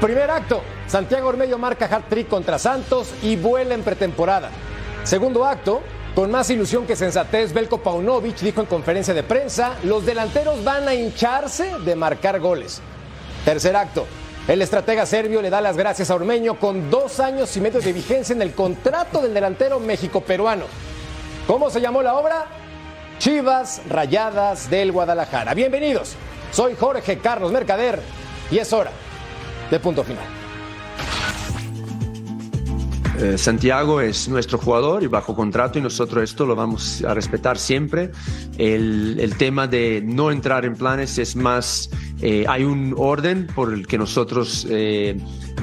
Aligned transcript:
Primer 0.00 0.30
acto, 0.30 0.62
Santiago 0.86 1.28
Ormedio 1.28 1.58
marca 1.58 1.84
hat-trick 1.84 2.28
contra 2.28 2.58
Santos 2.58 3.12
y 3.20 3.34
vuela 3.34 3.74
en 3.74 3.82
pretemporada. 3.82 4.48
Segundo 5.02 5.44
acto, 5.44 5.82
con 6.18 6.32
más 6.32 6.50
ilusión 6.50 6.84
que 6.84 6.96
sensatez, 6.96 7.52
Belko 7.52 7.78
Paunovic 7.78 8.38
dijo 8.40 8.60
en 8.60 8.66
conferencia 8.66 9.14
de 9.14 9.22
prensa, 9.22 9.76
los 9.84 10.04
delanteros 10.04 10.64
van 10.64 10.88
a 10.88 10.92
hincharse 10.92 11.78
de 11.84 11.94
marcar 11.94 12.40
goles. 12.40 12.80
Tercer 13.44 13.76
acto, 13.76 14.04
el 14.48 14.60
estratega 14.60 15.06
serbio 15.06 15.40
le 15.40 15.48
da 15.48 15.60
las 15.60 15.76
gracias 15.76 16.10
a 16.10 16.16
Ormeño 16.16 16.58
con 16.58 16.90
dos 16.90 17.20
años 17.20 17.56
y 17.56 17.60
medio 17.60 17.80
de 17.80 17.92
vigencia 17.92 18.32
en 18.32 18.42
el 18.42 18.52
contrato 18.52 19.22
del 19.22 19.32
delantero 19.32 19.78
México-peruano. 19.78 20.64
¿Cómo 21.46 21.70
se 21.70 21.80
llamó 21.80 22.02
la 22.02 22.16
obra? 22.16 22.46
Chivas 23.20 23.82
Rayadas 23.88 24.68
del 24.68 24.90
Guadalajara. 24.90 25.54
Bienvenidos, 25.54 26.16
soy 26.50 26.74
Jorge 26.74 27.18
Carlos 27.18 27.52
Mercader 27.52 28.02
y 28.50 28.58
es 28.58 28.72
hora 28.72 28.90
de 29.70 29.78
punto 29.78 30.02
final. 30.02 30.37
Eh, 33.20 33.36
Santiago 33.36 34.00
es 34.00 34.28
nuestro 34.28 34.58
jugador 34.58 35.02
y 35.02 35.08
bajo 35.08 35.34
contrato 35.34 35.78
y 35.80 35.82
nosotros 35.82 36.22
esto 36.22 36.46
lo 36.46 36.54
vamos 36.54 37.02
a 37.02 37.14
respetar 37.14 37.58
siempre. 37.58 38.12
El, 38.56 39.18
el 39.18 39.36
tema 39.36 39.66
de 39.66 40.00
no 40.04 40.30
entrar 40.30 40.64
en 40.64 40.76
planes 40.76 41.18
es 41.18 41.34
más, 41.34 41.90
eh, 42.20 42.44
hay 42.48 42.64
un 42.64 42.94
orden 42.96 43.46
por 43.54 43.72
el 43.72 43.86
que 43.86 43.98
nosotros 43.98 44.66
eh, 44.70 45.16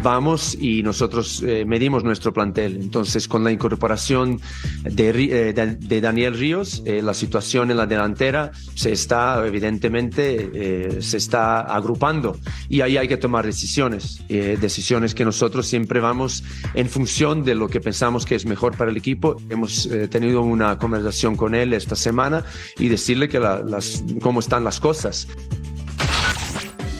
vamos 0.03 0.55
y 0.59 0.83
nosotros 0.83 1.43
eh, 1.45 1.65
medimos 1.65 2.03
nuestro 2.03 2.31
plantel. 2.33 2.77
Entonces, 2.81 3.27
con 3.27 3.43
la 3.43 3.51
incorporación 3.51 4.39
de, 4.83 5.09
eh, 5.09 5.53
de- 5.53 5.75
de 5.75 6.01
Daniel 6.01 6.37
Ríos, 6.37 6.81
eh, 6.85 7.01
la 7.01 7.13
situación 7.13 7.71
en 7.71 7.77
la 7.77 7.85
delantera 7.87 8.51
se 8.75 8.91
está, 8.91 9.45
evidentemente, 9.45 10.49
eh, 10.53 11.01
se 11.01 11.17
está 11.17 11.61
agrupando 11.61 12.37
y 12.69 12.81
ahí 12.81 12.97
hay 12.97 13.07
que 13.07 13.17
tomar 13.17 13.45
decisiones, 13.45 14.21
decisiones 14.27 15.13
que 15.15 15.25
nosotros 15.25 15.67
siempre 15.67 15.99
vamos 15.99 16.43
en 16.73 16.87
función 16.89 17.43
de 17.43 17.55
lo 17.55 17.67
que 17.67 17.79
pensamos 17.81 18.25
que 18.25 18.35
es 18.35 18.45
mejor 18.45 18.75
para 18.77 18.91
el 18.91 18.97
equipo. 18.97 19.37
Hemos 19.49 19.89
tenido 20.09 20.41
una 20.41 20.77
conversación 20.77 21.35
con 21.35 21.55
él 21.55 21.73
esta 21.73 21.95
semana 21.95 22.43
y 22.77 22.87
decirle 22.89 23.29
que 23.29 23.39
la- 23.39 23.61
las, 23.61 24.03
cómo 24.21 24.39
están 24.39 24.63
las 24.63 24.79
cosas. 24.79 25.27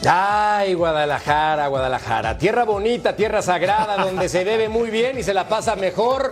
Ay, 0.08 0.73
Guadalajara, 0.75 1.67
Guadalajara. 1.67 2.38
Tierra 2.38 2.63
bonita, 2.63 3.16
tierra 3.16 3.41
sagrada, 3.41 3.97
donde 4.03 4.30
se 4.30 4.44
bebe 4.44 4.69
muy 4.69 4.90
bien 4.90 5.18
y 5.18 5.24
se 5.24 5.34
la 5.34 5.47
pasa 5.47 5.75
mejor. 5.75 6.31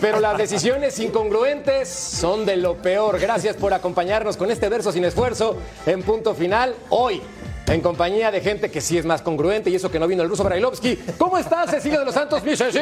Pero 0.00 0.20
las 0.20 0.38
decisiones 0.38 0.98
incongruentes 1.00 1.88
son 1.88 2.46
de 2.46 2.56
lo 2.56 2.76
peor. 2.76 3.18
Gracias 3.18 3.56
por 3.56 3.74
acompañarnos 3.74 4.36
con 4.36 4.50
este 4.50 4.68
verso 4.68 4.92
sin 4.92 5.04
esfuerzo 5.04 5.56
en 5.86 6.02
punto 6.02 6.34
final. 6.34 6.74
Hoy, 6.90 7.20
en 7.66 7.80
compañía 7.80 8.30
de 8.30 8.40
gente 8.40 8.70
que 8.70 8.80
sí 8.80 8.96
es 8.96 9.04
más 9.04 9.20
congruente 9.20 9.68
y 9.70 9.74
eso 9.74 9.90
que 9.90 9.98
no 9.98 10.06
vino 10.06 10.22
el 10.22 10.28
ruso 10.28 10.44
Brailovsky. 10.44 10.96
¿Cómo 11.18 11.38
estás, 11.38 11.70
Cecilia 11.70 11.98
de 11.98 12.04
los 12.04 12.14
Santos? 12.14 12.42
Mi 12.42 12.56
Ceci? 12.56 12.78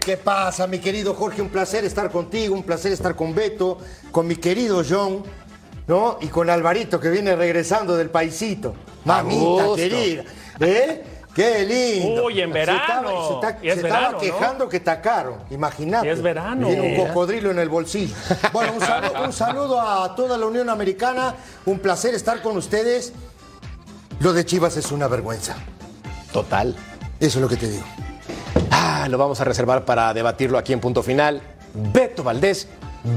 ¿Qué 0.00 0.18
pasa, 0.22 0.66
mi 0.66 0.78
querido 0.78 1.14
Jorge? 1.14 1.40
Un 1.40 1.50
placer 1.50 1.84
estar 1.84 2.10
contigo, 2.10 2.54
un 2.54 2.62
placer 2.62 2.92
estar 2.92 3.14
con 3.14 3.34
Beto, 3.34 3.78
con 4.10 4.26
mi 4.26 4.36
querido 4.36 4.82
John, 4.88 5.22
¿no? 5.86 6.18
Y 6.20 6.28
con 6.28 6.50
Alvarito, 6.50 6.98
que 7.00 7.10
viene 7.10 7.34
regresando 7.36 7.96
del 7.96 8.10
paisito. 8.10 8.74
Mamita 9.04 9.64
querida. 9.76 10.24
¿Eh? 10.60 11.04
¡Qué 11.34 11.64
lindo! 11.64 12.26
Uy, 12.26 12.40
en 12.40 12.52
Se 12.52 12.60
estaba- 12.60 12.78
verano. 13.02 13.28
Se, 13.28 13.34
está- 13.34 13.58
Y 13.60 13.68
es 13.68 13.74
se 13.80 13.80
estaba 13.88 14.10
¿no? 14.12 14.18
quejando 14.18 14.68
que 14.68 14.78
tacaron, 14.80 15.34
imagínate. 15.50 16.06
Y 16.06 16.10
es 16.10 16.22
verano. 16.22 16.68
Tiene 16.68 16.96
un 16.96 17.06
cocodrilo 17.08 17.50
en 17.50 17.58
el 17.58 17.68
bolsillo. 17.68 18.14
Bueno, 18.52 18.74
un 18.74 18.80
saludo, 18.80 19.12
un 19.24 19.32
saludo 19.32 19.80
a 19.80 20.14
toda 20.14 20.38
la 20.38 20.46
Unión 20.46 20.70
Americana. 20.70 21.34
Un 21.66 21.80
placer 21.80 22.14
estar 22.14 22.40
con 22.40 22.56
ustedes. 22.56 23.12
Lo 24.20 24.32
de 24.32 24.44
Chivas 24.46 24.76
es 24.76 24.92
una 24.92 25.08
vergüenza. 25.08 25.56
Total. 26.32 26.74
Eso 27.18 27.38
es 27.38 27.42
lo 27.42 27.48
que 27.48 27.56
te 27.56 27.68
digo. 27.68 27.84
Ah, 28.70 29.08
lo 29.10 29.18
vamos 29.18 29.40
a 29.40 29.44
reservar 29.44 29.84
para 29.84 30.14
debatirlo 30.14 30.56
aquí 30.56 30.72
en 30.72 30.78
punto 30.80 31.02
final. 31.02 31.42
Beto 31.74 32.22
Valdés, 32.22 32.68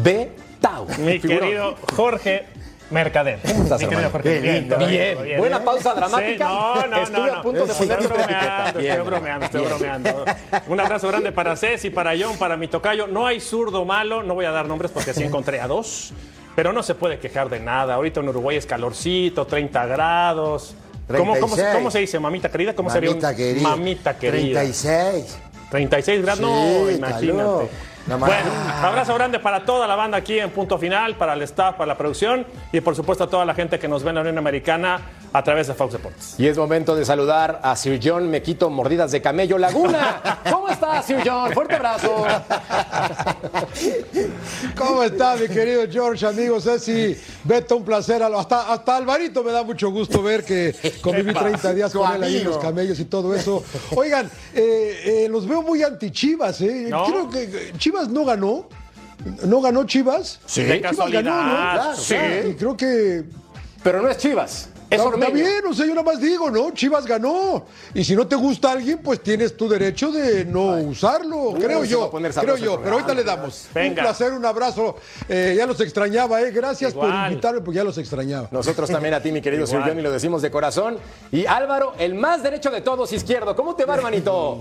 Betao. 0.04 0.88
Mi 0.98 1.20
Figurón. 1.20 1.40
querido 1.40 1.76
Jorge 1.96 2.46
Mercader. 2.90 3.40
estás, 3.44 3.58
Mi 3.82 3.88
querido 3.88 3.92
hermano? 3.92 4.10
Jorge. 4.12 4.42
Qué 4.42 4.54
lindo, 4.54 4.78
Bien, 4.78 5.18
buena 5.38 5.64
pausa 5.64 5.94
dramática. 5.94 6.48
Sí, 6.48 6.54
no, 6.54 6.88
no, 6.88 7.04
Estuve 7.04 7.18
no, 7.28 7.34
a 7.34 7.36
no. 7.38 7.42
punto 7.44 7.66
de 7.66 7.72
Estoy 7.72 7.86
una 7.88 7.96
etiqueta. 7.96 8.14
bromeando, 8.24 8.80
estoy 8.80 9.06
bromeando, 9.06 9.46
estoy 9.46 9.66
bromeando. 9.66 10.26
Un 10.68 10.80
abrazo 10.80 11.08
grande 11.10 11.32
para 11.32 11.56
Ceci, 11.56 11.90
para 11.90 12.14
John, 12.18 12.38
para 12.38 12.56
mi 12.56 12.68
tocayo. 12.68 13.08
No 13.08 13.28
hay 13.28 13.40
zurdo 13.42 13.84
malo, 13.86 14.24
no 14.24 14.36
voy 14.36 14.46
a 14.46 14.52
dar 14.52 14.68
nombres 14.68 14.92
porque 14.92 15.14
sí 15.14 15.24
encontré 15.24 15.60
a 15.60 15.68
dos. 15.68 16.14
Pero 16.56 16.74
no 16.74 16.82
se 16.82 16.96
puede 16.96 17.20
quejar 17.20 17.50
de 17.50 17.60
nada. 17.60 17.96
Ahorita 17.96 18.20
en 18.22 18.30
Uruguay 18.30 18.58
es 18.58 18.66
calorcito, 18.66 19.46
30 19.46 19.86
grados. 19.86 20.74
¿Cómo, 21.08 21.38
cómo, 21.40 21.56
se- 21.56 21.62
36. 21.62 21.76
cómo 21.76 21.92
se 21.92 22.00
dice, 22.00 22.20
mamita 22.20 22.50
querida? 22.50 22.74
¿Cómo 22.74 22.90
sería 22.90 23.12
un 23.12 23.18
Mamita 23.18 23.36
querida. 23.36 23.70
mamita 23.70 24.18
querida? 24.18 24.60
36. 24.62 25.38
36 25.70 26.22
grados, 26.22 26.40
no, 26.42 26.88
Sí, 26.90 26.96
imagínate. 26.96 27.28
calor. 27.28 27.70
Bueno, 28.08 28.52
abrazo 28.82 29.14
grande 29.16 29.38
para 29.38 29.66
toda 29.66 29.86
la 29.86 29.96
banda 29.96 30.18
aquí 30.18 30.40
en 30.40 30.50
Punto 30.50 30.78
Final, 30.78 31.16
para 31.16 31.34
el 31.34 31.42
staff, 31.42 31.76
para 31.76 31.88
la 31.88 31.98
producción 31.98 32.46
y 32.72 32.80
por 32.80 32.96
supuesto 32.96 33.26
a 33.26 33.30
toda 33.30 33.44
la 33.44 33.54
gente 33.54 33.80
que 33.80 33.88
nos 33.90 34.02
ve 34.02 34.10
en 34.10 34.16
la 34.16 34.22
Unión 34.22 34.38
Americana 34.38 35.02
a 35.34 35.44
través 35.44 35.68
de 35.68 35.74
Fox 35.74 35.94
Sports. 35.94 36.36
Y 36.38 36.48
es 36.48 36.58
momento 36.58 36.96
de 36.96 37.06
saludar 37.06 37.60
a 37.64 37.76
Sir 37.76 38.00
John 38.04 38.30
Me 38.30 38.42
quito 38.42 38.70
mordidas 38.70 39.12
de 39.12 39.22
camello 39.22 39.58
Laguna. 39.58 40.40
¿Cómo 40.52 40.70
estás, 40.70 41.06
Sir 41.06 41.22
John? 41.26 41.52
Fuerte 41.54 41.76
abrazo. 41.76 42.26
¿Cómo 44.78 45.04
está, 45.04 45.36
mi 45.36 45.48
querido 45.48 45.84
George, 45.90 46.26
amigos? 46.26 46.64
Ceci, 46.64 47.16
Beto, 47.44 47.78
un 47.78 47.84
placer. 47.86 48.22
Hasta, 48.24 48.74
hasta 48.74 48.96
Alvarito 48.98 49.44
me 49.44 49.52
da 49.52 49.64
mucho 49.64 49.90
gusto 49.92 50.22
ver 50.24 50.44
que 50.44 50.76
conviví 51.02 51.34
30 51.34 51.74
días 51.74 51.94
con 51.94 52.12
él 52.16 52.24
ahí 52.24 52.36
en 52.36 52.42
amigo. 52.42 52.56
los 52.56 52.64
camellos 52.64 53.00
y 53.00 53.06
todo 53.06 53.34
eso. 53.36 53.64
Oigan, 53.96 54.30
eh, 54.54 55.26
eh, 55.26 55.28
los 55.30 55.48
veo 55.48 55.62
muy 55.62 55.84
anti-Chivas, 55.84 56.62
¿eh? 56.62 56.88
No. 56.90 57.06
Creo 57.06 57.30
que 57.30 57.74
Chivas 57.78 58.10
no 58.10 58.26
ganó. 58.26 58.68
¿No 59.46 59.62
ganó 59.62 59.84
Chivas? 59.86 60.40
Sí. 60.46 60.64
De 60.64 60.78
Chivas 60.78 60.92
casualidad. 60.92 61.24
ganó, 61.24 61.44
¿no? 61.44 61.56
Claro, 61.74 61.96
sí. 61.98 62.16
Y 62.50 62.54
creo 62.54 62.78
que 62.78 63.24
Pero 63.84 64.02
no 64.02 64.10
es 64.10 64.18
Chivas, 64.18 64.70
es 64.90 64.98
Está, 64.98 65.10
Ormeño. 65.10 65.26
está 65.26 65.36
bien, 65.38 65.66
o 65.70 65.74
sea, 65.74 65.86
yo 65.86 65.94
nada 65.94 66.04
más 66.04 66.22
digo, 66.22 66.50
¿no? 66.50 66.72
Chivas 66.72 67.06
ganó. 67.06 67.66
Y 67.94 68.04
si 68.04 68.16
no 68.16 68.28
te 68.28 68.36
gusta 68.36 68.72
alguien, 68.72 69.00
pues 69.00 69.22
tienes 69.22 69.56
tu 69.58 69.68
derecho 69.68 70.12
de 70.12 70.46
no 70.46 70.78
usarlo, 70.78 71.54
creo 71.60 71.84
yo. 71.84 72.10
Creo 72.10 72.58
yo, 72.58 72.80
pero 72.82 72.94
ahorita 72.96 73.14
le 73.14 73.24
damos. 73.24 73.68
Venga. 73.74 73.90
Un 73.90 73.96
placer, 73.96 74.34
un 74.34 74.46
abrazo. 74.46 74.96
Eh, 75.28 75.56
ya 75.58 75.66
los 75.66 75.80
extrañaba, 75.82 76.42
¿eh? 76.42 76.52
Gracias 76.52 76.94
por 76.94 77.10
invitarme, 77.10 77.62
porque 77.62 77.78
ya 77.78 77.84
los 77.84 77.98
extrañaba. 77.98 78.48
Nosotros 78.52 78.90
también 78.90 79.14
a 79.14 79.22
ti, 79.22 79.32
mi 79.32 79.42
querido 79.42 79.66
Sir 79.66 79.76
Igual. 79.76 79.90
John, 79.92 80.00
y 80.00 80.04
lo 80.04 80.12
decimos 80.12 80.42
de 80.42 80.52
corazón. 80.52 80.98
Y 81.32 81.46
Álvaro, 81.46 81.94
el 82.00 82.16
más 82.16 82.42
derecho 82.44 82.72
de 82.72 82.82
todos, 82.82 83.12
izquierdo. 83.12 83.56
¿Cómo 83.56 83.76
te 83.76 83.86
va, 83.86 83.96
hermanito? 83.96 84.60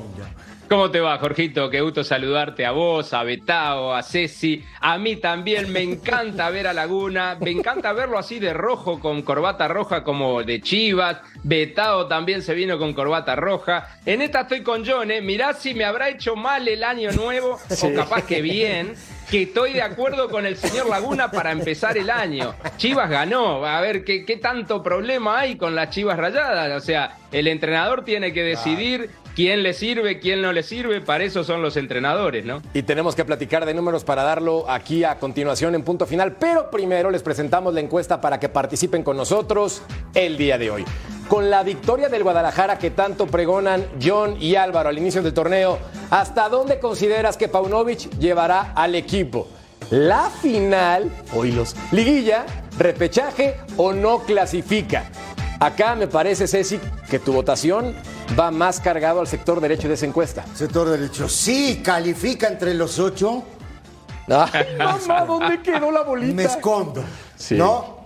¿Cómo 0.68 0.90
te 0.90 0.98
va, 0.98 1.16
Jorgito? 1.18 1.70
Qué 1.70 1.80
gusto 1.80 2.02
saludarte 2.02 2.66
a 2.66 2.72
vos, 2.72 3.14
a 3.14 3.22
Betao, 3.22 3.94
a 3.94 4.02
Ceci. 4.02 4.64
A 4.80 4.98
mí 4.98 5.14
también 5.14 5.72
me 5.72 5.80
encanta 5.80 6.50
ver 6.50 6.66
a 6.66 6.72
Laguna. 6.72 7.36
Me 7.40 7.52
encanta 7.52 7.92
verlo 7.92 8.18
así 8.18 8.40
de 8.40 8.52
rojo, 8.52 8.98
con 8.98 9.22
corbata 9.22 9.68
roja 9.68 10.02
como 10.02 10.42
de 10.42 10.60
Chivas. 10.60 11.18
Betao 11.44 12.08
también 12.08 12.42
se 12.42 12.52
vino 12.54 12.78
con 12.78 12.94
corbata 12.94 13.36
roja. 13.36 13.96
En 14.04 14.22
esta 14.22 14.40
estoy 14.40 14.64
con 14.64 14.84
John, 14.84 15.12
¿eh? 15.12 15.20
Mirá 15.20 15.52
si 15.52 15.72
me 15.72 15.84
habrá 15.84 16.08
hecho 16.08 16.34
mal 16.34 16.66
el 16.66 16.82
año 16.82 17.12
nuevo, 17.12 17.60
o 17.82 17.94
capaz 17.94 18.22
que 18.26 18.42
bien. 18.42 18.94
Que 19.30 19.42
estoy 19.42 19.72
de 19.72 19.82
acuerdo 19.82 20.28
con 20.28 20.46
el 20.46 20.56
señor 20.56 20.88
Laguna 20.88 21.30
para 21.30 21.52
empezar 21.52 21.96
el 21.96 22.10
año. 22.10 22.54
Chivas 22.76 23.08
ganó. 23.08 23.64
A 23.64 23.80
ver, 23.80 24.04
¿qué, 24.04 24.24
qué 24.24 24.36
tanto 24.36 24.82
problema 24.82 25.38
hay 25.38 25.56
con 25.56 25.76
las 25.76 25.90
Chivas 25.90 26.16
rayadas? 26.16 26.72
O 26.80 26.84
sea, 26.84 27.18
el 27.30 27.46
entrenador 27.46 28.04
tiene 28.04 28.32
que 28.32 28.42
decidir 28.42 29.10
quién 29.37 29.62
le 29.62 29.75
sirve, 29.75 30.19
quién 30.19 30.41
no 30.41 30.50
le 30.50 30.62
sirve, 30.62 31.03
para 31.03 31.23
eso 31.23 31.44
son 31.44 31.61
los 31.61 31.77
entrenadores, 31.77 32.47
¿no? 32.47 32.62
Y 32.73 32.83
tenemos 32.83 33.15
que 33.15 33.25
platicar 33.25 33.67
de 33.67 33.75
números 33.75 34.03
para 34.03 34.23
darlo 34.23 34.69
aquí 34.69 35.05
a 35.05 35.19
continuación 35.19 35.75
en 35.75 35.83
punto 35.83 36.06
final, 36.06 36.37
pero 36.41 36.71
primero 36.71 37.11
les 37.11 37.23
presentamos 37.23 37.75
la 37.75 37.81
encuesta 37.81 38.19
para 38.23 38.41
que 38.41 38.49
participen 38.49 39.03
con 39.03 39.19
nosotros 39.19 39.83
el 40.15 40.38
día 40.38 40.56
de 40.56 40.71
hoy. 40.71 40.85
Con 41.29 41.50
la 41.50 41.62
victoria 41.62 42.09
del 42.09 42.23
Guadalajara 42.23 42.79
que 42.79 42.91
tanto 42.91 43.27
pregonan 43.27 43.85
John 44.03 44.37
y 44.41 44.55
Álvaro 44.55 44.88
al 44.88 44.97
inicio 44.97 45.23
del 45.23 45.35
torneo, 45.35 45.79
¿hasta 46.09 46.49
dónde 46.49 46.79
consideras 46.79 47.37
que 47.37 47.49
Paunovic 47.49 48.19
llevará 48.19 48.73
al 48.75 48.94
equipo? 48.94 49.49
La 49.91 50.31
final, 50.31 51.11
oílos, 51.35 51.77
liguilla, 51.93 52.47
repechaje 52.79 53.56
o 53.77 53.93
no 53.93 54.21
clasifica. 54.21 55.11
Acá 55.58 55.94
me 55.94 56.06
parece, 56.06 56.47
Ceci, 56.47 56.79
que 57.08 57.19
tu 57.19 57.32
votación 57.32 57.94
va 58.38 58.50
más 58.50 58.81
cargado 58.81 59.20
al 59.20 59.26
sector 59.26 59.61
derecho 59.61 59.88
de 59.88 59.94
esa 59.94 60.05
encuesta. 60.06 60.44
Sector 60.55 60.91
derecho. 60.91 61.29
Sí, 61.29 61.81
califica 61.82 62.49
entre 62.49 62.75
los 62.75 62.99
ocho. 62.99 63.43
Ay, 64.29 64.76
mamá, 64.76 65.25
¿dónde 65.25 65.62
quedó 65.62 65.91
la 65.91 66.03
bolita? 66.03 66.35
Me 66.35 66.44
escondo. 66.44 67.03
Sí. 67.37 67.55
¿No? 67.55 67.97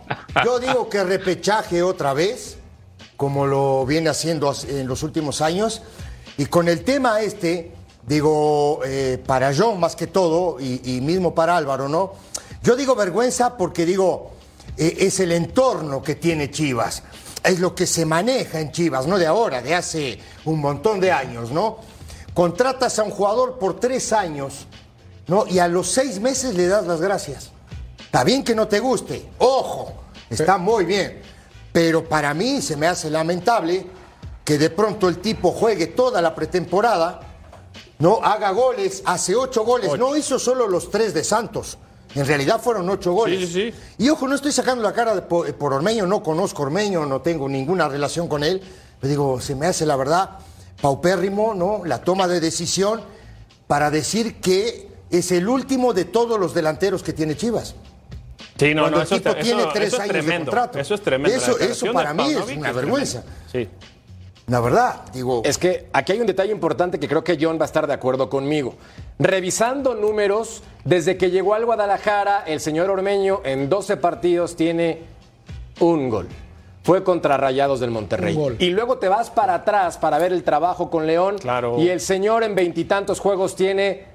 Yo 0.44 0.58
digo 0.60 0.88
que 0.88 1.02
repechaje 1.02 1.82
otra 1.82 2.12
vez, 2.12 2.58
como 3.16 3.46
lo 3.46 3.84
viene 3.86 4.10
haciendo 4.10 4.52
en 4.68 4.86
los 4.86 5.02
últimos 5.02 5.40
años. 5.40 5.82
Y 6.36 6.46
con 6.46 6.68
el 6.68 6.84
tema 6.84 7.20
este, 7.20 7.72
digo, 8.06 8.80
eh, 8.84 9.22
para 9.26 9.52
John 9.56 9.80
más 9.80 9.96
que 9.96 10.06
todo, 10.06 10.60
y, 10.60 10.80
y 10.84 11.00
mismo 11.00 11.34
para 11.34 11.56
Álvaro, 11.56 11.88
¿no? 11.88 12.12
Yo 12.62 12.76
digo 12.76 12.94
vergüenza 12.94 13.56
porque 13.56 13.86
digo, 13.86 14.32
eh, 14.76 14.96
es 15.00 15.20
el 15.20 15.32
entorno 15.32 16.02
que 16.02 16.14
tiene 16.14 16.50
Chivas. 16.50 17.02
Es 17.42 17.58
lo 17.58 17.74
que 17.74 17.86
se 17.86 18.04
maneja 18.04 18.60
en 18.60 18.70
Chivas, 18.70 19.06
no 19.06 19.18
de 19.18 19.26
ahora, 19.26 19.62
de 19.62 19.74
hace 19.74 20.18
un 20.44 20.60
montón 20.60 21.00
de 21.00 21.10
años, 21.10 21.50
¿no? 21.50 21.78
Contratas 22.34 22.98
a 22.98 23.02
un 23.02 23.10
jugador 23.10 23.58
por 23.58 23.80
tres 23.80 24.12
años, 24.12 24.66
¿no? 25.26 25.46
Y 25.46 25.58
a 25.58 25.68
los 25.68 25.90
seis 25.90 26.20
meses 26.20 26.54
le 26.54 26.68
das 26.68 26.86
las 26.86 27.00
gracias. 27.00 27.50
Está 27.98 28.24
bien 28.24 28.44
que 28.44 28.54
no 28.54 28.68
te 28.68 28.80
guste, 28.80 29.28
ojo, 29.38 29.94
está 30.28 30.58
muy 30.58 30.84
bien. 30.84 31.22
Pero 31.72 32.08
para 32.08 32.34
mí 32.34 32.60
se 32.60 32.76
me 32.76 32.88
hace 32.88 33.08
lamentable 33.08 33.86
que 34.44 34.58
de 34.58 34.70
pronto 34.70 35.08
el 35.08 35.18
tipo 35.18 35.52
juegue 35.52 35.86
toda 35.86 36.20
la 36.20 36.34
pretemporada, 36.34 37.20
no 38.00 38.20
haga 38.22 38.50
goles, 38.50 39.02
hace 39.06 39.36
ocho 39.36 39.64
goles, 39.64 39.96
no 39.98 40.16
hizo 40.16 40.38
solo 40.38 40.66
los 40.66 40.90
tres 40.90 41.14
de 41.14 41.22
Santos. 41.22 41.78
En 42.14 42.26
realidad 42.26 42.60
fueron 42.60 42.88
ocho 42.90 43.12
goles. 43.12 43.38
Sí, 43.40 43.46
sí, 43.46 43.70
sí. 43.72 43.78
Y 43.98 44.08
ojo, 44.08 44.26
no 44.26 44.34
estoy 44.34 44.50
sacando 44.52 44.82
la 44.82 44.92
cara 44.92 45.14
de 45.14 45.22
por, 45.22 45.52
por 45.54 45.72
Ormeño, 45.72 46.06
no 46.06 46.22
conozco 46.22 46.62
a 46.62 46.66
Ormeño, 46.66 47.06
no 47.06 47.20
tengo 47.20 47.48
ninguna 47.48 47.88
relación 47.88 48.26
con 48.28 48.42
él. 48.42 48.60
Pero 49.00 49.08
digo, 49.10 49.40
se 49.40 49.54
me 49.54 49.66
hace 49.66 49.86
la 49.86 49.96
verdad 49.96 50.30
paupérrimo, 50.80 51.54
¿no? 51.54 51.82
La 51.84 52.02
toma 52.02 52.26
de 52.26 52.40
decisión 52.40 53.00
para 53.66 53.90
decir 53.90 54.40
que 54.40 54.88
es 55.10 55.30
el 55.32 55.48
último 55.48 55.92
de 55.92 56.04
todos 56.04 56.38
los 56.40 56.54
delanteros 56.54 57.02
que 57.02 57.12
tiene 57.12 57.36
Chivas. 57.36 57.74
Sí, 58.58 58.74
no, 58.74 58.82
Cuando 58.82 58.98
no, 58.98 59.02
el 59.02 59.06
eso, 59.06 59.14
tipo 59.16 59.30
eso- 59.30 59.40
tiene 59.40 59.62
eso 59.62 59.70
tres 59.72 59.88
es 59.94 60.00
años 60.00 60.12
de 60.14 60.20
tremendo. 60.20 60.50
contrato. 60.50 60.78
Eso 60.78 60.94
es 60.94 61.00
tremendo. 61.02 61.36
Eso- 61.36 61.58
eso 61.58 61.92
para 61.92 62.12
de 62.12 62.22
mí 62.22 62.32
es 62.32 62.56
una 62.56 62.72
vergüenza. 62.72 63.22
Sí. 63.50 63.68
La 64.50 64.58
verdad, 64.58 65.02
digo. 65.12 65.42
Es 65.44 65.58
que 65.58 65.86
aquí 65.92 66.10
hay 66.10 66.20
un 66.20 66.26
detalle 66.26 66.50
importante 66.50 66.98
que 66.98 67.06
creo 67.06 67.22
que 67.22 67.38
John 67.40 67.56
va 67.56 67.62
a 67.62 67.66
estar 67.66 67.86
de 67.86 67.94
acuerdo 67.94 68.28
conmigo. 68.28 68.74
Revisando 69.20 69.94
números, 69.94 70.64
desde 70.84 71.16
que 71.16 71.30
llegó 71.30 71.54
al 71.54 71.64
Guadalajara, 71.64 72.42
el 72.44 72.58
señor 72.58 72.90
Ormeño 72.90 73.42
en 73.44 73.68
12 73.68 73.96
partidos 73.98 74.56
tiene 74.56 75.02
un 75.78 76.10
gol. 76.10 76.26
Fue 76.82 77.04
contra 77.04 77.36
Rayados 77.36 77.78
del 77.78 77.92
Monterrey. 77.92 78.34
Un 78.34 78.42
gol. 78.42 78.56
Y 78.58 78.70
luego 78.70 78.98
te 78.98 79.08
vas 79.08 79.30
para 79.30 79.54
atrás 79.54 79.98
para 79.98 80.18
ver 80.18 80.32
el 80.32 80.42
trabajo 80.42 80.90
con 80.90 81.06
León. 81.06 81.36
Claro. 81.38 81.78
Y 81.78 81.88
el 81.88 82.00
señor 82.00 82.42
en 82.42 82.56
veintitantos 82.56 83.20
juegos 83.20 83.54
tiene 83.54 84.06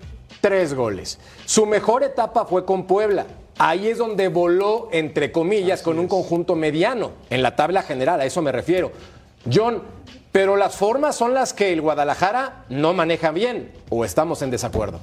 tres 0.41 0.73
goles. 0.73 1.17
Su 1.45 1.65
mejor 1.65 2.03
etapa 2.03 2.43
fue 2.43 2.65
con 2.65 2.87
Puebla. 2.87 3.25
Ahí 3.57 3.87
es 3.87 3.99
donde 3.99 4.27
voló, 4.27 4.89
entre 4.91 5.31
comillas, 5.31 5.81
con 5.81 5.97
un 5.97 6.09
conjunto 6.09 6.55
mediano 6.55 7.11
en 7.29 7.41
la 7.41 7.55
tabla 7.55 7.83
general, 7.83 8.19
a 8.19 8.25
eso 8.25 8.41
me 8.41 8.51
refiero. 8.51 8.91
John, 9.49 9.81
pero 10.35 10.57
las 10.57 10.75
formas 10.75 11.15
son 11.15 11.33
las 11.33 11.53
que 11.53 11.71
el 11.71 11.79
Guadalajara 11.79 12.65
no 12.67 12.93
maneja 12.93 13.31
bien, 13.31 13.71
o 13.87 14.03
estamos 14.03 14.41
en 14.41 14.51
desacuerdo. 14.51 14.99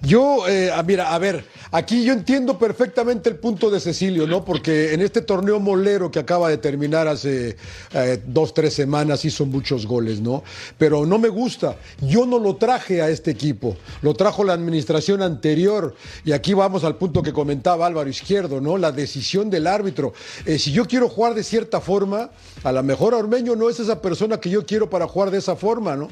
Yo, 0.00 0.48
eh, 0.48 0.72
ah, 0.74 0.82
mira, 0.82 1.14
a 1.14 1.18
ver, 1.20 1.44
aquí 1.70 2.04
yo 2.04 2.12
entiendo 2.12 2.58
perfectamente 2.58 3.28
el 3.28 3.36
punto 3.36 3.70
de 3.70 3.80
Cecilio, 3.80 4.26
¿no? 4.26 4.44
Porque 4.44 4.94
en 4.94 5.00
este 5.00 5.22
torneo 5.22 5.60
molero 5.60 6.10
que 6.10 6.18
acaba 6.18 6.48
de 6.48 6.58
terminar 6.58 7.08
hace 7.08 7.56
eh, 7.92 8.22
dos, 8.26 8.54
tres 8.54 8.74
semanas 8.74 9.24
hizo 9.24 9.46
muchos 9.46 9.86
goles, 9.86 10.20
¿no? 10.20 10.42
Pero 10.76 11.06
no 11.06 11.18
me 11.18 11.28
gusta. 11.28 11.76
Yo 12.00 12.26
no 12.26 12.38
lo 12.38 12.56
traje 12.56 13.02
a 13.02 13.08
este 13.08 13.30
equipo, 13.30 13.76
lo 14.02 14.14
trajo 14.14 14.44
la 14.44 14.52
administración 14.52 15.22
anterior. 15.22 15.94
Y 16.24 16.32
aquí 16.32 16.54
vamos 16.54 16.84
al 16.84 16.96
punto 16.96 17.22
que 17.22 17.32
comentaba 17.32 17.86
Álvaro 17.86 18.08
Izquierdo, 18.08 18.60
¿no? 18.60 18.78
La 18.78 18.92
decisión 18.92 19.50
del 19.50 19.66
árbitro. 19.66 20.12
Eh, 20.44 20.58
si 20.58 20.72
yo 20.72 20.86
quiero 20.86 21.08
jugar 21.08 21.34
de 21.34 21.44
cierta 21.44 21.80
forma, 21.80 22.30
a 22.62 22.72
lo 22.72 22.82
mejor 22.82 23.14
Ormeño 23.14 23.56
no 23.56 23.68
es 23.68 23.80
esa 23.80 24.00
persona 24.00 24.38
que 24.38 24.50
yo 24.50 24.64
quiero 24.66 24.90
para 24.90 25.06
jugar 25.06 25.30
de 25.30 25.38
esa 25.38 25.56
forma, 25.56 25.96
¿no? 25.96 26.08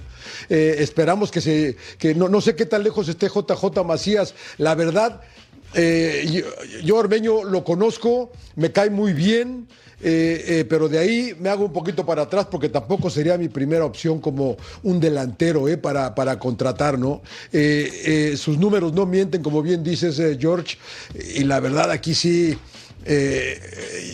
Eh, 0.48 0.76
esperamos 0.78 1.30
que 1.30 1.40
se, 1.40 1.76
que 1.98 2.14
no, 2.14 2.28
no 2.28 2.40
sé 2.40 2.54
qué 2.54 2.66
tan 2.66 2.82
lejos 2.82 3.08
esté 3.08 3.28
JJ 3.28 3.84
Macías. 3.84 4.34
La 4.58 4.74
verdad, 4.74 5.20
eh, 5.76 6.26
yo, 6.30 6.80
yo 6.82 6.96
Ormeño 6.96 7.44
lo 7.44 7.62
conozco, 7.62 8.32
me 8.56 8.72
cae 8.72 8.90
muy 8.90 9.12
bien. 9.12 9.68
eh, 10.02 10.44
eh, 10.46 10.64
pero 10.68 10.88
de 10.88 10.98
ahí 10.98 11.34
me 11.40 11.48
hago 11.48 11.64
un 11.64 11.72
poquito 11.72 12.04
para 12.04 12.22
atrás 12.22 12.46
porque 12.50 12.68
tampoco 12.68 13.08
sería 13.08 13.38
mi 13.38 13.48
primera 13.48 13.84
opción 13.84 14.20
como 14.20 14.56
un 14.82 15.00
delantero 15.00 15.66
para, 15.80 16.14
para 16.14 16.38
contratar, 16.38 16.98
¿no? 16.98 17.22
Sus 18.36 18.58
números 18.58 18.92
no 18.92 19.06
mienten, 19.06 19.42
como 19.42 19.62
bien 19.62 19.82
dices, 19.82 20.20
George, 20.38 20.76
y 21.34 21.44
la 21.44 21.60
verdad 21.60 21.90
aquí 21.90 22.14
sí, 22.14 22.58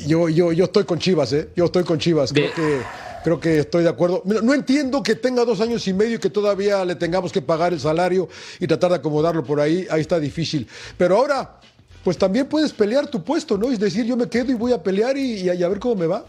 yo, 0.07 0.29
yo, 0.29 0.53
yo 0.53 0.65
estoy 0.65 0.85
con 0.85 0.99
Chivas, 1.01 1.33
¿eh? 1.33 1.49
Yo 1.57 1.65
estoy 1.65 1.83
con 1.85 1.99
Chivas, 1.99 2.33
creo 2.33 2.53
que... 2.55 3.12
Creo 3.25 3.39
que 3.41 3.59
estoy 3.61 3.85
de 3.85 3.89
acuerdo. 3.91 4.23
Mira, 4.25 4.41
No 4.43 4.53
entiendo 4.55 5.03
que 5.03 5.15
tenga 5.15 5.45
dos 5.45 5.61
años 5.61 5.87
y 5.87 5.93
medio 5.93 6.17
y 6.17 6.19
que 6.19 6.31
todavía 6.31 6.85
le 6.85 6.95
tengamos 6.97 7.33
que 7.33 7.41
pagar 7.43 7.73
el 7.73 7.81
salario 7.81 8.29
y 8.59 8.67
tratar 8.67 8.91
de 8.91 8.97
acomodarlo 8.97 9.45
por 9.45 9.61
ahí. 9.61 9.87
Ahí 9.91 10.01
está 10.01 10.19
difícil. 10.19 10.67
Pero 10.97 11.17
ahora, 11.17 11.59
pues 12.03 12.19
también 12.19 12.47
puedes 12.47 12.73
pelear 12.73 13.07
tu 13.07 13.23
puesto, 13.23 13.57
¿no? 13.57 13.71
Es 13.71 13.79
decir, 13.79 14.05
yo 14.05 14.17
me 14.17 14.29
quedo 14.29 14.51
y 14.51 14.55
voy 14.55 14.73
a 14.73 14.83
pelear 14.83 15.17
y, 15.17 15.43
y 15.43 15.49
a, 15.49 15.55
y 15.55 15.63
a 15.63 15.69
ver 15.69 15.79
cómo 15.79 15.95
me 15.95 16.09
va. 16.09 16.25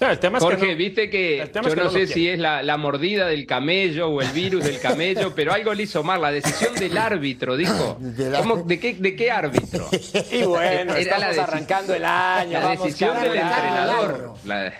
No, 0.00 0.10
el 0.10 0.18
tema 0.18 0.38
es 0.38 0.44
que 0.44 0.50
Jorge, 0.50 0.70
no- 0.72 0.76
viste 0.78 1.10
que 1.10 1.42
el 1.42 1.50
tema 1.50 1.64
yo 1.64 1.68
es 1.68 1.74
que 1.78 1.84
no, 1.84 1.90
sé 1.90 2.06
si 2.06 2.26
es 2.26 2.38
la, 2.38 2.62
la 2.62 2.78
mordida 2.78 3.26
del 3.26 3.44
camello 3.46 4.08
o 4.08 4.22
el 4.22 4.28
virus 4.30 4.64
del 4.64 4.80
camello, 4.80 5.32
pero 5.36 5.52
algo 5.52 5.74
le 5.74 5.82
hizo 5.82 6.02
mal, 6.02 6.22
la 6.22 6.32
decisión 6.32 6.74
del 6.74 6.96
árbitro, 6.96 7.54
dijo. 7.58 7.98
De 8.00 8.30
la- 8.30 8.38
¿Cómo- 8.40 8.62
de, 8.62 8.80
qué, 8.80 8.94
¿De 8.94 9.14
qué 9.14 9.30
árbitro? 9.30 9.88
Y 10.32 10.42
bueno, 10.44 10.92
Era 10.94 10.98
estamos 11.00 11.36
la 11.36 11.42
arrancando 11.42 11.94
el 11.94 12.04
año. 12.06 12.52
La 12.52 12.60
vamos 12.60 12.84
decisión 12.84 13.14
del 13.20 13.36
entrenador. 13.36 14.32
La, 14.46 14.72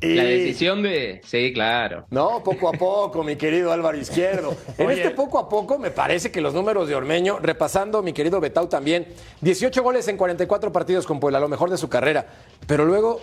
la 0.00 0.24
decisión 0.24 0.82
de... 0.82 1.20
Sí, 1.24 1.52
claro. 1.52 2.06
No, 2.10 2.42
poco 2.42 2.68
a 2.68 2.72
poco, 2.72 3.22
mi 3.22 3.36
querido 3.36 3.72
Álvaro 3.72 3.98
Izquierdo. 3.98 4.56
En 4.78 4.86
Oye. 4.86 4.96
este 5.02 5.10
poco 5.14 5.38
a 5.38 5.48
poco 5.48 5.78
me 5.78 5.90
parece 5.90 6.30
que 6.30 6.40
los 6.40 6.54
números 6.54 6.88
de 6.88 6.94
Ormeño, 6.94 7.38
repasando 7.40 8.02
mi 8.02 8.12
querido 8.12 8.40
Betau 8.40 8.66
también, 8.66 9.06
18 9.42 9.82
goles 9.82 10.08
en 10.08 10.16
44 10.16 10.72
partidos 10.72 11.06
con 11.06 11.20
Puebla, 11.20 11.38
lo 11.40 11.48
mejor 11.48 11.68
de 11.70 11.76
su 11.76 11.88
carrera, 11.88 12.26
pero 12.66 12.84
luego 12.86 13.20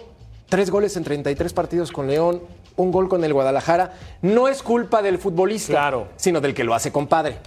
3 0.50 0.70
goles 0.70 0.96
en 0.98 1.04
33 1.04 1.52
partidos 1.54 1.92
con 1.92 2.08
León, 2.08 2.42
un 2.76 2.92
gol 2.92 3.10
con 3.10 3.24
el 3.24 3.34
Guadalajara. 3.34 3.94
No 4.22 4.48
es 4.48 4.62
culpa 4.62 5.02
del 5.02 5.18
futbolista, 5.18 5.74
Claro. 5.74 6.08
sino 6.16 6.40
del 6.42 6.54
que 6.54 6.64
lo 6.64 6.74
hace 6.76 6.92
compadre. 6.92 7.38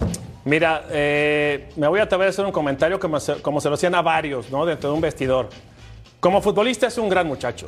Mira, 0.43 0.85
eh, 0.89 1.69
me 1.77 1.87
voy 1.87 1.99
a 1.99 2.03
atrever 2.03 2.27
a 2.27 2.29
hacer 2.31 2.43
un 2.45 2.51
comentario 2.51 2.99
como 2.99 3.19
se, 3.19 3.35
como 3.41 3.61
se 3.61 3.69
lo 3.69 3.75
hacían 3.75 3.95
a 3.95 4.01
varios, 4.01 4.51
¿no? 4.51 4.65
Dentro 4.65 4.89
de 4.89 4.95
un 4.95 5.01
vestidor. 5.01 5.49
Como 6.19 6.41
futbolista 6.41 6.87
es 6.87 6.97
un 6.97 7.09
gran 7.09 7.25
muchacho. 7.27 7.65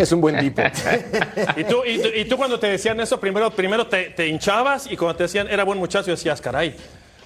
Es 0.00 0.12
un 0.12 0.20
buen 0.20 0.38
tipo. 0.38 0.62
Y 1.56 1.64
tú, 1.64 1.82
y 1.86 1.98
tú, 1.98 2.08
y 2.14 2.24
tú 2.24 2.36
cuando 2.36 2.58
te 2.58 2.68
decían 2.68 2.98
eso, 3.00 3.18
primero, 3.20 3.50
primero 3.50 3.86
te, 3.86 4.10
te 4.10 4.26
hinchabas 4.28 4.90
y 4.90 4.96
cuando 4.96 5.16
te 5.16 5.24
decían 5.24 5.48
era 5.48 5.64
buen 5.64 5.78
muchacho 5.78 6.10
decías, 6.10 6.40
caray. 6.40 6.74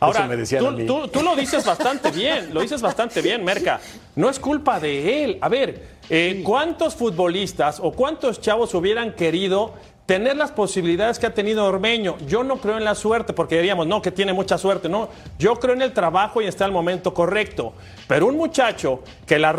Ahora, 0.01 0.21
tú, 0.59 0.67
tú- 0.87 1.09
tú 1.09 1.23
lo 1.23 1.37
dices 1.37 1.65
bastante 1.65 2.11
bien, 2.11 2.53
lo 2.53 2.61
dices 2.61 2.83
bastante 2.83 3.23
bien, 3.23 3.45
Merca. 3.45 3.81
No 4.17 4.29
es 4.29 4.39
culpa 4.39 4.79
de 4.81 5.25
él. 5.25 5.39
A 5.41 5.49
ver, 5.49 5.81
eh, 6.11 6.43
¿cuántos 6.45 6.95
futbolistas 6.95 7.79
o 7.81 7.93
cuántos 7.93 8.41
chavos 8.41 8.75
hubieran 8.75 9.13
querido 9.15 9.73
tener 10.07 10.37
las 10.37 10.51
posibilidades 10.51 11.19
que 11.19 11.27
ha 11.27 11.35
tenido 11.35 11.65
Ormeño? 11.65 12.17
Yo 12.27 12.45
no 12.45 12.57
creo 12.57 12.77
en 12.77 12.85
la 12.85 12.95
suerte, 12.95 13.33
porque 13.33 13.57
diríamos, 13.57 13.87
no, 13.87 14.03
que 14.03 14.11
tiene 14.11 14.33
mucha 14.33 14.59
suerte. 14.59 14.89
No, 14.89 15.09
yo 15.39 15.55
creo 15.57 15.75
en 15.75 15.83
el 15.83 15.93
trabajo 15.93 16.43
y 16.43 16.47
está 16.47 16.65
el 16.65 16.73
momento 16.73 17.15
correcto. 17.15 17.73
Pero 18.07 18.27
un 18.27 18.37
muchacho 18.37 19.03
que 19.27 19.39
la, 19.39 19.53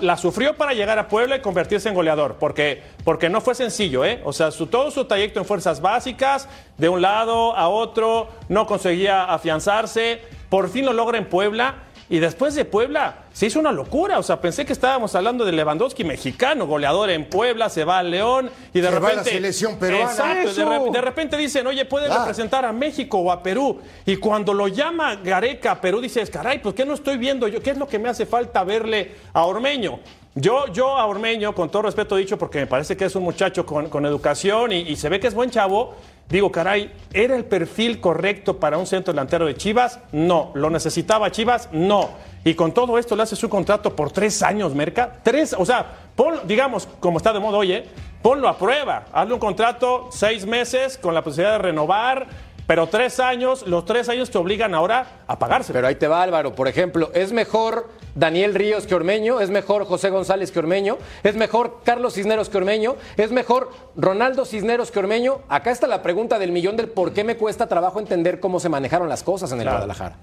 la 0.00 0.16
sufrió 0.16 0.56
para 0.56 0.74
llegar 0.74 0.98
a 0.98 1.08
Puebla 1.08 1.36
y 1.36 1.40
convertirse 1.40 1.88
en 1.88 1.94
goleador, 1.94 2.36
porque, 2.38 2.82
porque 3.04 3.28
no 3.28 3.40
fue 3.40 3.54
sencillo, 3.54 4.04
¿eh? 4.04 4.20
O 4.24 4.32
sea, 4.32 4.50
su, 4.50 4.66
todo 4.66 4.90
su 4.90 5.04
trayecto 5.06 5.40
en 5.40 5.44
fuerzas 5.44 5.80
básicas, 5.80 6.48
de 6.78 6.88
un 6.88 7.02
lado 7.02 7.56
a 7.56 7.68
otro, 7.68 8.28
no 8.48 8.66
conseguía 8.66 9.24
afianzarse, 9.24 10.22
por 10.48 10.68
fin 10.68 10.84
lo 10.86 10.92
logra 10.92 11.18
en 11.18 11.26
Puebla 11.26 11.74
Y 12.10 12.18
después 12.18 12.56
de 12.56 12.64
Puebla 12.64 13.18
se 13.32 13.46
hizo 13.46 13.60
una 13.60 13.70
locura. 13.70 14.18
O 14.18 14.22
sea, 14.24 14.40
pensé 14.40 14.66
que 14.66 14.72
estábamos 14.72 15.14
hablando 15.14 15.44
de 15.44 15.52
Lewandowski 15.52 16.02
mexicano, 16.04 16.66
goleador 16.66 17.08
en 17.10 17.24
Puebla, 17.30 17.68
se 17.70 17.84
va 17.84 18.00
al 18.00 18.10
León 18.10 18.50
y 18.74 18.80
de 18.80 18.88
Se 18.88 18.94
va 18.94 18.98
repente. 19.00 19.20
a 19.20 19.24
la 19.24 19.30
selección 19.30 19.78
peruana. 19.78 20.10
Exacto, 20.10 20.52
de, 20.54 20.64
re- 20.64 20.90
de 20.90 21.00
repente 21.00 21.36
dicen, 21.36 21.66
oye, 21.68 21.84
puedes 21.84 22.08
Claro. 22.08 22.22
representar 22.24 22.64
a 22.64 22.72
México 22.72 23.18
o 23.18 23.30
a 23.30 23.42
Perú. 23.42 23.80
Y 24.04 24.16
cuando 24.16 24.52
lo 24.52 24.66
llama 24.66 25.14
Gareca 25.16 25.70
a 25.70 25.80
Perú, 25.80 26.00
dices, 26.00 26.28
caray, 26.30 26.58
pues 26.58 26.74
¿qué 26.74 26.84
no 26.84 26.94
estoy 26.94 27.16
viendo 27.16 27.46
yo? 27.46 27.62
¿Qué 27.62 27.70
es 27.70 27.78
lo 27.78 27.86
que 27.86 28.00
me 28.00 28.08
hace 28.08 28.26
falta 28.26 28.64
verle 28.64 29.12
a 29.32 29.44
Ormeño? 29.44 30.00
Yo, 30.34 30.66
yo 30.72 30.96
a 30.96 31.06
Ormeño, 31.06 31.54
con 31.54 31.70
todo 31.70 31.82
respeto 31.82 32.14
dicho, 32.16 32.38
porque 32.38 32.60
me 32.60 32.66
parece 32.66 32.96
que 32.96 33.04
es 33.04 33.14
un 33.16 33.24
muchacho 33.24 33.66
con, 33.66 33.88
con 33.88 34.06
educación 34.06 34.70
y, 34.72 34.76
y 34.82 34.96
se 34.96 35.08
ve 35.08 35.18
que 35.18 35.26
es 35.26 35.34
buen 35.34 35.50
chavo, 35.50 35.94
digo, 36.30 36.50
caray, 36.50 36.92
¿era 37.12 37.36
el 37.36 37.44
perfil 37.44 38.00
correcto 38.00 38.58
para 38.58 38.78
un 38.78 38.86
centro 38.86 39.12
delantero 39.12 39.46
de 39.46 39.56
Chivas? 39.56 39.98
No. 40.12 40.52
¿Lo 40.54 40.70
necesitaba 40.70 41.30
Chivas? 41.30 41.68
No. 41.72 42.10
Y 42.44 42.54
con 42.54 42.72
todo 42.72 42.98
esto 42.98 43.16
le 43.16 43.24
hace 43.24 43.36
su 43.36 43.48
contrato 43.48 43.94
por 43.94 44.10
tres 44.10 44.42
años, 44.42 44.74
Merca. 44.74 45.18
Tres, 45.22 45.54
o 45.58 45.66
sea, 45.66 45.86
pon, 46.16 46.40
digamos, 46.46 46.88
como 47.00 47.18
está 47.18 47.32
de 47.32 47.40
moda 47.40 47.58
hoy, 47.58 47.72
¿eh? 47.72 47.88
ponlo 48.22 48.48
a 48.48 48.56
prueba. 48.56 49.06
Hazle 49.12 49.34
un 49.34 49.40
contrato 49.40 50.08
seis 50.10 50.46
meses 50.46 50.98
con 50.98 51.14
la 51.14 51.22
posibilidad 51.22 51.52
de 51.52 51.58
renovar, 51.58 52.26
pero 52.70 52.86
tres 52.86 53.18
años, 53.18 53.66
los 53.66 53.84
tres 53.84 54.08
años 54.08 54.30
te 54.30 54.38
obligan 54.38 54.76
ahora 54.76 55.24
a 55.26 55.40
pagarse. 55.40 55.72
Pero 55.72 55.88
ahí 55.88 55.96
te 55.96 56.06
va 56.06 56.22
Álvaro, 56.22 56.54
por 56.54 56.68
ejemplo, 56.68 57.10
¿es 57.14 57.32
mejor 57.32 57.88
Daniel 58.14 58.54
Ríos 58.54 58.86
que 58.86 58.94
Ormeño? 58.94 59.40
¿Es 59.40 59.50
mejor 59.50 59.86
José 59.86 60.08
González 60.08 60.52
que 60.52 60.60
Ormeño? 60.60 60.96
¿Es 61.24 61.34
mejor 61.34 61.80
Carlos 61.82 62.14
Cisneros 62.14 62.48
que 62.48 62.58
Ormeño? 62.58 62.94
¿Es 63.16 63.32
mejor 63.32 63.72
Ronaldo 63.96 64.44
Cisneros 64.44 64.92
que 64.92 65.00
Ormeño? 65.00 65.40
Acá 65.48 65.72
está 65.72 65.88
la 65.88 66.00
pregunta 66.00 66.38
del 66.38 66.52
millón 66.52 66.76
del 66.76 66.86
por 66.86 67.12
qué 67.12 67.24
me 67.24 67.36
cuesta 67.36 67.66
trabajo 67.66 67.98
entender 67.98 68.38
cómo 68.38 68.60
se 68.60 68.68
manejaron 68.68 69.08
las 69.08 69.24
cosas 69.24 69.50
en 69.50 69.62
el 69.62 69.68
Guadalajara. 69.68 70.14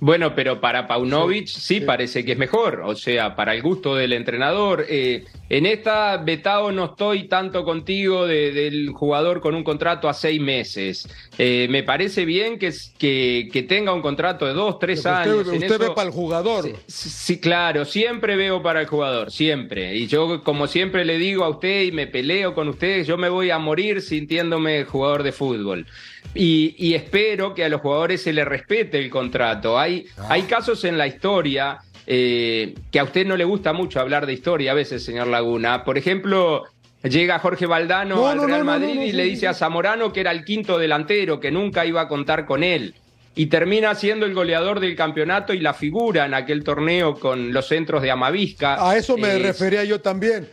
Bueno, 0.00 0.34
pero 0.34 0.60
para 0.60 0.86
Paunovic 0.86 1.46
sí, 1.46 1.80
parece 1.80 2.24
que 2.24 2.32
es 2.32 2.38
mejor, 2.38 2.82
o 2.84 2.94
sea, 2.94 3.34
para 3.36 3.54
el 3.54 3.62
gusto 3.62 3.94
del 3.94 4.12
entrenador. 4.12 4.84
Eh, 4.88 5.24
en 5.48 5.66
esta, 5.66 6.16
Betao, 6.18 6.72
no 6.72 6.86
estoy 6.86 7.24
tanto 7.28 7.64
contigo 7.64 8.26
de- 8.26 8.52
del 8.52 8.90
jugador 8.90 9.40
con 9.40 9.54
un 9.54 9.62
contrato 9.62 10.08
a 10.08 10.14
seis 10.14 10.40
meses. 10.40 11.08
Eh, 11.38 11.68
me 11.70 11.82
parece 11.84 12.24
bien 12.24 12.58
que, 12.58 12.72
que, 12.98 13.48
que 13.52 13.62
tenga 13.62 13.92
un 13.92 14.02
contrato 14.02 14.46
de 14.46 14.52
dos, 14.52 14.78
tres 14.78 14.98
Usted- 14.98 15.10
años. 15.10 15.48
En 15.48 15.54
usted 15.54 15.66
eso- 15.66 15.78
ve 15.78 15.90
para 15.90 16.08
el 16.08 16.12
jugador. 16.12 16.64
Sí, 16.86 17.08
sí, 17.10 17.40
claro, 17.40 17.84
siempre 17.84 18.36
veo 18.36 18.62
para 18.62 18.80
el 18.80 18.86
jugador, 18.86 19.30
siempre. 19.30 19.94
Y 19.94 20.06
yo, 20.06 20.42
como 20.42 20.66
siempre 20.66 21.04
le 21.04 21.18
digo 21.18 21.44
a 21.44 21.48
usted 21.50 21.82
y 21.82 21.92
me 21.92 22.06
peleo 22.06 22.54
con 22.54 22.68
ustedes, 22.68 23.06
yo 23.06 23.16
me 23.16 23.28
voy 23.28 23.50
a 23.50 23.58
morir 23.58 24.02
sintiéndome 24.02 24.84
jugador 24.84 25.22
de 25.22 25.32
fútbol. 25.32 25.86
Y, 26.34 26.74
y 26.78 26.94
espero 26.94 27.54
que 27.54 27.64
a 27.64 27.68
los 27.68 27.80
jugadores 27.80 28.22
se 28.22 28.32
les 28.32 28.44
respete 28.46 28.98
el 28.98 29.08
contrato. 29.10 29.78
Hay, 29.84 30.06
hay 30.28 30.42
casos 30.42 30.84
en 30.84 30.98
la 30.98 31.06
historia 31.06 31.78
eh, 32.06 32.74
que 32.90 32.98
a 32.98 33.04
usted 33.04 33.26
no 33.26 33.36
le 33.36 33.44
gusta 33.44 33.72
mucho 33.72 34.00
hablar 34.00 34.26
de 34.26 34.32
historia 34.32 34.72
a 34.72 34.74
veces, 34.74 35.04
señor 35.04 35.26
Laguna. 35.28 35.84
Por 35.84 35.96
ejemplo, 35.98 36.64
llega 37.02 37.38
Jorge 37.38 37.66
Valdano 37.66 38.16
No, 38.16 38.26
al 38.28 38.36
no, 38.38 38.46
Real 38.46 38.60
no, 38.60 38.64
Madrid 38.66 39.00
y 39.00 39.12
le 39.12 39.24
dice 39.24 39.46
a 39.46 39.54
Zamorano 39.54 40.12
que 40.12 40.20
era 40.20 40.30
el 40.32 40.44
quinto 40.44 40.78
delantero, 40.78 41.40
que 41.40 41.50
nunca 41.50 41.84
iba 41.86 42.00
a 42.02 42.08
contar 42.08 42.44
con 42.46 42.62
él 42.62 42.94
y 43.36 43.46
termina 43.46 43.94
siendo 43.94 44.26
el 44.26 44.34
goleador 44.34 44.78
del 44.80 44.94
campeonato 44.94 45.52
y 45.54 45.58
la 45.60 45.74
figura 45.74 46.24
en 46.24 46.34
aquel 46.34 46.62
torneo 46.62 47.18
con 47.18 47.52
los 47.52 47.66
centros 47.66 48.00
de 48.02 48.10
Amavisca. 48.10 48.88
A 48.88 48.96
eso 48.96 49.16
me 49.16 49.28
Eh, 49.34 49.38
refería 49.40 49.82
yo 49.84 50.00
también. 50.00 50.48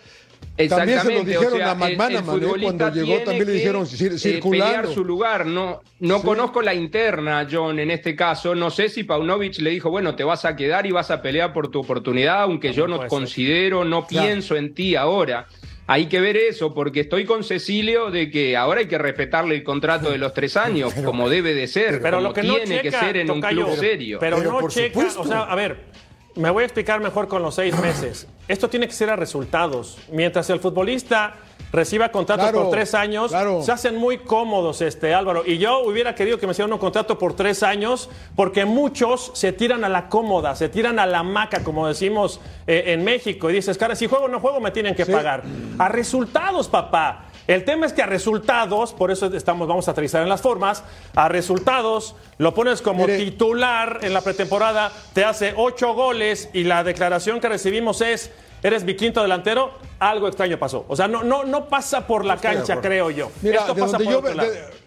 También 0.58 0.70
se 0.70 0.75
lo 0.75 0.84
Exactamente, 1.20 1.29
dijeron 1.31 1.53
o 1.53 1.58
sea, 1.58 1.72
a 1.72 1.75
McManaman, 1.75 2.36
el 2.36 2.43
¿eh? 2.43 2.62
cuando 2.62 2.89
llegó 2.93 3.20
también 3.24 3.46
le 3.48 3.53
dijeron 3.53 3.86
cir- 3.86 4.13
eh, 4.13 4.17
circulando. 4.20 4.65
pelear 4.75 4.88
su 4.93 5.03
lugar. 5.05 5.46
No, 5.46 5.81
no 6.00 6.17
Sí. 6.20 6.24
conozco 6.25 6.62
la 6.62 6.74
interna, 6.74 7.48
John, 7.50 7.79
en 7.79 7.89
este 7.89 8.15
caso. 8.15 8.53
No 8.53 8.70
sé 8.70 8.89
si 8.89 9.03
Paunovic 9.03 9.58
le 9.60 9.70
dijo, 9.72 9.89
bueno, 9.89 10.13
te 10.15 10.24
vas 10.24 10.46
a 10.46 10.55
quedar 10.55 10.86
y 10.86 10.91
vas 10.91 11.10
a 11.10 11.22
pelear 11.22 11.53
por 11.53 11.72
tu 11.72 11.79
oportunidad, 11.79 12.43
aunque 12.43 12.74
yo 12.74 12.88
no 12.88 13.00
ser. 13.00 13.08
considero, 13.08 13.86
no 13.86 14.05
Claro. 14.05 14.27
pienso 14.27 14.55
en 14.55 14.74
ti 14.75 14.96
ahora. 14.96 15.48
Hay 15.88 16.05
que 16.05 16.22
ver 16.22 16.38
eso, 16.38 16.74
porque 16.74 17.00
estoy 17.01 17.25
con 17.25 17.43
Cecilio 17.43 18.12
de 18.12 18.29
que 18.29 18.55
ahora 18.55 18.81
hay 18.81 18.88
que 18.88 18.98
respetarle 18.98 19.55
el 19.55 19.63
contrato 19.63 20.12
de 20.12 20.17
los 20.20 20.34
tres 20.34 20.55
años, 20.58 20.93
como 20.93 21.27
debe 21.27 21.53
de 21.55 21.67
ser, 21.67 22.01
Pero 22.01 22.17
como 22.17 22.29
lo 22.29 22.34
que 22.34 22.43
no 22.43 22.55
tiene 22.58 22.81
que 22.81 22.91
ser 22.91 23.17
en 23.17 23.31
un 23.31 23.41
club 23.41 23.75
serio. 23.77 24.17
Pero, 24.20 24.38
Pero 24.38 24.62
no 24.62 24.70
checa, 24.70 24.93
supuesto. 24.93 25.22
o 25.22 25.25
sea, 25.27 25.41
a 25.43 25.55
ver, 25.55 25.77
me 26.35 26.50
voy 26.50 26.63
a 26.63 26.65
explicar 26.65 27.00
mejor 27.01 27.27
con 27.27 27.41
los 27.41 27.55
seis 27.55 27.77
meses. 27.79 28.27
Esto 28.47 28.69
tiene 28.69 28.88
que 28.88 28.93
ser 28.93 29.09
a 29.09 29.15
resultados. 29.15 29.97
Mientras 30.11 30.50
el 30.50 30.59
futbolista 30.59 31.35
reciba 31.71 32.09
contratos 32.09 32.45
Claro, 32.50 32.63
por 32.63 32.71
tres 32.71 32.93
años, 32.93 33.31
claro. 33.31 33.61
se 33.63 33.71
hacen 33.71 33.95
muy 33.95 34.17
cómodos, 34.17 34.81
este 34.81 35.13
Álvaro. 35.13 35.43
Y 35.45 35.57
yo 35.57 35.79
hubiera 35.79 36.15
querido 36.15 36.38
que 36.38 36.45
me 36.47 36.51
hicieran 36.51 36.73
un 36.73 36.79
contrato 36.79 37.17
por 37.17 37.33
tres 37.33 37.63
años, 37.63 38.09
porque 38.35 38.65
muchos 38.65 39.31
se 39.35 39.53
tiran 39.53 39.83
a 39.85 39.89
la 39.89 40.09
cómoda, 40.09 40.55
se 40.55 40.67
tiran 40.69 41.00
a 41.00 41.05
la 41.05 41.23
maca, 41.23 41.63
como 41.63 41.88
decimos 41.88 42.41
eh, 42.67 42.83
en 42.88 43.03
México. 43.05 43.50
Y 43.50 43.53
dices, 43.53 43.77
cara, 43.77 43.95
si 43.95 44.07
juego 44.07 44.25
o 44.25 44.27
no 44.27 44.39
juego, 44.41 44.59
me 44.59 44.71
tienen 44.71 44.95
que 44.95 45.05
Sí. 45.05 45.11
pagar. 45.11 45.43
A 45.77 45.88
resultados, 45.89 46.67
papá. 46.67 47.25
El 47.51 47.65
tema 47.65 47.86
es 47.86 47.91
que 47.91 48.01
a 48.01 48.05
resultados, 48.05 48.93
por 48.93 49.12
eso 49.12 49.25
estamos, 49.36 49.67
vamos 49.67 49.86
a 49.88 49.91
aterrizar 49.91 50.22
en 50.24 50.29
las 50.29 50.41
formas, 50.41 50.84
a 51.15 51.27
resultados 51.27 52.15
lo 52.38 52.53
pones 52.53 52.81
como 52.81 53.05
Mire. 53.05 53.17
titular 53.17 54.00
en 54.03 54.13
la 54.13 54.22
pretemporada, 54.22 54.89
te 55.13 55.25
hace 55.25 55.53
ocho 55.58 55.93
goles 55.93 56.50
y 56.53 56.63
la 56.63 56.84
declaración 56.86 57.41
que 57.41 57.50
recibimos 57.50 58.00
es, 58.00 58.31
eres 58.63 58.86
mi 58.86 58.96
quinto 58.96 59.22
delantero, 59.22 59.72
algo 60.00 60.29
extraño 60.29 60.58
pasó. 60.58 60.86
O 60.88 60.96
sea, 60.96 61.10
no, 61.10 61.24
no, 61.24 61.43
no 61.43 61.67
pasa 61.67 62.08
por 62.08 62.24
la 62.24 62.38
cancha, 62.38 62.79
creo 62.79 63.10
yo. 63.10 63.29
Mira, 63.41 63.60
Esto 63.62 63.75
pasa 63.75 63.98
por 63.98 64.08
yo 64.08 64.20
otro 64.20 64.34
lado. 64.34 64.50
de- 64.50 64.80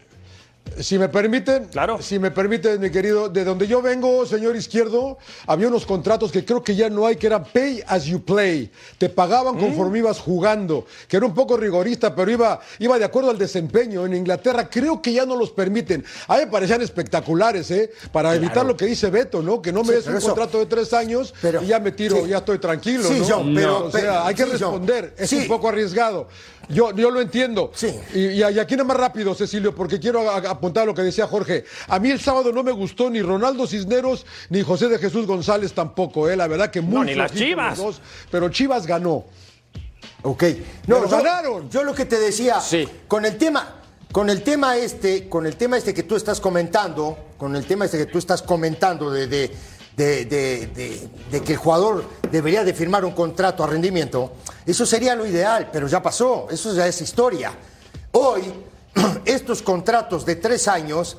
si 0.81 0.99
me 0.99 1.09
permiten, 1.09 1.67
Claro. 1.67 2.01
si 2.01 2.19
me 2.19 2.31
permiten, 2.31 2.81
mi 2.81 2.91
querido, 2.91 3.29
de 3.29 3.45
donde 3.45 3.67
yo 3.67 3.81
vengo, 3.83 4.25
señor 4.27 4.57
Izquierdo, 4.57 5.19
había 5.47 5.69
unos 5.69 5.85
contratos 5.87 6.33
que 6.33 6.45
creo 6.45 6.63
que 6.65 6.75
ya 6.75 6.89
no 6.91 7.07
hay, 7.07 7.17
que 7.17 7.27
eran 7.27 7.45
pay 7.45 7.83
as 7.87 8.05
you 8.07 8.21
play. 8.25 8.71
Te 8.99 9.09
pagaban 9.09 9.59
conforme 9.59 9.99
ibas 9.99 10.19
jugando, 10.19 10.87
que 11.07 11.17
era 11.19 11.27
un 11.27 11.35
poco 11.35 11.57
rigorista, 11.57 12.15
pero 12.15 12.31
iba, 12.31 12.61
iba 12.79 12.99
de 12.99 13.05
acuerdo 13.05 13.31
al 13.31 13.39
desempeño. 13.39 14.07
En 14.07 14.15
Inglaterra 14.15 14.69
creo 14.69 15.01
que 15.03 15.13
ya 15.13 15.27
no 15.27 15.37
los 15.37 15.51
permiten. 15.51 16.05
A 16.29 16.37
mí 16.39 16.41
me 16.45 16.51
parecían 16.51 16.81
espectaculares, 16.83 17.71
¿eh? 17.71 17.91
Para 18.11 18.35
evitar 18.35 18.65
lo 18.65 18.77
que 18.77 18.87
dice 18.87 19.11
Beto, 19.11 19.43
¿no? 19.43 19.61
Que 19.61 19.71
no 19.73 19.83
me 19.83 19.89
Sí, 19.91 19.95
des 19.97 20.07
un 20.07 20.17
eso- 20.17 20.29
contrato 20.29 20.59
de 20.59 20.67
tres 20.67 20.93
años 20.93 21.35
pero- 21.43 21.63
y 21.63 21.67
ya 21.67 21.79
me 21.79 21.93
tiro, 21.93 22.23
sí. 22.25 22.31
ya 22.31 22.39
estoy 22.39 22.59
tranquilo, 22.59 23.05
Sí, 23.05 23.19
¿no? 23.21 23.27
John, 23.29 23.55
pero- 23.55 23.85
o 23.87 23.91
sea, 23.91 24.01
pero- 24.01 24.21
hay 24.25 24.35
que 24.35 24.43
sí, 24.45 24.49
John. 24.53 24.59
responder. 24.61 25.15
Es 25.19 25.31
Sí. 25.31 25.37
un 25.37 25.47
poco 25.49 25.69
arriesgado. 25.69 26.27
Yo, 26.71 26.93
yo 26.97 27.11
lo 27.11 27.21
entiendo. 27.21 27.71
Sí. 27.75 27.95
Y, 28.15 28.19
y, 28.21 28.39
y 28.39 28.43
aquí 28.59 28.75
nada 28.75 28.85
más 28.85 28.97
rápido, 28.97 29.35
Cecilio, 29.35 29.75
porque 29.75 30.01
quiero 30.01 30.31
a- 30.31 30.39
a- 30.39 30.54
apuntar 30.55 30.87
lo 30.87 30.95
que 30.95 31.03
decía 31.03 31.27
Jorge. 31.27 31.65
A 31.89 31.99
mí 31.99 32.11
el 32.11 32.21
sábado 32.21 32.53
no 32.53 32.63
me 32.63 32.73
gustó 32.73 33.11
ni 33.11 33.23
Ronaldo 33.23 33.67
Cisneros 33.67 34.25
ni 34.51 34.63
José 34.63 34.89
de 34.89 34.99
Jesús 34.99 35.27
González 35.27 35.73
tampoco, 35.73 36.29
¿eh? 36.29 36.37
La 36.37 36.47
verdad 36.49 36.71
que 36.71 36.81
muy 36.81 37.07
ni 37.07 37.15
las 37.15 37.33
Chivas. 37.33 37.79
dos, 37.79 38.01
pero 38.31 38.49
Chivas 38.49 38.87
ganó. 38.87 39.25
Ok. 40.23 40.43
Pero 40.87 41.05
yo, 41.05 41.09
ganaron. 41.09 41.69
Yo 41.71 41.83
lo 41.85 41.95
que 41.95 42.05
te 42.07 42.19
decía, 42.19 42.61
Sí. 42.61 42.89
con 43.09 43.25
el 43.27 43.37
tema, 43.37 43.77
con 44.13 44.31
el 44.31 44.43
tema 44.43 44.77
este, 44.77 45.29
con 45.29 45.47
el 45.47 45.57
tema 45.57 45.77
este 45.77 45.93
que 45.93 46.03
tú 46.03 46.17
estás 46.17 46.41
comentando, 46.41 47.17
con 47.37 47.55
el 47.57 47.65
tema 47.67 47.85
este 47.85 47.99
que 47.99 48.07
tú 48.07 48.19
estás 48.19 48.41
comentando 48.43 49.11
de, 49.11 49.27
de, 49.27 49.55
de- 49.97 50.25
de- 50.25 50.67
de- 50.69 51.09
de 51.31 51.41
que 51.43 51.53
el 51.53 51.59
jugador 51.59 52.05
debería 52.31 52.65
de 52.65 52.73
firmar 52.75 53.05
un 53.05 53.13
contrato 53.13 53.63
a 53.63 53.67
rendimiento, 53.67 54.33
eso 54.67 54.87
sería 54.87 55.15
lo 55.15 55.27
ideal, 55.27 55.69
pero 55.73 55.87
ya 55.89 56.03
pasó, 56.03 56.47
eso 56.51 56.75
ya 56.75 56.87
es 56.87 57.01
historia. 57.01 57.53
Hoy, 58.13 58.43
estos 59.25 59.63
contratos 59.63 60.25
de 60.27 60.37
tres 60.37 60.69
años, 60.69 61.17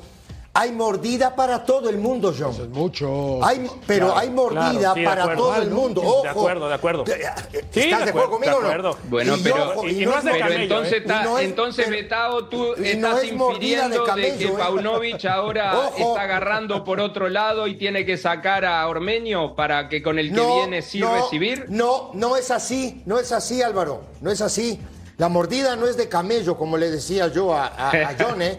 hay 0.58 0.72
mordida 0.72 1.36
para 1.36 1.66
todo 1.66 1.90
el 1.90 1.98
mundo, 1.98 2.32
John. 2.38 2.50
Es 2.52 2.68
mucho. 2.70 3.44
Hay, 3.44 3.68
pero 3.86 4.06
Claro, 4.06 4.18
hay 4.20 4.30
mordida 4.30 4.70
claro, 4.70 4.94
sí, 4.94 5.00
de 5.00 5.06
para 5.06 5.22
acuerdo. 5.24 5.42
todo 5.42 5.56
el 5.62 5.70
mundo. 5.70 6.20
De 6.22 6.28
acuerdo, 6.30 6.68
de 6.68 6.74
acuerdo. 6.74 7.04
¿Estás 7.04 7.34
Sí, 7.72 7.80
de 7.80 7.86
de 7.88 7.94
acuerdo, 7.94 8.08
acuerdo 8.08 8.30
conmigo 8.30 8.52
de 8.52 8.56
o 8.56 8.60
no? 8.62 8.66
acuerdo. 8.68 8.98
Bueno, 9.10 9.36
Y 9.36 9.40
pero- 9.42 9.70
ojo, 9.72 9.86
y 9.86 10.06
no 10.06 10.16
es 10.16 10.24
de 10.24 10.30
Pero 10.30 10.42
camello, 10.44 10.62
entonces, 10.62 10.92
¿eh? 10.94 11.04
Y 11.04 11.24
no 11.24 11.38
es- 11.38 11.44
entonces 11.44 11.84
pero- 11.84 11.96
Betao, 11.98 12.44
tú 12.46 12.72
estás 12.72 12.96
no 12.96 13.18
es 13.18 13.32
mordida 13.34 13.58
de 13.58 13.96
infiriendo 13.96 14.00
de, 14.00 14.06
camello, 14.06 14.38
que 14.38 14.44
¿eh? 14.46 14.54
Paunovic 14.56 15.24
ahora 15.26 15.78
Ojo. 15.78 16.08
está 16.08 16.20
agarrando 16.22 16.84
por 16.84 17.00
otro 17.00 17.28
lado 17.28 17.66
y 17.66 17.74
tiene 17.76 18.06
que 18.06 18.16
sacar 18.16 18.64
a 18.64 18.88
Ormeño 18.88 19.54
para 19.54 19.90
que 19.90 20.02
con 20.02 20.18
el 20.18 20.32
que 20.32 20.40
viene 20.40 20.80
sí 20.80 21.00
no, 21.00 21.14
recibir. 21.22 21.66
No, 21.68 22.12
no 22.14 22.34
es 22.34 22.50
así, 22.50 23.02
no 23.04 23.18
es 23.18 23.30
así, 23.30 23.60
Álvaro, 23.60 24.04
no 24.22 24.30
es 24.30 24.40
así. 24.40 24.80
La 25.18 25.28
mordida 25.28 25.76
no 25.76 25.86
es 25.86 25.96
de 25.96 26.08
camello, 26.08 26.56
como 26.56 26.76
le 26.76 26.90
decía 26.90 27.28
yo 27.28 27.54
a, 27.54 27.90
a, 27.90 27.92
¿eh? 28.40 28.58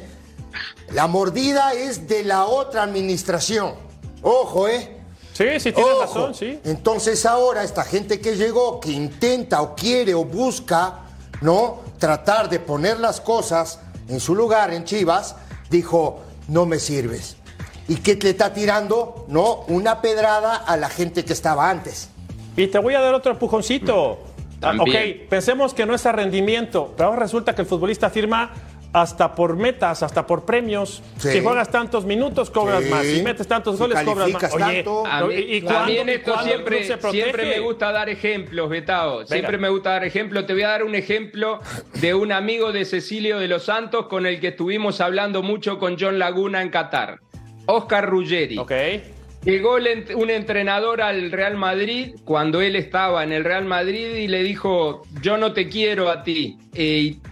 La 0.91 1.07
mordida 1.07 1.73
es 1.73 2.07
de 2.07 2.23
la 2.23 2.45
otra 2.45 2.83
administración. 2.83 3.75
Ojo, 4.21 4.67
¿eh? 4.67 4.97
Sí, 5.33 5.45
sí, 5.59 5.71
tienes 5.71 5.93
Ojo. 5.93 6.01
razón, 6.01 6.35
sí. 6.35 6.59
Entonces 6.63 7.25
ahora 7.25 7.63
esta 7.63 7.83
gente 7.83 8.19
que 8.19 8.35
llegó, 8.35 8.79
que 8.79 8.91
intenta 8.91 9.61
o 9.61 9.75
quiere 9.75 10.15
o 10.15 10.25
busca, 10.25 11.01
¿no? 11.41 11.81
Tratar 11.99 12.49
de 12.49 12.59
poner 12.59 12.99
las 12.99 13.21
cosas 13.21 13.79
en 14.07 14.19
su 14.19 14.33
lugar 14.33 14.73
en 14.73 14.83
Chivas, 14.83 15.35
dijo, 15.69 16.21
no 16.47 16.65
me 16.65 16.79
sirves. 16.79 17.35
¿Y 17.87 17.97
qué 17.97 18.15
le 18.15 18.31
está 18.31 18.53
tirando? 18.53 19.25
No, 19.27 19.63
una 19.67 20.01
pedrada 20.01 20.55
a 20.55 20.75
la 20.75 20.89
gente 20.89 21.23
que 21.23 21.33
estaba 21.33 21.69
antes. 21.69 22.09
Y 22.55 22.67
te 22.67 22.79
voy 22.79 22.95
a 22.95 23.01
dar 23.01 23.13
otro 23.13 23.31
empujoncito. 23.31 24.17
Ah, 24.61 24.73
También. 24.75 25.21
Ok, 25.23 25.29
pensemos 25.29 25.73
que 25.73 25.85
no 25.85 25.93
es 25.93 26.05
a 26.05 26.11
rendimiento, 26.11 26.93
pero 26.97 27.09
ahora 27.09 27.21
resulta 27.21 27.53
que 27.53 27.61
el 27.61 27.67
futbolista 27.67 28.09
firma 28.09 28.51
hasta 28.93 29.35
por 29.35 29.55
metas, 29.55 30.01
hasta 30.01 30.25
por 30.25 30.45
premios. 30.45 31.03
Sí. 31.17 31.29
Si 31.33 31.41
juegas 31.43 31.69
tantos 31.69 32.05
minutos, 32.05 32.49
cobras 32.49 32.83
Sí. 32.83 32.89
más. 32.89 33.05
Si 33.05 33.21
metes 33.21 33.47
tantos 33.47 33.75
Si 33.75 33.81
goles, 33.81 34.01
cobras 34.03 34.29
más. 34.31 34.41
calificas 34.41 34.73
tanto. 34.75 35.05
A 35.05 35.23
mí, 35.25 35.35
¿y 35.35 35.57
y 35.57 36.09
esto 36.09 36.41
siempre, 36.43 36.83
siempre 37.11 37.45
me 37.45 37.59
gusta 37.59 37.91
dar 37.91 38.09
ejemplos, 38.09 38.69
Betao. 38.69 39.27
Siempre 39.27 39.57
me 39.59 39.69
gusta 39.69 39.91
dar 39.91 40.05
ejemplos. 40.05 40.47
Te 40.47 40.53
voy 40.53 40.63
a 40.63 40.69
dar 40.69 40.83
un 40.83 40.95
ejemplo 40.95 41.59
de 41.95 42.15
un 42.15 42.31
amigo 42.31 42.71
de 42.71 42.85
Cecilio 42.85 43.37
de 43.39 43.47
los 43.47 43.65
Santos 43.65 44.07
con 44.07 44.25
el 44.25 44.39
que 44.39 44.47
estuvimos 44.49 45.01
hablando 45.01 45.43
mucho 45.43 45.77
con 45.77 45.97
John 45.99 46.17
Laguna 46.17 46.61
en 46.63 46.69
Qatar. 46.69 47.19
Oscar 47.67 48.09
Ruggeri. 48.09 48.57
Ok. 48.57 48.71
Llegó 49.47 49.77
un 50.15 50.29
entrenador 50.29 51.01
al 51.01 51.31
Real 51.31 51.55
Madrid 51.55 52.15
cuando 52.25 52.59
él 52.59 52.75
estaba 52.75 53.23
en 53.23 53.31
el 53.31 53.45
Real 53.45 53.63
Madrid 53.63 54.15
y 54.17 54.27
le 54.27 54.43
dijo, 54.43 55.03
yo 55.21 55.37
no 55.37 55.53
te 55.53 55.69
quiero 55.69 56.09
a 56.09 56.21
ti, 56.21 56.57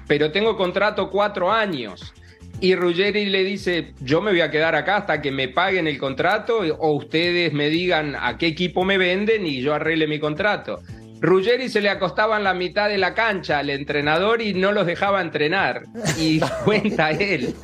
pero 0.07 0.31
tengo 0.31 0.55
contrato 0.55 1.10
cuatro 1.10 1.51
años. 1.51 2.13
Y 2.62 2.74
Ruggeri 2.74 3.25
le 3.25 3.43
dice, 3.43 3.93
yo 4.00 4.22
me 4.22 4.31
voy 4.31 4.39
a 4.39 4.50
quedar 4.50 4.75
acá 4.75 4.95
hasta 4.95 5.22
que 5.22 5.29
me 5.29 5.50
paguen 5.50 5.88
el 5.88 5.98
contrato 5.98 6.60
o 6.60 6.93
ustedes 6.93 7.51
me 7.51 7.67
digan 7.67 8.15
a 8.17 8.38
qué 8.38 8.48
equipo 8.48 8.86
me 8.86 8.98
venden 8.98 9.45
y 9.45 9.60
yo 9.60 9.74
arregle 9.74 10.07
mi 10.07 10.17
contrato. 10.17 10.79
Ruggeri 11.22 11.69
se 11.69 11.81
le 11.81 11.89
acostaba 11.89 12.38
en 12.38 12.43
la 12.43 12.53
mitad 12.53 12.89
de 12.89 12.98
la 12.98 13.13
cancha 13.13 13.60
al 13.60 13.69
entrenador 13.69 14.41
y 14.41 14.53
no 14.53 14.72
los 14.72 14.86
dejaba 14.86 15.22
entrenar. 15.22 15.84
Y 16.17 16.39
cuenta 16.65 17.12
él. 17.12 17.55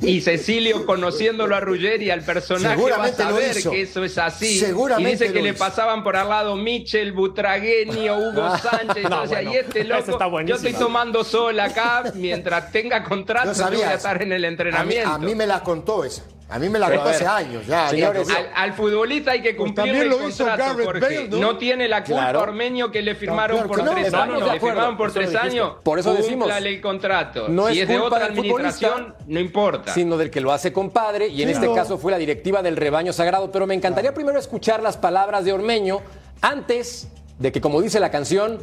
Y 0.00 0.20
Cecilio, 0.20 0.86
conociéndolo 0.86 1.56
a 1.56 1.60
Ruggeri, 1.60 2.10
al 2.10 2.22
personaje, 2.22 2.80
va 2.90 3.04
a 3.04 3.12
saber 3.12 3.56
que 3.62 3.82
eso 3.82 4.04
es 4.04 4.18
así. 4.18 4.58
Seguramente 4.58 5.10
y 5.10 5.12
dice 5.12 5.32
que 5.32 5.42
le 5.42 5.54
pasaban 5.54 6.02
por 6.04 6.16
al 6.16 6.28
lado 6.28 6.56
Michel, 6.56 7.12
Butragueño, 7.12 8.16
Hugo 8.18 8.56
Sánchez. 8.58 9.02
No, 9.08 9.22
Entonces, 9.24 9.28
bueno, 9.44 9.52
y 9.52 9.56
este 9.56 9.84
loco, 9.84 10.40
yo 10.42 10.54
estoy 10.56 10.72
tomando 10.74 11.24
sol 11.24 11.58
acá, 11.60 12.04
mientras 12.14 12.70
tenga 12.70 13.02
contrato, 13.04 13.52
yo 13.52 13.54
voy 13.54 13.62
sabía 13.62 13.86
a 13.86 13.88
eso. 13.90 13.96
estar 13.96 14.22
en 14.22 14.32
el 14.32 14.44
A 14.44 14.48
mí, 14.48 14.52
entrenamiento. 14.52 15.10
a 15.10 15.18
mí 15.18 15.34
me 15.34 15.46
la 15.46 15.60
contó 15.62 16.04
esa. 16.04 16.22
A 16.54 16.58
mí 16.60 16.68
me 16.68 16.78
la 16.78 16.88
ver, 16.88 17.00
hace 17.00 17.26
años. 17.26 17.66
Ya, 17.66 17.88
señores, 17.88 18.28
Al, 18.30 18.48
al 18.54 18.72
futbolista 18.74 19.32
hay 19.32 19.42
que 19.42 19.56
cumplir 19.56 19.74
también 19.74 20.02
el 20.02 20.08
lo 20.08 20.28
hizo 20.28 20.44
contrato, 20.44 20.70
Gareth 20.76 20.84
Jorge. 20.86 21.00
Bale, 21.00 21.28
¿no? 21.28 21.38
¿no? 21.40 21.58
tiene 21.58 21.88
la 21.88 22.04
culpa 22.04 22.20
Claro. 22.20 22.42
Ormeño 22.42 22.92
que 22.92 23.02
le 23.02 23.16
firmaron 23.16 23.56
claro 23.56 23.68
por 23.68 23.94
tres 23.96 24.12
No, 24.12 24.24
no, 24.26 24.34
años. 24.36 24.52
le 24.52 24.60
firmaron 24.60 24.96
por 24.96 25.08
Eso 25.08 25.18
tres 25.18 25.34
años. 25.34 25.72
Por 25.82 25.98
eso 25.98 26.14
decimos, 26.14 26.48
el 26.56 26.80
contrato. 26.80 27.48
no 27.48 27.66
si 27.70 27.80
es 27.80 27.88
de 27.88 27.98
otra 27.98 28.20
del 28.20 28.28
administración, 28.28 29.16
no 29.26 29.40
importa. 29.40 29.92
sino 29.92 30.16
del 30.16 30.30
que 30.30 30.40
lo 30.40 30.52
hace 30.52 30.72
compadre, 30.72 31.26
y 31.26 31.42
en 31.42 31.48
este 31.48 31.66
no. 31.66 31.74
caso 31.74 31.98
fue 31.98 32.12
la 32.12 32.18
directiva 32.18 32.62
del 32.62 32.76
rebaño 32.76 33.12
sagrado. 33.12 33.50
Pero 33.50 33.66
me 33.66 33.74
encantaría 33.74 34.14
primero 34.14 34.38
escuchar 34.38 34.80
las 34.80 34.96
palabras 34.96 35.44
de 35.44 35.52
Ormeño 35.52 36.02
antes 36.40 37.08
de 37.40 37.50
que, 37.50 37.60
como 37.60 37.82
dice 37.82 37.98
la 37.98 38.12
canción, 38.12 38.60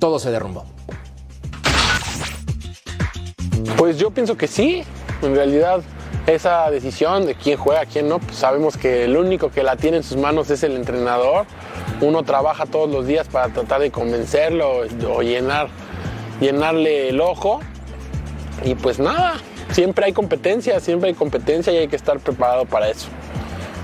todo 0.00 0.18
se 0.18 0.32
derrumbó. 0.32 0.64
Pues 3.76 3.98
yo 3.98 4.10
pienso 4.10 4.36
que 4.36 4.48
sí, 4.48 4.82
en 5.22 5.34
realidad 5.36 5.80
esa 6.26 6.70
decisión 6.70 7.26
de 7.26 7.34
quién 7.34 7.56
juega, 7.56 7.86
quién 7.86 8.08
no, 8.08 8.18
pues 8.18 8.36
sabemos 8.36 8.76
que 8.76 9.04
el 9.04 9.16
único 9.16 9.50
que 9.50 9.62
la 9.62 9.76
tiene 9.76 9.98
en 9.98 10.02
sus 10.02 10.16
manos 10.16 10.50
es 10.50 10.62
el 10.62 10.76
entrenador. 10.76 11.46
Uno 12.00 12.22
trabaja 12.22 12.66
todos 12.66 12.90
los 12.90 13.06
días 13.06 13.28
para 13.28 13.48
tratar 13.48 13.80
de 13.80 13.90
convencerlo 13.90 14.82
o 15.08 15.22
llenar, 15.22 15.68
llenarle 16.40 17.08
el 17.08 17.20
ojo. 17.20 17.60
Y 18.64 18.74
pues 18.74 18.98
nada, 18.98 19.34
siempre 19.70 20.06
hay 20.06 20.12
competencia, 20.12 20.80
siempre 20.80 21.08
hay 21.08 21.14
competencia 21.14 21.72
y 21.72 21.78
hay 21.78 21.88
que 21.88 21.96
estar 21.96 22.18
preparado 22.20 22.66
para 22.66 22.88
eso. 22.88 23.08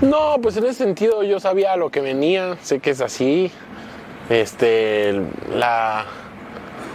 No, 0.01 0.35
pues 0.41 0.55
en 0.57 0.65
ese 0.65 0.75
sentido 0.75 1.23
yo 1.23 1.39
sabía 1.39 1.75
lo 1.75 1.89
que 1.89 2.01
venía, 2.01 2.57
sé 2.61 2.79
que 2.79 2.91
es 2.91 3.01
así. 3.01 3.51
Este, 4.29 5.13
la, 5.55 6.05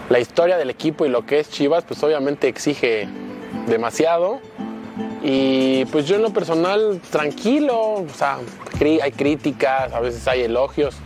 la 0.09 0.19
historia 0.21 0.57
del 0.57 0.71
equipo 0.71 1.05
y 1.05 1.09
lo 1.09 1.27
que 1.27 1.41
es 1.41 1.51
Chivas, 1.51 1.85
pues 1.85 2.03
obviamente 2.03 2.47
exige 2.47 3.09
demasiado. 3.67 4.41
Y 5.23 5.85
pues 5.87 6.07
yo 6.07 6.17
en 6.17 6.23
lo 6.23 6.33
personal, 6.33 7.01
tranquilo, 7.11 7.79
o 7.79 8.09
sea, 8.17 8.39
hay 8.81 9.13
críticas, 9.13 9.93
a 9.93 10.01
veces 10.01 10.27
hay 10.27 10.43
elogios. 10.43 10.97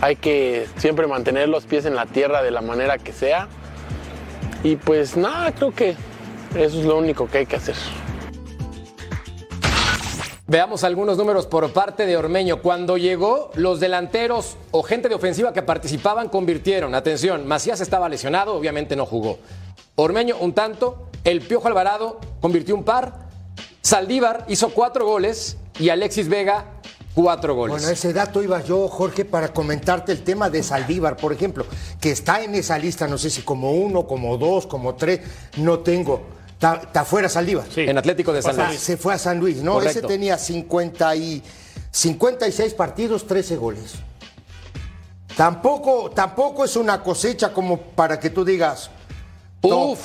Hay 0.00 0.16
que 0.16 0.66
siempre 0.76 1.06
mantener 1.06 1.48
los 1.48 1.66
pies 1.66 1.84
en 1.84 1.94
la 1.94 2.06
tierra 2.06 2.42
de 2.42 2.50
la 2.50 2.62
manera 2.62 2.96
que 2.96 3.12
sea. 3.12 3.48
Y 4.64 4.76
pues 4.76 5.16
nada, 5.16 5.52
creo 5.52 5.74
que 5.74 5.90
eso 6.54 6.80
es 6.80 6.84
lo 6.84 6.96
único 6.96 7.28
que 7.28 7.38
hay 7.38 7.46
que 7.46 7.56
hacer. 7.56 7.76
Veamos 10.46 10.82
algunos 10.82 11.16
números 11.16 11.46
por 11.46 11.72
parte 11.72 12.06
de 12.06 12.16
Ormeño. 12.16 12.60
Cuando 12.60 12.96
llegó, 12.96 13.52
los 13.54 13.78
delanteros 13.78 14.56
o 14.72 14.82
gente 14.82 15.08
de 15.08 15.14
ofensiva 15.14 15.52
que 15.52 15.62
participaban 15.62 16.28
convirtieron. 16.28 16.94
Atención, 16.96 17.46
Macías 17.46 17.80
estaba 17.80 18.08
lesionado, 18.08 18.54
obviamente 18.54 18.96
no 18.96 19.06
jugó. 19.06 19.38
Ormeño 19.94 20.36
un 20.40 20.52
tanto, 20.52 21.06
el 21.22 21.40
Piojo 21.40 21.68
Alvarado 21.68 22.18
convirtió 22.40 22.74
un 22.74 22.82
par, 22.82 23.29
Saldívar 23.82 24.44
hizo 24.48 24.70
cuatro 24.70 25.06
goles 25.06 25.56
y 25.78 25.88
Alexis 25.88 26.28
Vega 26.28 26.66
cuatro 27.14 27.54
goles. 27.54 27.76
Bueno, 27.78 27.88
ese 27.90 28.12
dato 28.12 28.42
iba 28.42 28.62
yo, 28.62 28.88
Jorge, 28.88 29.24
para 29.24 29.52
comentarte 29.52 30.12
el 30.12 30.22
tema 30.22 30.48
de 30.48 30.62
Saldívar, 30.62 31.16
por 31.16 31.32
ejemplo, 31.32 31.66
que 32.00 32.10
está 32.12 32.42
en 32.42 32.54
esa 32.54 32.78
lista, 32.78 33.06
no 33.08 33.18
sé 33.18 33.30
si 33.30 33.42
como 33.42 33.72
uno, 33.72 34.06
como 34.06 34.36
dos, 34.38 34.66
como 34.66 34.94
tres, 34.94 35.20
no 35.56 35.80
tengo. 35.80 36.22
Está, 36.52 36.76
está 36.76 37.04
fuera 37.04 37.28
Saldívar. 37.28 37.66
Sí. 37.74 37.80
En 37.82 37.96
Atlético 37.98 38.32
de 38.32 38.42
San 38.42 38.58
Ah, 38.60 38.68
Luis. 38.68 38.80
se 38.80 38.96
fue 38.96 39.14
a 39.14 39.18
San 39.18 39.38
Luis, 39.40 39.56
¿no? 39.62 39.74
Correcto. 39.74 39.98
Ese 39.98 40.06
tenía 40.06 40.36
50 40.38 41.16
y, 41.16 41.42
56 41.90 42.74
partidos, 42.74 43.26
13 43.26 43.56
goles. 43.56 43.94
Tampoco, 45.36 46.10
tampoco 46.10 46.64
es 46.64 46.76
una 46.76 47.02
cosecha 47.02 47.52
como 47.52 47.78
para 47.78 48.20
que 48.20 48.30
tú 48.30 48.44
digas. 48.44 48.90
Uf. 49.62 49.98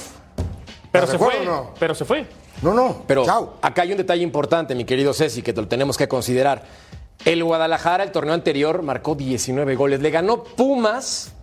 Pero 0.91 1.05
¿Estás 1.05 1.09
se 1.11 1.17
fue. 1.17 1.39
o 1.41 1.43
no? 1.43 1.73
Pero 1.77 1.93
se 1.93 2.05
fue. 2.05 2.25
No, 2.61 2.73
no, 2.73 3.03
Pero 3.07 3.25
chao. 3.25 3.57
acá 3.61 3.83
hay 3.83 3.91
un 3.91 3.97
detalle 3.97 4.23
importante, 4.23 4.75
mi 4.75 4.85
querido 4.85 5.13
Ceci, 5.13 5.41
que 5.41 5.53
lo 5.53 5.67
tenemos 5.67 5.97
que 5.97 6.07
considerar. 6.07 6.63
El 7.23 7.43
Guadalajara, 7.43 8.03
el 8.03 8.11
torneo 8.11 8.33
anterior, 8.33 8.81
marcó 8.81 9.15
19 9.15 9.75
goles. 9.75 9.99
Le 10.01 10.11
ganó 10.11 10.43
Pumas, 10.43 11.33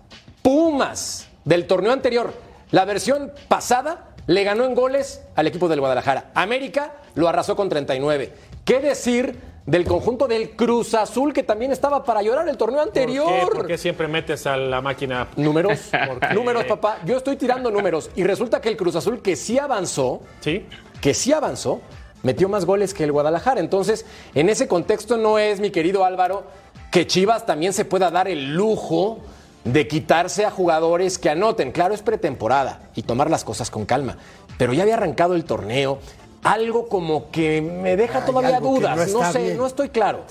Pumas, 0.42 1.28
del 1.44 1.66
torneo 1.66 1.92
anterior. 1.92 2.32
La 2.70 2.84
versión 2.84 3.32
pasada 3.48 4.10
le 4.26 4.44
ganó 4.44 4.64
en 4.64 4.74
goles 4.74 5.22
al 5.34 5.46
equipo 5.46 5.68
del 5.68 5.80
Guadalajara. 5.80 6.30
América 6.34 6.94
lo 7.14 7.28
arrasó 7.28 7.56
con 7.56 7.68
39. 7.68 8.32
¿Qué 8.64 8.80
decir 8.80 9.38
del 9.66 9.84
conjunto 9.84 10.26
del 10.26 10.50
Cruz 10.56 10.94
Azul, 10.94 11.32
que 11.32 11.42
también 11.42 11.70
estaba 11.72 12.02
para 12.04 12.20
llorar 12.22 12.48
el 12.48 12.56
torneo 12.56 12.82
¿Por 12.82 12.92
qué? 12.92 13.00
anterior? 13.00 13.52
¿Por 13.52 13.66
qué 13.66 13.78
siempre 13.78 14.08
metes 14.08 14.46
a 14.46 14.56
la 14.56 14.80
máquina? 14.80 15.28
Números, 15.36 15.90
números, 16.34 16.64
papá. 16.64 16.98
Yo 17.04 17.16
estoy 17.16 17.36
tirando 17.36 17.70
números. 17.70 18.10
Y 18.16 18.24
resulta 18.24 18.60
que 18.60 18.68
el 18.68 18.76
Cruz 18.76 18.96
Azul, 18.96 19.22
que 19.22 19.36
sí 19.36 19.58
avanzó, 19.58 20.20
Sí. 20.40 20.66
que 21.00 21.14
sí 21.14 21.32
avanzó, 21.32 21.80
metió 22.22 22.48
más 22.48 22.64
goles 22.64 22.92
que 22.94 23.04
el 23.04 23.12
Guadalajara. 23.12 23.60
Entonces, 23.60 24.04
en 24.34 24.48
ese 24.48 24.66
contexto 24.66 25.16
no 25.16 25.38
es, 25.38 25.60
mi 25.60 25.70
querido 25.70 26.04
Álvaro, 26.04 26.42
que 26.90 27.06
Chivas 27.06 27.46
también 27.46 27.72
se 27.72 27.84
pueda 27.84 28.10
dar 28.10 28.26
el 28.28 28.54
lujo 28.54 29.20
de 29.64 29.86
quitarse 29.86 30.44
a 30.44 30.50
jugadores 30.50 31.18
que 31.18 31.30
anoten. 31.30 31.70
Claro, 31.70 31.94
es 31.94 32.02
pretemporada 32.02 32.90
y 32.96 33.02
tomar 33.02 33.30
las 33.30 33.44
cosas 33.44 33.70
con 33.70 33.86
calma. 33.86 34.16
Pero 34.58 34.72
ya 34.72 34.82
había 34.82 34.94
arrancado 34.94 35.34
el 35.34 35.44
torneo. 35.44 35.98
Algo 36.42 36.88
como 36.88 37.30
que 37.30 37.62
me 37.62 37.96
deja 37.96 38.20
Hay 38.20 38.26
todavía 38.26 38.60
dudas. 38.60 39.12
no 39.12 39.30
sé, 39.32 39.42
bien. 39.42 39.56
no 39.56 39.66
estoy 39.66 39.88
claro. 39.90 40.24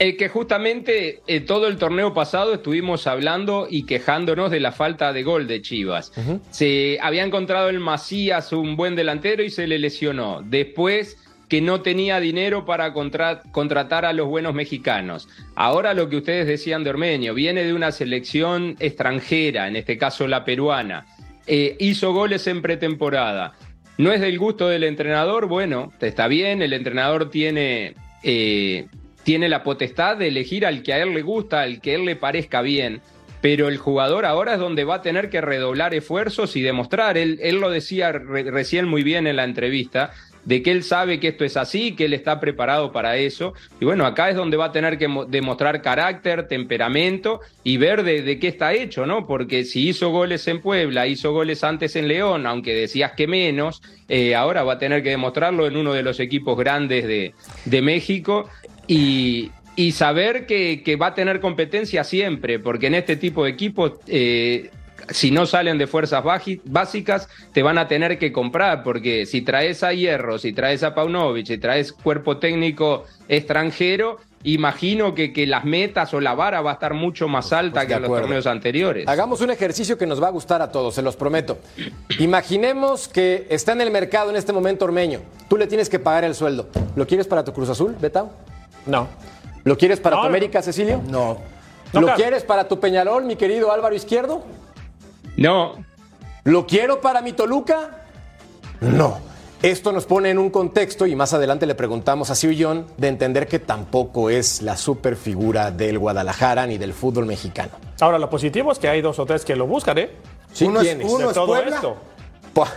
Eh, 0.00 0.16
que 0.16 0.28
justamente 0.28 1.20
eh, 1.28 1.38
todo 1.40 1.68
el 1.68 1.76
torneo 1.78 2.12
pasado 2.12 2.52
estuvimos 2.54 3.06
hablando 3.06 3.68
y 3.70 3.86
quejándonos 3.86 4.50
de 4.50 4.58
la 4.58 4.72
falta 4.72 5.12
de 5.12 5.22
gol 5.22 5.46
de 5.46 5.62
Chivas. 5.62 6.10
Se 6.50 6.98
había 7.00 7.22
encontrado 7.22 7.68
el 7.68 7.78
Macías, 7.78 8.52
un 8.52 8.74
buen 8.74 8.96
delantero, 8.96 9.44
y 9.44 9.50
se 9.50 9.68
le 9.68 9.78
lesionó. 9.78 10.42
Después 10.44 11.16
que 11.48 11.60
no 11.60 11.82
tenía 11.82 12.18
dinero 12.18 12.64
para 12.64 12.92
contra- 12.92 13.42
contratar 13.52 14.04
a 14.04 14.12
los 14.12 14.26
buenos 14.26 14.54
mexicanos. 14.54 15.28
Ahora 15.54 15.94
lo 15.94 16.08
que 16.08 16.16
ustedes 16.16 16.48
decían 16.48 16.82
de 16.82 16.90
Ormeño, 16.90 17.32
viene 17.32 17.62
de 17.62 17.72
una 17.74 17.92
selección 17.92 18.76
extranjera, 18.80 19.68
en 19.68 19.76
este 19.76 19.96
caso 19.96 20.26
la 20.26 20.44
peruana. 20.44 21.06
Eh, 21.46 21.76
hizo 21.78 22.12
goles 22.12 22.46
en 22.48 22.62
pretemporada. 22.62 23.52
No 23.98 24.12
es 24.12 24.20
del 24.20 24.38
gusto 24.38 24.68
del 24.68 24.84
entrenador, 24.84 25.46
bueno, 25.46 25.92
está 26.00 26.26
bien, 26.26 26.62
el 26.62 26.72
entrenador 26.72 27.30
tiene, 27.30 27.94
eh, 28.24 28.86
tiene 29.22 29.48
la 29.48 29.62
potestad 29.62 30.16
de 30.16 30.28
elegir 30.28 30.66
al 30.66 30.82
que 30.82 30.92
a 30.92 30.98
él 31.02 31.14
le 31.14 31.22
gusta, 31.22 31.62
al 31.62 31.80
que 31.80 31.92
a 31.92 31.94
él 31.94 32.04
le 32.04 32.16
parezca 32.16 32.60
bien, 32.60 33.00
pero 33.40 33.68
el 33.68 33.76
jugador 33.78 34.24
ahora 34.24 34.54
es 34.54 34.58
donde 34.58 34.84
va 34.84 34.96
a 34.96 35.02
tener 35.02 35.30
que 35.30 35.40
redoblar 35.40 35.94
esfuerzos 35.94 36.56
y 36.56 36.62
demostrar, 36.62 37.16
él, 37.18 37.38
lo 37.60 37.70
decía 37.70 38.10
re- 38.10 38.50
recién 38.50 38.88
muy 38.88 39.02
bien 39.04 39.26
en 39.28 39.36
la 39.36 39.44
entrevista, 39.44 40.12
de 40.44 40.62
que 40.62 40.70
él 40.70 40.82
sabe 40.82 41.20
que 41.20 41.28
esto 41.28 41.44
es 41.44 41.56
así, 41.56 41.92
que 41.92 42.04
él 42.04 42.12
está 42.12 42.40
preparado 42.40 42.92
para 42.92 43.16
eso. 43.16 43.54
Y 43.80 43.84
bueno, 43.84 44.06
acá 44.06 44.30
es 44.30 44.36
donde 44.36 44.56
va 44.56 44.66
a 44.66 44.72
tener 44.72 44.98
que 44.98 45.08
mo- 45.08 45.24
demostrar 45.24 45.80
carácter, 45.82 46.48
temperamento 46.48 47.40
y 47.62 47.76
ver 47.76 48.02
de, 48.02 48.38
qué 48.38 48.48
está 48.48 48.74
hecho, 48.74 49.06
¿no? 49.06 49.26
Porque 49.26 49.64
si 49.64 49.88
hizo 49.88 50.10
goles 50.10 50.46
en 50.48 50.60
Puebla, 50.60 51.06
hizo 51.06 51.32
goles 51.32 51.64
antes 51.64 51.96
en 51.96 52.08
León, 52.08 52.46
aunque 52.46 52.74
decías 52.74 53.12
que 53.12 53.26
menos, 53.26 53.82
eh, 54.08 54.34
ahora 54.34 54.64
va 54.64 54.74
a 54.74 54.78
tener 54.78 55.02
que 55.02 55.10
demostrarlo 55.10 55.66
en 55.66 55.76
uno 55.76 55.92
de 55.92 56.02
los 56.02 56.20
equipos 56.20 56.58
grandes 56.58 57.06
de, 57.06 57.34
de 57.64 57.82
México. 57.82 58.48
Y, 58.86 59.50
saber 59.92 60.46
que, 60.46 60.82
que 60.84 60.96
va 60.96 61.08
a 61.08 61.14
tener 61.14 61.40
competencia 61.40 62.04
siempre, 62.04 62.58
porque 62.58 62.86
en 62.86 62.94
este 62.94 63.16
tipo 63.16 63.44
de 63.44 63.50
equipos 63.50 63.94
eh, 64.06 64.70
si 65.10 65.30
no 65.30 65.46
salen 65.46 65.78
de 65.78 65.86
fuerzas 65.86 66.22
básicas, 66.64 67.28
te 67.52 67.62
van 67.62 67.78
a 67.78 67.88
tener 67.88 68.18
que 68.18 68.32
comprar, 68.32 68.82
porque 68.82 69.26
si 69.26 69.42
traes 69.42 69.82
a 69.82 69.92
Hierro, 69.92 70.38
si 70.38 70.52
traes 70.52 70.82
a 70.82 70.94
Paunovic, 70.94 71.46
si 71.46 71.58
traes 71.58 71.92
cuerpo 71.92 72.38
técnico 72.38 73.04
extranjero, 73.28 74.18
imagino 74.44 75.14
que, 75.14 75.32
que, 75.32 75.46
las 75.46 75.64
metas 75.64 76.12
o 76.14 76.20
la 76.20 76.34
vara 76.34 76.60
va 76.60 76.72
a 76.72 76.74
estar 76.74 76.94
mucho 76.94 77.28
más 77.28 77.52
alta 77.52 77.80
Pues 77.80 77.86
que 77.86 77.94
en 77.94 78.02
los 78.02 78.10
torneos 78.10 78.46
anteriores. 78.46 79.08
Hagamos 79.08 79.40
un 79.40 79.50
ejercicio 79.50 79.96
que 79.96 80.06
nos 80.06 80.22
va 80.22 80.28
a 80.28 80.30
gustar 80.30 80.60
a 80.62 80.70
todos, 80.70 80.94
se 80.94 81.02
los 81.02 81.16
prometo. 81.16 81.58
Imaginemos 82.18 83.08
que 83.08 83.46
está 83.50 83.72
en 83.72 83.80
el 83.80 83.90
mercado 83.90 84.30
en 84.30 84.36
este 84.36 84.52
momento 84.52 84.84
Ormeño. 84.84 85.20
Tú 85.48 85.56
le 85.56 85.66
tienes 85.66 85.88
que 85.88 85.98
pagar 85.98 86.24
el 86.24 86.34
sueldo. 86.34 86.68
¿Lo 86.96 87.06
quieres 87.06 87.26
para 87.26 87.44
tu 87.44 87.52
Cruz 87.52 87.68
Azul, 87.70 87.96
Betao? 88.00 88.30
No. 88.86 89.08
¿Lo 89.64 89.78
quieres 89.78 89.98
para 90.00 90.16
No, 90.16 90.22
tu. 90.22 90.28
América, 90.28 90.60
Cecilio? 90.62 91.00
No. 91.08 91.38
¿Lo 91.92 92.00
No, 92.00 92.06
claro. 92.08 92.16
quieres 92.16 92.42
para 92.44 92.68
tu 92.68 92.80
Peñarol, 92.80 93.24
mi 93.24 93.36
querido 93.36 93.72
Álvaro 93.72 93.94
Izquierdo? 93.94 94.44
No, 95.36 95.84
¿Lo 96.44 96.66
quiero 96.66 97.00
para 97.00 97.22
mi 97.22 97.32
Toluca? 97.32 98.02
No. 98.80 99.18
Esto 99.62 99.92
nos 99.92 100.04
pone 100.04 100.28
en 100.28 100.38
un 100.38 100.50
contexto, 100.50 101.06
y 101.06 101.16
más 101.16 101.32
adelante 101.32 101.64
le 101.64 101.74
preguntamos 101.74 102.30
a 102.30 102.34
John, 102.58 102.86
de 102.98 103.08
entender 103.08 103.48
que 103.48 103.58
tampoco 103.58 104.28
es 104.28 104.60
la 104.60 104.76
superfigura 104.76 105.70
del 105.70 105.98
Guadalajara 105.98 106.66
ni 106.66 106.76
del 106.76 106.92
fútbol 106.92 107.24
mexicano. 107.24 107.70
Ahora, 108.00 108.18
lo 108.18 108.28
positivo 108.28 108.70
es 108.72 108.78
que 108.78 108.88
hay 108.90 109.00
dos 109.00 109.18
o 109.18 109.24
tres 109.24 109.42
que 109.42 109.56
lo 109.56 109.66
buscan, 109.66 109.96
¿eh? 109.96 110.10
Sí, 110.52 110.66
Uno 110.66 110.82
es- 110.82 110.98
uno 111.02 111.28
es 111.30 111.34
todo 111.34 111.46
Puebla. 111.46 111.76
esto. 111.76 111.96
Pua. 112.52 112.68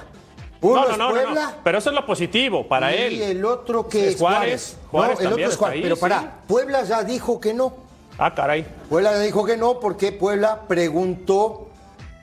Uno 0.62 0.76
No, 0.76 0.86
no, 0.86 0.92
es 0.94 0.98
no, 0.98 1.10
no, 1.10 1.16
no. 1.16 1.22
Puebla. 1.24 1.56
Pero 1.64 1.78
eso 1.78 1.90
es 1.90 1.96
lo 1.96 2.06
positivo 2.06 2.68
para 2.70 2.96
y 2.96 3.00
él. 3.02 3.22
el 3.22 3.46
otro 3.46 3.88
que 3.90 4.08
Es 4.08 4.14
es 4.16 4.20
Juárez. 4.22 4.78
Juárez. 4.90 5.18
Juárez 5.18 5.20
no, 5.20 5.28
el 5.28 5.34
otro 5.34 5.50
es 5.50 5.58
Juárez. 5.58 5.76
ahí, 5.76 5.82
Pero 5.84 5.96
sí. 5.98 6.02
para, 6.02 6.38
Puebla 6.48 6.84
ya 6.84 7.04
dijo 7.04 7.42
que 7.42 7.54
no. 7.54 7.74
Ah, 8.18 8.34
caray. 8.34 8.66
Puebla 8.90 9.12
ya 9.12 9.20
dijo 9.20 9.46
que 9.46 9.58
no 9.58 9.80
porque 9.82 10.14
Puebla 10.14 10.62
preguntó 10.70 11.67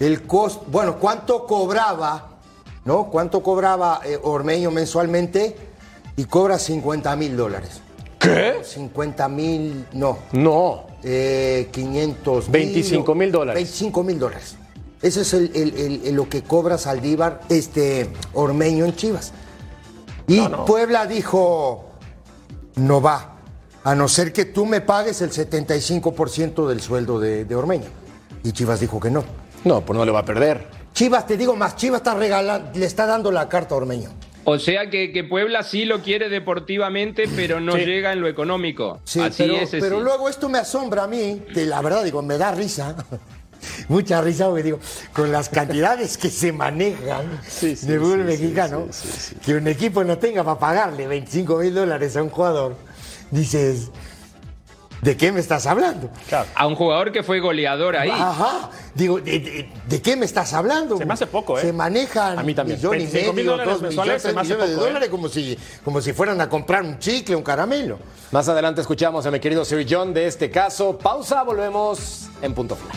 el 0.00 0.22
costo, 0.26 0.64
bueno, 0.68 0.98
cuánto 0.98 1.46
cobraba, 1.46 2.30
¿no? 2.84 3.10
¿Cuánto 3.10 3.42
cobraba 3.42 4.00
eh, 4.04 4.18
Ormeño 4.22 4.70
mensualmente? 4.70 5.56
Y 6.16 6.24
cobra 6.24 6.58
50 6.58 7.14
mil 7.16 7.36
dólares. 7.36 7.80
¿Qué? 8.18 8.60
50 8.62 9.28
mil, 9.28 9.86
no, 9.92 10.18
No. 10.32 10.86
eh, 11.02 11.68
500 11.72 12.50
25 12.50 13.14
mil 13.14 13.30
dólares. 13.32 13.56
25 13.62 14.02
mil 14.02 14.18
dólares. 14.18 14.56
Ese 15.02 15.20
es 15.22 15.34
el, 15.34 15.50
el- 15.54 15.76
el- 15.76 16.06
el- 16.06 16.14
lo 16.14 16.28
que 16.28 16.42
cobra 16.42 16.78
Saldívar, 16.78 17.42
este 17.50 18.10
Ormeño 18.32 18.84
en 18.86 18.96
Chivas. 18.96 19.32
Y 20.26 20.40
Puebla 20.66 21.06
dijo, 21.06 21.84
no 22.76 23.02
va, 23.02 23.34
a 23.84 23.94
no 23.94 24.08
ser 24.08 24.32
que 24.32 24.46
tú 24.46 24.64
me 24.64 24.80
pagues 24.80 25.20
el 25.20 25.30
75% 25.30 26.66
del 26.66 26.80
sueldo 26.80 27.20
de, 27.20 27.44
de 27.44 27.54
Ormeño. 27.54 27.88
Y 28.42 28.52
Chivas 28.52 28.80
dijo 28.80 28.98
que 29.00 29.10
no. 29.10 29.22
No, 29.64 29.80
pues 29.80 29.96
no 29.98 30.04
le 30.04 30.12
va 30.12 30.20
a 30.20 30.24
perder. 30.24 30.66
Chivas, 30.92 31.26
te 31.26 31.36
digo 31.36 31.56
más, 31.56 31.76
Chivas 31.76 32.00
está 32.00 32.14
regalando, 32.14 32.70
le 32.78 32.86
está 32.86 33.06
dando 33.06 33.32
la 33.32 33.48
carta 33.48 33.74
a 33.74 33.78
Ormeño. 33.78 34.10
o 34.44 34.58
sea 34.58 34.90
que, 34.90 35.10
que 35.10 35.24
Puebla 35.24 35.62
sí 35.62 35.86
lo 35.86 36.02
quiere 36.02 36.28
deportivamente, 36.28 37.24
pero 37.34 37.60
no 37.60 37.72
Sí. 37.72 37.84
llega 37.84 38.12
en 38.12 38.20
lo 38.20 38.28
económico. 38.28 39.00
Sí, 39.04 39.20
Así 39.20 39.42
pero, 39.42 39.56
es. 39.56 39.70
pero 39.70 39.98
sí. 39.98 40.04
luego 40.04 40.28
esto 40.28 40.48
me 40.48 40.58
asombra 40.58 41.04
a 41.04 41.06
mí, 41.06 41.42
que 41.52 41.64
la 41.64 41.80
verdad 41.82 42.04
digo, 42.04 42.22
me 42.22 42.36
da 42.38 42.52
risa. 42.52 42.94
Mucha 43.88 44.20
risa 44.20 44.46
porque 44.46 44.62
digo, 44.62 44.78
con 45.14 45.32
las 45.32 45.48
cantidades 45.48 46.18
que 46.18 46.28
se 46.28 46.52
manejan 46.52 47.40
de 47.60 47.74
fútbol 47.98 48.24
mexicano, 48.24 48.86
que 49.44 49.54
un 49.54 49.66
equipo 49.66 50.04
no 50.04 50.18
tenga 50.18 50.44
para 50.44 50.58
pagarle 50.58 51.06
25 51.08 51.56
mil 51.56 51.74
dólares 51.74 52.14
a 52.18 52.22
un 52.22 52.28
jugador, 52.28 52.76
dices, 53.30 53.88
¿de 55.04 55.16
qué 55.18 55.30
me 55.30 55.38
estás 55.40 55.66
hablando? 55.66 56.08
A 56.54 56.66
un 56.66 56.74
jugador 56.74 57.12
que 57.12 57.22
fue 57.22 57.38
goleador 57.38 57.94
ahí. 57.94 58.08
Ajá, 58.10 58.70
digo, 58.94 59.20
¿de, 59.20 59.38
de- 59.38 59.68
de 59.86 60.02
qué 60.02 60.16
me 60.16 60.24
estás 60.24 60.54
hablando? 60.54 60.96
Se 60.96 61.04
me 61.04 61.12
hace 61.12 61.26
poco, 61.26 61.58
¿eh? 61.58 61.62
Se 61.62 61.72
manejan 61.74 62.38
A 62.38 62.42
mí 62.42 62.54
también. 62.54 62.78
millón 62.78 62.94
y 62.94 62.98
25 63.00 63.26
mil 63.34 63.44
medio, 63.44 63.50
dólares 63.52 63.80
dos 63.80 63.82
millones, 63.90 64.22
se 64.22 64.32
me 64.32 64.40
hace 64.40 64.48
millones 64.54 64.68
de 64.70 64.74
poco, 64.76 64.86
¿eh? 64.86 64.88
dólares 64.88 65.08
como, 65.10 65.28
si, 65.28 65.58
como 65.84 66.00
si 66.00 66.12
fueran 66.14 66.40
a 66.40 66.48
comprar 66.48 66.82
un 66.82 66.98
chicle, 66.98 67.36
un 67.36 67.42
caramelo. 67.42 67.98
Más 68.32 68.48
adelante 68.48 68.80
escuchamos 68.80 69.26
a 69.26 69.30
mi 69.30 69.38
querido 69.40 69.64
Sir 69.64 69.86
John 69.88 70.14
de 70.14 70.26
este 70.26 70.50
caso. 70.50 70.96
Pausa, 70.98 71.42
volvemos 71.42 72.28
en 72.40 72.54
punto 72.54 72.74
final. 72.74 72.96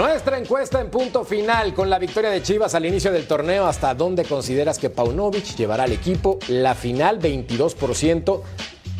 Nuestra 0.00 0.38
encuesta 0.38 0.80
en 0.80 0.88
punto 0.88 1.26
final 1.26 1.74
con 1.74 1.90
la 1.90 1.98
victoria 1.98 2.30
de 2.30 2.42
Chivas 2.42 2.74
al 2.74 2.86
inicio 2.86 3.12
del 3.12 3.26
torneo. 3.26 3.66
¿Hasta 3.66 3.92
dónde 3.92 4.24
consideras 4.24 4.78
que 4.78 4.88
Paunovic 4.88 5.54
llevará 5.56 5.84
al 5.84 5.92
equipo? 5.92 6.38
La 6.48 6.74
final, 6.74 7.20
22%. 7.20 8.40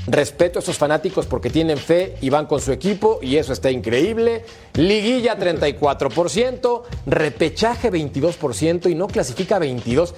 Respeto 0.08 0.58
a 0.58 0.62
esos 0.62 0.76
fanáticos 0.76 1.24
porque 1.24 1.48
tienen 1.48 1.78
fe 1.78 2.16
y 2.20 2.28
van 2.28 2.44
con 2.44 2.60
su 2.60 2.70
equipo 2.70 3.18
y 3.22 3.38
eso 3.38 3.54
está 3.54 3.70
increíble. 3.70 4.44
Liguilla 4.74 5.38
34%, 5.38 6.82
repechaje 7.06 7.90
22% 7.90 8.90
y 8.90 8.94
no 8.94 9.06
clasifica 9.06 9.58
22. 9.58 10.14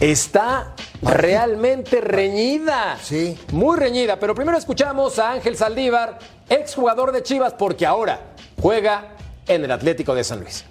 Está 0.00 0.74
realmente 1.02 2.00
reñida. 2.00 2.96
Sí. 3.02 3.36
Muy 3.52 3.78
reñida. 3.78 4.18
Pero 4.18 4.34
primero 4.34 4.56
escuchamos 4.56 5.18
a 5.18 5.32
Ángel 5.32 5.54
Saldívar, 5.54 6.18
exjugador 6.48 7.12
de 7.12 7.22
Chivas, 7.22 7.52
porque 7.52 7.84
ahora 7.84 8.34
juega 8.58 9.14
en 9.46 9.64
el 9.64 9.70
Atlético 9.70 10.14
de 10.14 10.24
San 10.24 10.40
Luis. 10.40 10.64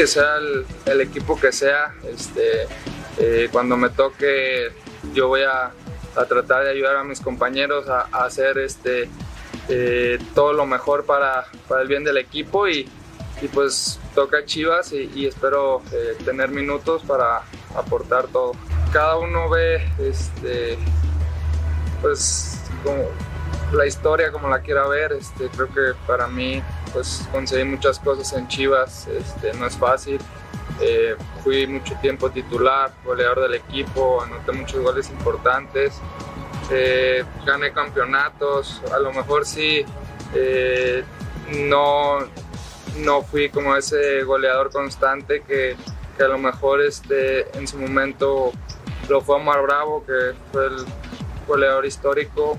que 0.00 0.06
sea 0.06 0.36
el, 0.86 1.00
equipo 1.02 1.38
que 1.38 1.52
sea, 1.52 1.94
este, 2.10 2.66
eh, 3.18 3.50
cuando 3.52 3.76
me 3.76 3.90
toque 3.90 4.72
yo 5.12 5.28
voy 5.28 5.42
a, 5.42 5.72
a 6.16 6.24
tratar 6.24 6.64
de 6.64 6.70
ayudar 6.70 6.96
a 6.96 7.04
mis 7.04 7.20
compañeros 7.20 7.86
a, 7.86 8.08
hacer 8.24 8.56
este, 8.56 9.10
eh, 9.68 10.18
todo 10.34 10.54
lo 10.54 10.64
mejor 10.64 11.04
para, 11.04 11.44
para 11.68 11.82
el 11.82 11.88
bien 11.88 12.02
del 12.02 12.16
equipo 12.16 12.66
y, 12.66 12.88
y 13.42 13.48
pues 13.48 14.00
toca 14.14 14.44
Chivas 14.46 14.92
y, 14.94 15.10
y 15.14 15.26
espero 15.26 15.82
eh, 15.92 16.16
tener 16.24 16.48
minutos 16.48 17.02
para 17.06 17.42
aportar 17.76 18.26
todo. 18.28 18.52
Cada 18.94 19.18
uno 19.18 19.50
ve 19.50 19.86
este, 19.98 20.78
pues 22.00 22.58
como 22.82 23.10
la 23.72 23.86
historia 23.86 24.32
como 24.32 24.48
la 24.48 24.60
quiera 24.60 24.86
ver, 24.86 25.12
este, 25.12 25.48
creo 25.48 25.68
que 25.68 25.98
para 26.06 26.26
mí 26.26 26.62
pues 26.92 27.28
conseguí 27.30 27.64
muchas 27.64 27.98
cosas 27.98 28.32
en 28.32 28.48
Chivas, 28.48 29.06
este, 29.06 29.52
no 29.54 29.66
es 29.66 29.76
fácil. 29.76 30.18
Eh, 30.80 31.14
fui 31.44 31.66
mucho 31.66 31.94
tiempo 32.00 32.30
titular, 32.30 32.92
goleador 33.04 33.42
del 33.42 33.54
equipo, 33.54 34.22
anoté 34.22 34.52
muchos 34.52 34.80
goles 34.80 35.10
importantes, 35.10 35.94
eh, 36.70 37.24
gané 37.44 37.72
campeonatos, 37.72 38.80
a 38.92 38.98
lo 38.98 39.12
mejor 39.12 39.44
sí 39.44 39.84
eh, 40.34 41.04
no, 41.68 42.18
no 42.98 43.22
fui 43.22 43.50
como 43.50 43.76
ese 43.76 44.22
goleador 44.22 44.70
constante 44.70 45.42
que, 45.42 45.76
que 46.16 46.22
a 46.22 46.28
lo 46.28 46.38
mejor 46.38 46.80
este, 46.80 47.56
en 47.58 47.68
su 47.68 47.76
momento 47.78 48.52
lo 49.08 49.20
fue 49.20 49.36
Omar 49.36 49.62
Bravo, 49.62 50.04
que 50.06 50.34
fue 50.52 50.66
el 50.66 50.76
goleador 51.46 51.84
histórico, 51.84 52.58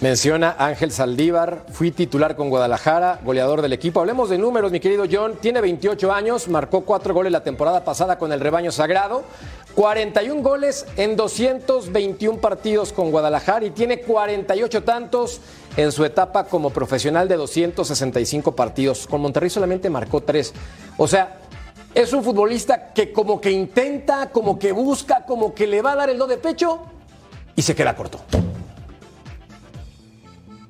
Menciona 0.00 0.56
Ángel 0.58 0.92
Saldívar, 0.92 1.66
fui 1.72 1.90
titular 1.90 2.34
con 2.34 2.48
Guadalajara, 2.48 3.20
goleador 3.22 3.60
del 3.60 3.74
equipo. 3.74 4.00
Hablemos 4.00 4.30
de 4.30 4.38
números, 4.38 4.72
mi 4.72 4.80
querido 4.80 5.04
John. 5.10 5.36
Tiene 5.38 5.60
28 5.60 6.10
años, 6.10 6.48
marcó 6.48 6.86
4 6.86 7.12
goles 7.12 7.30
la 7.30 7.42
temporada 7.44 7.84
pasada 7.84 8.18
con 8.18 8.32
el 8.32 8.40
rebaño 8.40 8.72
sagrado, 8.72 9.24
41 9.74 10.42
goles 10.42 10.86
en 10.96 11.16
221 11.16 12.38
partidos 12.40 12.94
con 12.94 13.10
Guadalajara 13.10 13.66
y 13.66 13.72
tiene 13.72 14.00
48 14.00 14.84
tantos 14.84 15.42
en 15.76 15.92
su 15.92 16.02
etapa 16.06 16.44
como 16.44 16.70
profesional 16.70 17.28
de 17.28 17.36
265 17.36 18.56
partidos. 18.56 19.06
Con 19.06 19.20
Monterrey 19.20 19.50
solamente 19.50 19.90
marcó 19.90 20.22
3. 20.22 20.54
O 20.96 21.06
sea, 21.06 21.40
es 21.94 22.14
un 22.14 22.24
futbolista 22.24 22.94
que 22.94 23.12
como 23.12 23.38
que 23.38 23.50
intenta, 23.50 24.30
como 24.30 24.58
que 24.58 24.72
busca, 24.72 25.26
como 25.26 25.52
que 25.52 25.66
le 25.66 25.82
va 25.82 25.92
a 25.92 25.96
dar 25.96 26.08
el 26.08 26.16
do 26.16 26.26
de 26.26 26.38
pecho 26.38 26.80
y 27.54 27.60
se 27.60 27.74
queda 27.74 27.94
corto. 27.94 28.18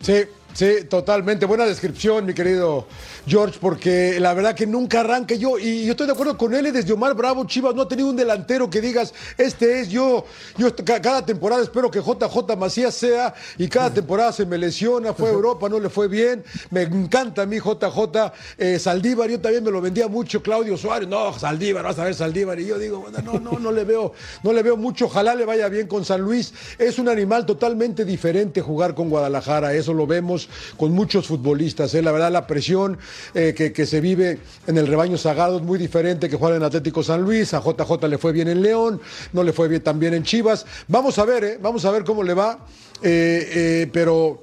Sí, 0.01 0.25
sí, 0.55 0.85
totalmente. 0.89 1.47
Buena 1.47 1.67
descripción, 1.67 2.25
mi 2.25 2.35
querido 2.35 2.87
George, 3.27 3.59
porque 3.61 4.19
la 4.21 4.35
verdad 4.35 4.55
que 4.55 4.67
nunca 4.67 5.01
arranca. 5.01 5.35
Yo, 5.35 5.59
y 5.59 5.85
yo 5.85 5.93
estoy 5.93 6.07
de 6.07 6.13
acuerdo 6.13 6.37
con 6.37 6.55
él, 6.55 6.67
y 6.67 6.71
desde 6.71 6.93
Omar 6.93 7.15
Bravo, 7.15 7.45
Chivas 7.45 7.75
no 7.75 7.83
ha 7.83 7.89
tenido 7.89 8.09
un 8.09 8.17
delantero 8.17 8.69
que 8.71 8.81
digas, 8.81 9.13
este 9.37 9.81
es 9.81 9.89
yo, 9.89 10.25
yo 10.57 10.75
cada 10.77 11.25
temporada 11.25 11.63
espero 11.63 11.91
que 11.91 12.01
JJ 12.01 12.57
Macías 12.57 12.95
sea, 12.95 13.35
y 13.59 13.69
cada 13.69 13.93
temporada 13.93 14.33
se 14.33 14.47
me 14.47 14.59
lesiona, 14.59 15.15
fue 15.15 15.29
a 15.29 15.33
Europa, 15.33 15.69
no 15.69 15.79
le 15.79 15.89
fue 15.89 16.09
bien, 16.09 16.45
me 16.71 16.83
encanta 16.83 17.43
a 17.43 17.47
mí 17.47 17.59
JJ, 17.59 18.33
eh, 18.59 18.79
Saldívar, 18.79 19.31
yo 19.31 19.41
también 19.41 19.65
me 19.65 19.71
lo 19.71 19.81
vendía 19.81 20.09
mucho, 20.09 20.43
Claudio 20.43 20.77
Suárez, 20.77 21.09
no, 21.09 21.39
Saldívar, 21.39 21.85
vas 21.85 21.99
a 21.99 22.05
ver 22.05 22.15
Saldívar, 22.15 22.59
y 22.61 22.67
yo 22.67 22.79
digo, 22.79 23.01
bueno, 23.01 23.19
no, 23.23 23.39
no, 23.39 23.59
no 23.59 23.73
le 23.73 23.85
veo, 23.85 24.13
no 24.43 24.53
le 24.53 24.63
veo 24.63 24.77
mucho, 24.77 25.07
ojalá 25.07 25.35
le 25.35 25.45
vaya 25.45 25.69
bien 25.69 25.87
con 25.87 26.05
San 26.05 26.21
Luis, 26.21 26.53
es 26.79 26.99
un 26.99 27.09
animal 27.09 27.47
totalmente 27.47 28.05
diferente 28.05 28.61
jugar 28.61 28.95
con 28.95 29.11
Guadalajara, 29.11 29.75
eso 29.75 29.93
lo 29.93 30.07
vemos 30.07 30.49
con 30.77 30.93
muchos 30.93 31.27
futbolistas, 31.27 31.95
¿eh? 31.95 32.03
la 32.03 32.13
verdad 32.13 32.31
la 32.31 32.47
presión 32.47 32.99
eh, 33.35 33.55
que, 33.57 33.73
que 33.73 33.87
se 33.87 34.01
vive 34.01 34.39
en 34.67 34.79
el 34.79 34.87
rebaño 34.87 35.17
sagrado 35.17 35.59
es 35.59 35.63
muy 35.63 35.79
diferente 35.79 36.29
que 36.29 36.37
jugar 36.37 36.55
en 36.55 36.63
Atlético 36.63 37.03
San 37.03 37.23
Luis, 37.23 37.55
a 37.55 37.61
JJ 37.61 38.09
le 38.09 38.19
fue 38.19 38.33
bien 38.33 38.49
en 38.49 38.63
León, 38.63 39.01
no 39.33 39.43
le 39.43 39.53
fue 39.53 39.69
bien 39.69 39.83
también 39.83 40.15
en 40.15 40.23
Chivas, 40.23 40.67
vamos 40.89 41.19
a 41.19 41.25
ver, 41.25 41.45
¿eh? 41.45 41.59
vamos 41.61 41.85
a 41.85 41.91
ver 41.91 42.05
cómo 42.05 42.23
le 42.23 42.35
va, 42.35 42.59
eh, 43.03 43.51
eh, 43.55 43.91
pero... 43.93 44.43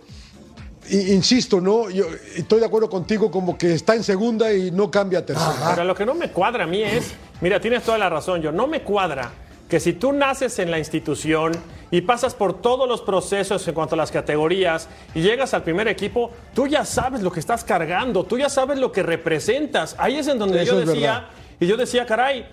Insisto, 0.89 1.59
¿no? 1.59 1.89
Yo 1.89 2.05
estoy 2.37 2.61
de 2.61 2.65
acuerdo 2.65 2.89
contigo 2.89 3.29
como 3.29 3.57
que 3.57 3.73
está 3.73 3.93
en 3.93 4.03
segunda 4.03 4.53
y 4.53 4.71
no 4.71 4.89
cambia 4.89 5.19
a 5.19 5.25
tercera. 5.25 5.73
Pero 5.75 5.83
lo 5.83 5.93
que 5.93 6.05
no 6.05 6.15
me 6.15 6.31
cuadra 6.31 6.63
a 6.63 6.67
mí 6.67 6.81
es, 6.81 7.11
mira, 7.41 7.59
tienes 7.59 7.83
toda 7.83 7.97
la 7.97 8.07
razón, 8.07 8.41
yo 8.41 8.53
no 8.53 8.67
me 8.67 8.83
cuadra 8.83 9.33
que 9.69 9.79
si 9.79 9.93
tú 9.93 10.13
naces 10.13 10.59
en 10.59 10.71
la 10.71 10.79
institución 10.79 11.51
y 11.91 12.01
pasas 12.01 12.33
por 12.33 12.61
todos 12.61 12.87
los 12.87 13.01
procesos 13.01 13.67
en 13.67 13.73
cuanto 13.73 13.95
a 13.95 13.97
las 13.97 14.11
categorías 14.11 14.87
y 15.13 15.21
llegas 15.21 15.53
al 15.53 15.63
primer 15.63 15.87
equipo, 15.87 16.31
tú 16.53 16.67
ya 16.67 16.85
sabes 16.85 17.21
lo 17.21 17.31
que 17.31 17.39
estás 17.39 17.63
cargando, 17.63 18.23
tú 18.23 18.37
ya 18.37 18.49
sabes 18.49 18.79
lo 18.79 18.91
que 18.91 19.03
representas. 19.03 19.95
Ahí 19.99 20.17
es 20.17 20.27
en 20.27 20.39
donde 20.39 20.61
Eso 20.63 20.79
yo 20.79 20.85
decía, 20.85 21.27
y 21.59 21.67
yo 21.67 21.75
decía, 21.75 22.05
caray, 22.05 22.47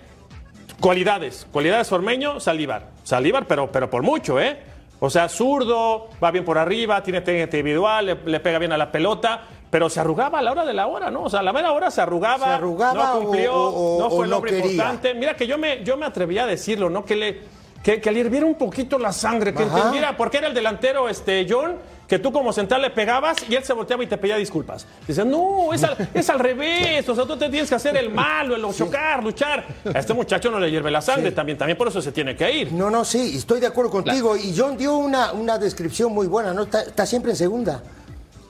cualidades, 0.79 1.47
cualidades 1.51 1.91
Ormeño, 1.91 2.39
Saldívar, 2.39 2.89
Saldívar, 3.03 3.45
pero, 3.47 3.71
pero 3.71 3.89
por 3.89 4.03
mucho, 4.03 4.39
¿eh? 4.39 4.57
O 4.99 5.09
sea, 5.09 5.27
zurdo, 5.29 6.09
va 6.23 6.31
bien 6.31 6.45
por 6.45 6.57
arriba, 6.57 7.03
tiene 7.03 7.21
técnica 7.21 7.57
individual, 7.57 8.05
le, 8.05 8.15
le 8.25 8.39
pega 8.39 8.59
bien 8.59 8.71
a 8.71 8.77
la 8.77 8.91
pelota, 8.91 9.43
pero 9.75 9.89
se 9.89 9.99
arrugaba 9.99 10.39
a 10.39 10.41
la 10.41 10.51
hora 10.53 10.63
de 10.63 10.71
la 10.73 10.87
hora, 10.87 11.11
¿no? 11.11 11.23
O 11.23 11.29
sea, 11.29 11.41
a 11.41 11.43
la 11.43 11.51
mera 11.51 11.73
hora 11.73 11.91
se 11.91 11.99
arrugaba, 11.99 12.45
Se 12.45 12.53
arrugaba 12.53 13.15
no 13.15 13.19
cumplió, 13.19 13.53
o- 13.53 13.97
o- 13.97 13.99
no 13.99 14.09
fue 14.09 14.25
el 14.25 14.31
hombre 14.31 14.57
importante. 14.57 15.13
Mira 15.13 15.35
que 15.35 15.45
yo 15.47 15.57
me, 15.57 15.83
yo 15.83 15.97
me 15.97 16.05
atrevía 16.05 16.45
a 16.45 16.47
decirlo, 16.47 16.89
¿no? 16.89 17.03
Que 17.03 17.17
le, 17.17 17.41
que, 17.83 17.99
que 17.99 18.09
le 18.09 18.21
hirviera 18.21 18.45
un 18.45 18.55
poquito 18.55 18.97
la 18.97 19.11
sangre, 19.11 19.53
que 19.53 19.63
Ajá. 19.63 19.77
entendiera, 19.79 20.15
porque 20.15 20.37
era 20.37 20.47
el 20.47 20.53
delantero, 20.53 21.09
este, 21.09 21.45
John, 21.49 21.75
que 22.07 22.19
tú 22.19 22.31
como 22.31 22.53
central 22.53 22.83
le 22.83 22.89
pegabas 22.91 23.35
y 23.49 23.55
él 23.55 23.65
se 23.65 23.73
volteaba 23.73 24.01
y 24.01 24.07
te 24.07 24.17
pedía 24.17 24.37
disculpas. 24.37 24.87
Dice, 25.05 25.25
no, 25.25 25.73
es 25.73 25.83
al, 25.83 26.09
es 26.13 26.29
al 26.29 26.39
revés, 26.39 27.09
o 27.09 27.13
sea, 27.13 27.25
tú 27.25 27.35
te 27.35 27.49
tienes 27.49 27.67
que 27.67 27.75
hacer 27.75 27.97
el 27.97 28.09
malo, 28.11 28.55
el 28.55 28.73
chocar, 28.73 29.21
luchar. 29.21 29.65
A 29.93 29.99
este 29.99 30.13
muchacho 30.13 30.49
no 30.51 30.57
le 30.57 30.71
hierve 30.71 30.89
la 30.89 31.01
sangre 31.01 31.33
también, 31.33 31.57
también 31.57 31.77
por 31.77 31.89
eso 31.89 32.01
se 32.01 32.13
tiene 32.13 32.33
que 32.33 32.49
ir. 32.49 32.71
No, 32.71 32.89
no, 32.89 33.03
sí, 33.03 33.35
estoy 33.35 33.59
de 33.59 33.67
acuerdo 33.67 33.91
contigo. 33.91 34.37
Y 34.37 34.55
John 34.57 34.77
dio 34.77 34.95
una, 34.95 35.33
una 35.33 35.57
descripción 35.57 36.13
muy 36.13 36.27
buena, 36.27 36.53
¿no? 36.53 36.63
Está, 36.63 36.83
está 36.83 37.05
siempre 37.05 37.31
en 37.31 37.35
segunda. 37.37 37.83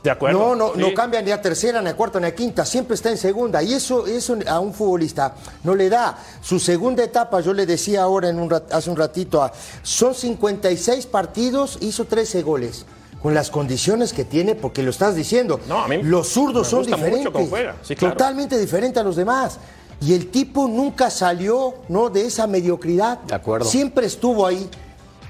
De 0.05 0.11
acuerdo. 0.11 0.39
No, 0.39 0.55
no, 0.55 0.73
Sí. 0.73 0.79
no 0.79 0.93
cambia 0.93 1.21
ni 1.21 1.31
a 1.31 1.41
tercera, 1.41 1.81
ni 1.81 1.89
a 1.89 1.95
cuarta, 1.95 2.19
ni 2.19 2.27
a 2.27 2.33
quinta, 2.35 2.63
siempre 2.65 2.95
está 2.95 3.09
en 3.09 3.17
segunda. 3.17 3.61
Y 3.63 3.73
eso, 3.73 4.05
eso 4.07 4.37
a 4.47 4.59
un 4.59 4.73
futbolista 4.73 5.33
no 5.63 5.75
le 5.75 5.89
da. 5.89 6.17
Su 6.41 6.59
segunda 6.59 7.03
etapa, 7.03 7.41
yo 7.41 7.53
le 7.53 7.65
decía 7.65 8.03
ahora 8.03 8.29
en 8.29 8.39
un 8.39 8.49
rat- 8.49 8.71
hace 8.71 8.89
un 8.89 8.95
ratito, 8.95 9.51
son 9.83 10.13
56 10.15 11.07
partidos, 11.07 11.77
hizo 11.81 12.05
13 12.05 12.41
goles. 12.43 12.85
Con 13.21 13.33
las 13.33 13.49
condiciones 13.49 14.13
que 14.13 14.23
tiene, 14.23 14.53
porque 14.53 14.83
lo 14.83 14.91
estás 14.91 15.15
diciendo. 15.15 15.59
No, 15.67 15.79
a 15.83 15.87
mí 15.87 16.03
los 16.03 16.27
zurdos 16.29 16.67
me 16.67 16.69
son 16.69 16.79
gusta 16.81 16.97
mucho 16.97 17.05
diferentes. 17.07 17.33
cómo 17.33 17.47
juega, 17.47 17.75
sí, 17.81 17.95
claro. 17.95 18.13
Totalmente 18.15 18.57
diferente 18.59 18.99
a 18.99 19.03
los 19.03 19.15
demás. 19.15 19.57
Y 19.99 20.13
el 20.13 20.27
tipo 20.29 20.67
nunca 20.67 21.09
salió 21.09 21.73
¿no? 21.89 22.09
de 22.11 22.27
esa 22.27 22.45
mediocridad. 22.45 23.17
De 23.21 23.33
acuerdo. 23.33 23.65
Siempre 23.67 24.05
estuvo 24.05 24.45
ahí. 24.45 24.69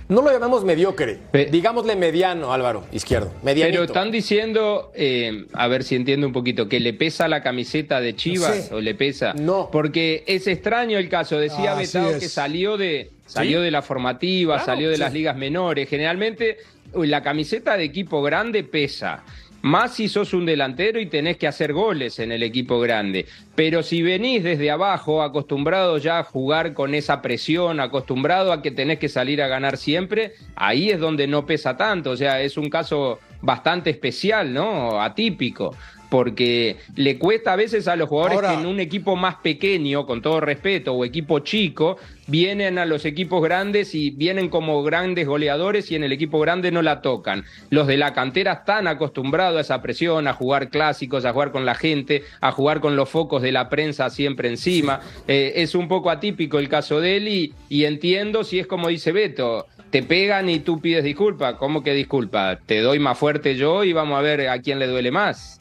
No 0.07 0.21
lo 0.21 0.31
llamemos 0.31 0.63
mediocre, 0.63 1.17
Pe- 1.31 1.45
digámosle 1.47 1.95
mediano, 1.95 2.53
Álvaro, 2.53 2.85
izquierdo. 2.91 3.31
Medianito. 3.41 3.71
Pero 3.79 3.83
están 3.85 4.11
diciendo, 4.11 4.91
eh, 4.93 5.45
a 5.53 5.67
ver 5.67 5.83
si 5.83 5.95
entiendo 5.95 6.27
un 6.27 6.33
poquito, 6.33 6.69
que 6.69 6.79
le 6.79 6.93
pesa 6.93 7.27
la 7.27 7.41
camiseta 7.41 7.99
de 7.99 8.15
Chivas 8.15 8.55
No 8.55 8.61
sé. 8.63 8.73
o 8.75 8.81
le 8.81 8.93
pesa. 8.93 9.33
No. 9.33 9.69
Porque 9.71 10.23
es 10.27 10.45
extraño 10.45 10.99
el 10.99 11.09
caso. 11.09 11.39
Decía 11.39 11.73
Así 11.73 11.97
Betao 11.97 12.11
es. 12.11 12.17
que 12.19 12.29
salió 12.29 12.77
de, 12.77 13.09
salió 13.25 13.61
de 13.61 13.71
la 13.71 13.81
formativa, 13.81 14.57
Claro, 14.57 14.65
salió 14.65 14.89
de 14.89 14.95
sí. 14.95 15.01
las 15.01 15.11
ligas 15.13 15.35
menores. 15.37 15.89
Generalmente 15.89 16.57
la 16.93 17.23
camiseta 17.23 17.75
de 17.75 17.85
equipo 17.85 18.21
grande 18.21 18.63
pesa. 18.63 19.23
Más 19.61 19.95
si 19.95 20.07
sos 20.07 20.33
un 20.33 20.45
delantero 20.45 20.99
y 20.99 21.07
tenés 21.07 21.37
que 21.37 21.47
hacer 21.47 21.73
goles 21.73 22.19
en 22.19 22.31
el 22.31 22.43
equipo 22.43 22.79
grande. 22.79 23.25
Pero 23.55 23.81
si 23.81 24.03
venís 24.03 24.43
desde 24.43 24.69
abajo, 24.69 25.23
acostumbrado 25.23 25.97
ya 25.97 26.19
a 26.19 26.23
jugar 26.23 26.73
con 26.73 26.93
esa 26.93 27.21
presión, 27.21 27.79
acostumbrado 27.79 28.51
a 28.51 28.61
que 28.61 28.71
tenés 28.71 28.99
que 28.99 29.09
salir 29.09 29.41
a 29.41 29.47
ganar 29.47 29.77
siempre, 29.77 30.33
ahí 30.55 30.89
es 30.89 30.99
donde 30.99 31.25
no 31.25 31.45
pesa 31.45 31.77
tanto. 31.77 32.11
O 32.11 32.17
sea, 32.17 32.41
es 32.41 32.57
un 32.57 32.69
caso 32.69 33.19
bastante 33.41 33.89
especial, 33.89 34.53
¿no? 34.53 35.01
Atípico. 35.01 35.75
Porque 36.15 36.77
le 36.95 37.17
cuesta 37.19 37.51
a 37.51 37.55
veces 37.57 37.89
a 37.89 37.97
los 37.97 38.07
jugadores 38.07 38.37
Ahora- 38.37 38.55
que 38.55 38.61
en 38.61 38.67
un 38.67 38.79
equipo 38.79 39.17
más 39.17 39.35
pequeño, 39.43 40.05
con 40.05 40.21
todo 40.21 40.39
respeto, 40.39 40.93
o 40.93 41.03
equipo 41.03 41.39
chico, 41.39 41.97
vienen 42.27 42.77
a 42.77 42.85
los 42.85 43.03
equipos 43.03 43.43
grandes 43.43 43.93
y 43.93 44.11
vienen 44.11 44.47
como 44.47 44.81
grandes 44.81 45.27
goleadores 45.27 45.91
y 45.91 45.95
en 45.95 46.05
el 46.05 46.13
equipo 46.13 46.39
grande 46.39 46.71
no 46.71 46.81
la 46.81 47.01
tocan. 47.01 47.43
Los 47.69 47.85
de 47.87 47.97
la 47.97 48.13
cantera 48.13 48.53
están 48.53 48.87
acostumbrados 48.87 49.57
a 49.57 49.61
esa 49.61 49.81
presión, 49.81 50.25
a 50.29 50.33
jugar 50.33 50.69
clásicos, 50.69 51.25
a 51.25 51.33
jugar 51.33 51.51
con 51.51 51.65
la 51.65 51.75
gente, 51.75 52.23
a 52.39 52.53
jugar 52.53 52.79
con 52.79 52.95
los 52.95 53.09
focos 53.09 53.41
de 53.41 53.51
la 53.51 53.67
prensa 53.67 54.09
siempre 54.09 54.47
encima. 54.47 55.01
Eh, 55.27 55.51
es 55.57 55.75
un 55.75 55.89
poco 55.89 56.09
atípico 56.11 56.59
el 56.59 56.69
caso 56.69 57.01
de 57.01 57.17
él 57.17 57.27
y, 57.27 57.53
y 57.67 57.83
entiendo 57.83 58.45
si 58.45 58.57
es 58.59 58.67
como 58.67 58.87
dice 58.87 59.11
Beto. 59.11 59.67
Te 59.91 60.01
pegan 60.01 60.49
y 60.49 60.59
tú 60.59 60.79
pides 60.81 61.03
disculpa. 61.03 61.57
¿Cómo 61.57 61.83
que 61.83 61.93
disculpa? 61.93 62.57
Te 62.65 62.79
doy 62.79 62.99
más 62.99 63.17
fuerte 63.17 63.55
yo 63.55 63.83
y 63.83 63.91
vamos 63.93 64.17
a 64.17 64.21
ver 64.21 64.47
a 64.49 64.59
quién 64.59 64.79
le 64.79 64.87
duele 64.87 65.11
más. 65.11 65.59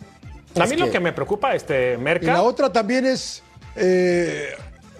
A 0.60 0.66
mí 0.66 0.76
lo 0.76 0.90
que 0.90 1.00
me 1.00 1.12
preocupa, 1.12 1.54
este, 1.54 1.94
Y 1.94 1.98
Merca. 1.98 2.32
la 2.32 2.42
otra 2.42 2.72
también 2.72 3.06
es, 3.06 3.42
eh, 3.76 4.50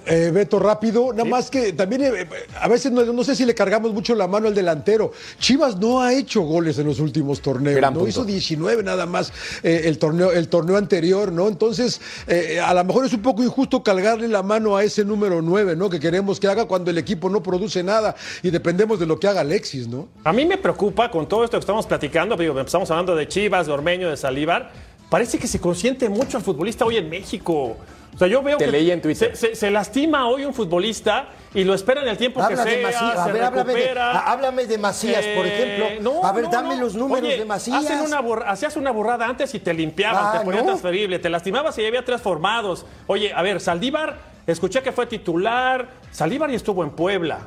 eh, 0.07 0.31
Beto, 0.35 0.59
rápido, 0.59 1.13
nada 1.13 1.25
más 1.25 1.49
que 1.51 1.73
también 1.73 2.03
eh, 2.05 2.29
a 2.61 2.69
veces 2.69 2.93
no, 2.93 3.05
no 3.05 3.25
sé 3.25 3.35
si 3.35 3.47
le 3.47 3.55
cargamos 3.55 3.93
mucho 3.95 4.15
la 4.15 4.29
mano 4.29 4.49
al 4.49 4.55
delantero. 4.55 5.13
Chivas 5.39 5.79
no 5.79 6.01
ha 6.03 6.13
hecho 6.13 6.43
goles 6.43 6.79
en 6.79 6.87
los 6.87 7.01
últimos 7.01 7.41
torneos, 7.41 7.77
Gran 7.77 7.95
no 7.95 8.01
punto. 8.01 8.11
hizo 8.11 8.25
19 8.25 8.83
nada 8.83 9.07
más 9.07 9.33
eh, 9.63 9.83
el, 9.85 9.99
torneo, 9.99 10.31
el 10.33 10.49
torneo 10.49 10.77
anterior, 10.77 11.33
¿no? 11.33 11.49
Entonces, 11.49 12.01
eh, 12.27 12.61
a 12.61 12.75
lo 12.75 12.85
mejor 12.85 13.07
es 13.07 13.15
un 13.15 13.23
poco 13.23 13.43
injusto 13.43 13.83
cargarle 13.83 14.29
la 14.29 14.43
mano 14.43 14.77
a 14.77 14.85
ese 14.85 15.05
número 15.07 15.41
9, 15.41 15.75
¿no? 15.77 15.89
Que 15.89 15.99
queremos 16.01 16.39
que 16.39 16.49
haga 16.49 16.67
cuando 16.67 16.91
el 16.91 16.99
equipo 16.99 17.31
no 17.31 17.43
produce 17.43 17.83
nada 17.83 18.15
y 18.43 18.51
dependemos 18.51 18.99
de 19.01 19.07
lo 19.07 19.19
que 19.19 19.29
haga 19.29 19.41
Alexis, 19.41 19.89
¿no? 19.89 20.09
A 20.25 20.35
mí 20.35 20.45
me 20.45 20.59
preocupa 20.59 21.11
con 21.11 21.27
todo 21.29 21.45
esto 21.45 21.57
que 21.57 21.61
estamos 21.61 21.87
platicando, 21.87 22.37
digo, 22.37 22.61
estamos 22.61 22.91
hablando 22.91 23.17
de 23.17 23.27
Chivas, 23.27 23.67
de 23.67 23.73
Ormeño, 23.73 24.11
de 24.11 24.19
Salívar. 24.19 24.94
Parece 25.09 25.39
que 25.39 25.47
se 25.47 25.61
consiente 25.61 26.09
mucho 26.09 26.37
al 26.37 26.43
futbolista 26.43 26.85
hoy 26.85 26.97
en 26.97 27.09
México. 27.09 27.77
O 28.15 28.19
sea, 28.19 28.29
yo 28.29 28.43
veo 28.43 28.57
Te 28.59 28.67
que 28.67 28.71
leí 28.71 28.91
en 28.93 29.03
Twitter. 29.03 29.37
Se, 29.37 29.49
se- 29.49 29.57
se 29.57 29.71
lastima 29.71 30.29
hoy 30.29 30.45
un 30.45 30.55
futbolista 30.55 31.27
y 31.53 31.65
lo 31.65 31.75
espera 31.75 32.01
en 32.03 32.09
el 32.09 32.17
tiempo 32.17 32.41
Habla 32.41 32.65
que 32.65 32.71
de 32.71 32.77
sea, 32.77 32.83
Macías. 33.01 33.19
A 33.19 33.25
se 33.27 33.33
ver, 33.33 33.43
háblame 33.43 33.75
de, 33.75 33.91
ah, 33.99 34.25
háblame 34.33 34.67
de 34.67 34.79
Macías, 34.79 35.25
por 35.37 35.47
Eh, 35.47 35.55
ejemplo. 35.85 36.13
no, 36.13 36.25
a 36.25 36.33
ver, 36.33 36.45
no, 36.45 36.51
dame 36.51 36.77
no. 36.77 36.83
los 36.83 36.95
números 36.95 37.25
Oye, 37.29 37.39
de 37.39 37.45
Macías. 37.45 37.85
hacen 37.85 38.01
una 38.01 38.21
borra- 38.21 38.49
hacías 38.51 38.77
una 38.77 38.93
borrada 38.93 39.27
antes 39.27 39.53
y 39.55 39.59
te 39.61 39.75
limpiaban, 39.75 40.27
Ah, 40.29 40.39
te 40.39 40.45
ponían 40.45 40.65
¿no? 40.65 40.71
transferible, 40.73 41.19
te 41.19 41.29
lastimabas 41.29 41.77
y 41.79 41.83
ya 41.83 41.89
había 41.89 42.05
tres 42.05 42.21
formados. 42.23 42.87
Oye, 43.09 43.33
a 43.33 43.43
ver, 43.43 43.61
Saldívar, 43.61 44.17
escuché 44.47 44.81
que 44.83 44.93
fue 44.93 45.07
titular. 45.07 45.89
Saldívar 46.13 46.51
ya 46.51 46.57
estuvo 46.57 46.85
en 46.85 46.91
Puebla. 46.91 47.41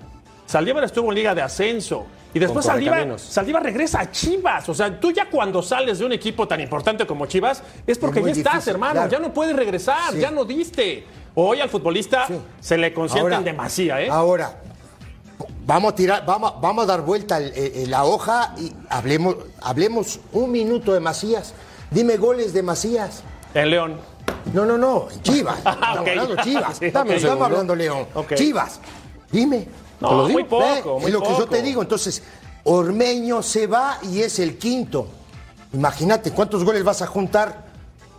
Saldívar 0.45 0.83
estuvo 0.83 1.09
en 1.09 1.15
Liga 1.15 1.33
de 1.33 1.41
Ascenso. 1.43 2.07
Y 2.37 2.39
después 2.39 2.65
Saldívar. 2.65 3.19
Saldívar 3.19 3.63
regresa 3.63 3.99
a 4.01 4.11
Chivas. 4.11 4.69
O 4.69 4.73
sea, 4.75 4.99
tú 4.99 5.11
ya 5.11 5.27
cuando 5.29 5.61
sales 5.63 5.97
de 5.99 6.05
un 6.05 6.11
equipo 6.13 6.47
tan 6.47 6.61
importante 6.61 7.07
como 7.07 7.25
Chivas, 7.25 7.63
es 7.87 7.97
porque 7.97 8.19
Es 8.19 8.25
ya 8.27 8.31
estás, 8.33 8.67
hermano. 8.67 8.93
claro. 8.93 9.11
Ya 9.11 9.19
no 9.19 9.33
puedes 9.33 9.55
regresar, 9.55 10.13
Sí. 10.13 10.19
ya 10.19 10.29
no 10.29 10.45
diste. 10.45 11.03
Hoy 11.33 11.59
al 11.61 11.69
futbolista 11.69 12.27
Sí. 12.27 12.35
se 12.59 12.77
le 12.77 12.93
consienten 12.93 13.43
demasiado, 13.43 13.99
¿eh? 14.01 14.09
Ahora, 14.09 14.59
vamos 15.65 15.93
a 15.93 15.95
tirar, 15.95 16.25
vamos, 16.25 16.53
vamos 16.61 16.83
a 16.83 16.87
dar 16.87 17.01
vuelta 17.01 17.37
el- 17.37 17.53
el- 17.55 17.91
la 17.91 18.05
hoja 18.05 18.53
y 18.57 18.71
hablemos, 18.89 19.35
hablemos 19.61 20.19
un 20.33 20.51
minuto 20.51 20.93
de 20.93 20.99
Macías. 20.99 21.53
Dime 21.91 22.17
goles 22.17 22.53
de 22.53 22.61
Macías. 22.63 23.23
En 23.53 23.69
León. 23.71 23.95
No, 24.53 24.65
no, 24.65 24.77
no, 24.77 25.07
Chivas. 25.23 25.59
Ah, 25.65 25.71
Estamos 25.73 26.09
hablando 26.09 26.35
Chivas. 26.43 26.77
Sí, 26.79 26.85
estamos, 26.85 27.13
estamos 27.15 27.45
hablando 27.45 27.75
León. 27.75 28.05
Chivas. 28.35 28.79
Dime. 29.31 29.67
No, 29.99 30.11
lo 30.13 30.23
muy 30.29 30.43
digo. 30.43 30.49
poco, 30.49 30.97
Eh, 30.97 31.01
muy 31.01 31.05
es 31.05 31.13
lo 31.13 31.21
que 31.21 31.29
yo 31.37 31.47
te 31.47 31.61
digo. 31.61 31.81
Entonces, 31.81 32.21
Ormeño 32.63 33.41
se 33.43 33.67
va 33.67 33.99
y 34.03 34.21
es 34.21 34.39
el 34.39 34.57
quinto. 34.57 35.07
Imagínate 35.73 36.31
cuántos 36.31 36.63
goles 36.63 36.83
vas 36.83 37.01
a 37.01 37.07
juntar 37.07 37.66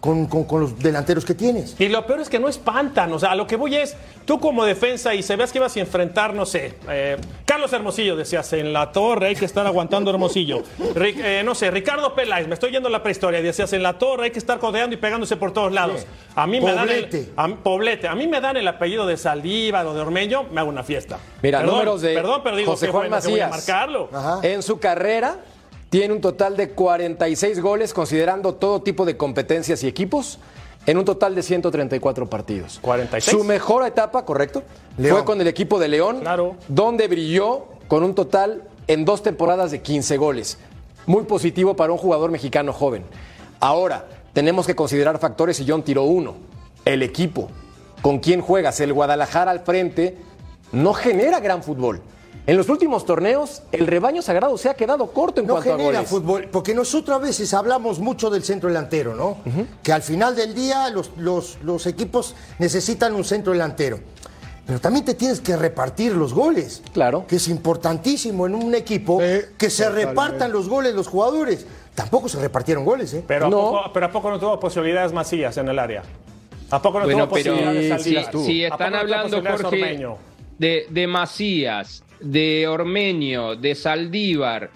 con, 0.01 0.27
con- 0.27 0.45
con 0.45 0.61
los 0.61 0.79
delanteros 0.79 1.25
que 1.25 1.35
tienes. 1.35 1.75
Y 1.79 1.89
lo 1.89 2.07
peor 2.07 2.21
es 2.21 2.29
que 2.29 2.39
no 2.39 2.49
espantan. 2.49 3.13
O 3.13 3.19
sea, 3.19 3.33
a 3.33 3.35
lo 3.35 3.47
que 3.47 3.57
voy 3.57 3.75
es, 3.77 3.97
tú 4.25 4.39
como 4.39 4.65
defensa 4.65 5.15
y 5.15 5.23
se 5.23 5.37
veas 5.37 5.51
que 5.53 5.59
ibas 5.59 5.77
a 5.77 5.81
enfrentar, 5.81 6.35
no 6.35 6.47
sé, 6.47 6.75
eh, 6.89 7.17
Carlos 7.45 7.73
Hermosillo, 7.73 8.15
decías, 8.17 8.53
en 8.53 8.73
la 8.73 8.93
torre 8.93 9.29
hay 9.29 9.35
que 9.37 9.45
estar 9.45 9.67
aguantando 9.67 10.11
Hermosillo. 10.11 10.63
Ri- 10.95 11.15
eh, 11.19 11.43
no 11.45 11.55
sé, 11.55 11.71
Ricardo 11.71 12.15
Peláez, 12.15 12.47
me 12.47 12.55
estoy 12.55 12.71
yendo 12.71 12.89
a 12.89 12.93
la 12.93 13.03
prehistoria, 13.03 13.43
decías, 13.43 13.73
en 13.73 13.83
la 13.83 13.99
torre 13.99 14.25
hay 14.27 14.31
que 14.31 14.39
estar 14.39 14.59
codeando 14.59 14.95
y 14.95 14.99
pegándose 14.99 15.37
por 15.37 15.53
todos 15.53 15.73
lados. 15.73 16.07
A 16.37 16.47
mí 16.47 16.61
me 16.61 16.73
dan 16.73 16.89
el, 16.89 17.05
Poblete. 17.07 17.33
a, 17.37 17.49
Poblete. 17.49 18.09
A 18.09 18.15
mí 18.15 18.27
me 18.29 18.41
dan 18.41 18.57
el 18.57 18.69
apellido 18.69 19.07
de 19.07 19.17
Saldívar 19.17 19.85
o 19.87 19.95
de 19.95 20.01
Ormeño, 20.01 20.45
me 20.53 20.61
hago 20.61 20.71
una 20.71 20.85
fiesta. 20.85 21.19
Mira, 21.43 21.59
Perdón, 21.59 21.75
números 21.75 22.01
de 22.03 22.15
Perdón, 22.15 22.41
pero 22.45 22.57
digo 22.57 22.71
José 22.73 22.87
que 22.87 22.93
Juan 22.93 23.09
bueno, 23.09 23.23
que 23.23 23.31
voy 23.31 23.41
a 23.41 23.49
Macías. 23.49 23.69
marcarlo. 23.69 24.09
En 24.43 24.63
su 24.63 24.79
carrera 24.79 25.39
tiene 25.91 26.15
un 26.15 26.21
total 26.21 26.57
de 26.57 26.71
46 26.71 27.61
goles 27.61 27.95
considerando 27.95 28.55
todo 28.55 28.83
tipo 28.83 29.05
de 29.05 29.17
competencias 29.17 29.83
y 29.83 29.87
equipos 29.89 30.39
en 30.87 30.99
un 30.99 31.05
total 31.05 31.35
de 31.35 31.43
134 31.43 32.29
partidos. 32.29 32.79
46. 32.83 33.37
Su 33.39 33.45
mejor 33.45 33.87
etapa, 33.87 34.25
correcto, 34.25 34.63
León. 34.97 35.17
fue 35.17 35.25
con 35.25 35.41
el 35.41 35.47
equipo 35.47 35.79
de 35.79 35.89
León, 35.89 36.21
Claro. 36.21 36.57
donde 36.69 37.09
brilló 37.09 37.67
con 37.89 38.03
un 38.03 38.15
total 38.15 38.63
en 38.87 39.05
dos 39.05 39.23
temporadas 39.23 39.71
de 39.71 39.81
15 39.83 40.17
goles. 40.17 40.59
Muy 41.07 41.25
positivo 41.25 41.75
para 41.75 41.93
un 41.93 41.99
jugador 41.99 42.31
mexicano 42.31 42.73
joven. 42.73 43.05
Ahora, 43.61 44.07
tenemos 44.35 44.67
que 44.67 44.75
considerar 44.77 45.19
factores 45.19 45.59
y 45.61 45.67
John 45.69 45.83
tiró 45.83 46.05
uno. 46.05 46.37
El 46.85 47.03
equipo. 47.03 47.49
¿Con 48.03 48.19
quién 48.19 48.41
juegas? 48.41 48.79
El 48.81 48.93
Guadalajara 48.93 49.51
al 49.51 49.61
frente 49.61 50.17
no 50.71 50.93
genera 50.95 51.41
gran 51.41 51.63
fútbol. 51.63 52.01
En 52.49 52.57
los 52.57 52.71
últimos 52.71 53.05
torneos, 53.05 53.63
el 53.73 53.87
rebaño 53.87 54.23
sagrado 54.23 54.57
se 54.57 54.71
ha 54.71 54.75
quedado 54.75 55.09
corto 55.13 55.43
en 55.43 55.47
No 55.47 55.53
cuanto 55.53 55.75
a 55.75 55.77
genera 55.77 55.99
goles. 55.99 56.09
fútbol, 56.11 56.49
porque 56.51 56.75
nosotros 56.75 57.15
a 57.15 57.21
veces 57.21 57.53
hablamos 57.53 57.99
mucho 57.99 58.31
del 58.31 58.43
centro 58.43 58.71
delantero, 58.71 59.15
¿no? 59.15 59.37
Que 59.83 59.93
al 59.93 60.01
final 60.01 60.35
del 60.35 60.55
día 60.55 60.89
los, 60.89 61.11
los- 61.19 61.59
los 61.63 61.87
equipos 61.87 62.35
necesitan 62.59 63.15
un 63.15 63.23
centro 63.25 63.53
delantero. 63.53 64.01
Pero 64.67 64.81
también 64.81 65.05
te 65.05 65.13
tienes 65.13 65.41
que 65.41 65.57
repartir 65.59 66.15
los 66.15 66.33
goles. 66.33 66.83
Claro. 66.95 67.27
Que 67.29 67.37
es 67.37 67.49
importantísimo 67.49 68.47
en 68.47 68.55
un 68.55 68.75
equipo 68.75 69.21
Sí, 69.21 69.41
que 69.59 69.69
se 69.69 69.83
totalmente. 69.85 70.09
repartan 70.11 70.51
los 70.53 70.71
goles 70.71 70.95
los 70.95 71.07
jugadores. 71.07 71.67
Tampoco 71.95 72.31
se 72.31 72.41
repartieron 72.41 72.83
goles, 72.85 73.13
¿eh? 73.13 73.23
Pero, 73.27 73.47
¿a 73.47 73.51
No. 73.51 73.57
poco, 73.61 73.81
pero 73.93 74.07
¿a 74.07 74.11
poco 74.11 74.31
no 74.31 74.39
tuvo 74.39 74.59
posibilidades 74.59 75.13
Macías 75.13 75.55
en 75.59 75.69
el 75.69 75.79
área? 75.79 76.03
¿A 76.71 76.81
poco 76.81 76.99
no 76.99 77.05
Bueno, 77.05 77.27
tuvo 77.29 77.35
pero 77.35 77.55
posibilidades 77.57 78.03
Sí, 78.03 78.11
sí, 78.11 78.45
si 78.47 78.65
¿A 78.65 78.71
poco 78.71 78.83
están 78.85 78.95
hablando, 78.95 79.43
Jorge, 79.43 80.07
de, 80.59 80.87
de 80.91 81.07
Macías, 81.07 82.03
de 82.21 82.67
Ormeño, 82.69 83.57
de 83.57 83.75
Saldívar, 83.75 84.71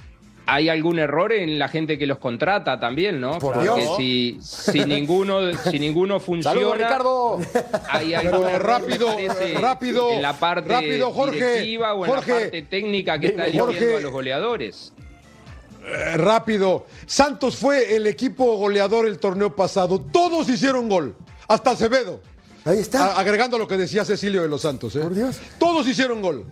¿hay 0.46 0.68
algún 0.68 0.98
error 0.98 1.32
en 1.32 1.58
la 1.58 1.68
gente 1.68 1.98
que 1.98 2.06
los 2.06 2.18
contrata 2.18 2.78
también, 2.80 3.20
no? 3.20 3.38
Por 3.38 3.54
Porque 3.54 3.62
Dios. 3.70 3.96
si, 3.96 4.38
si 4.40 4.84
ninguno, 4.84 5.52
si 5.70 5.78
ninguno 5.78 6.18
funciona, 6.20 6.54
Saludos, 6.56 6.76
Ricardo. 6.78 7.38
hay 7.90 8.14
algo 8.14 8.48
rápido, 8.58 9.16
rápido, 9.60 10.10
en 10.12 10.22
la 10.22 10.32
parte 10.34 10.68
rápido, 10.68 11.10
Jorge, 11.12 11.36
directiva 11.36 11.94
o 11.94 12.04
en 12.04 12.12
Jorge, 12.12 12.32
la 12.32 12.38
parte 12.40 12.62
técnica 12.62 13.18
que 13.18 13.26
está 13.28 13.44
Jorge. 13.52 13.70
eligiendo 13.76 13.96
a 13.96 14.00
los 14.00 14.12
goleadores. 14.12 14.92
Eh, 15.84 16.16
rápido. 16.16 16.86
Santos 17.06 17.56
fue 17.56 17.96
el 17.96 18.06
equipo 18.06 18.56
goleador 18.56 19.06
el 19.06 19.18
torneo 19.18 19.54
pasado. 19.56 20.00
Todos 20.00 20.48
hicieron 20.48 20.88
gol. 20.88 21.16
Hasta 21.48 21.72
Acevedo. 21.72 22.20
Ahí 22.64 22.78
está. 22.78 23.06
A- 23.06 23.18
agregando 23.20 23.58
lo 23.58 23.66
que 23.66 23.76
decía 23.76 24.04
Cecilio 24.04 24.42
de 24.42 24.48
los 24.48 24.60
Santos. 24.62 24.94
¿eh? 24.94 25.00
Por 25.00 25.12
Dios. 25.12 25.40
Todos 25.58 25.88
hicieron 25.88 26.22
gol. 26.22 26.44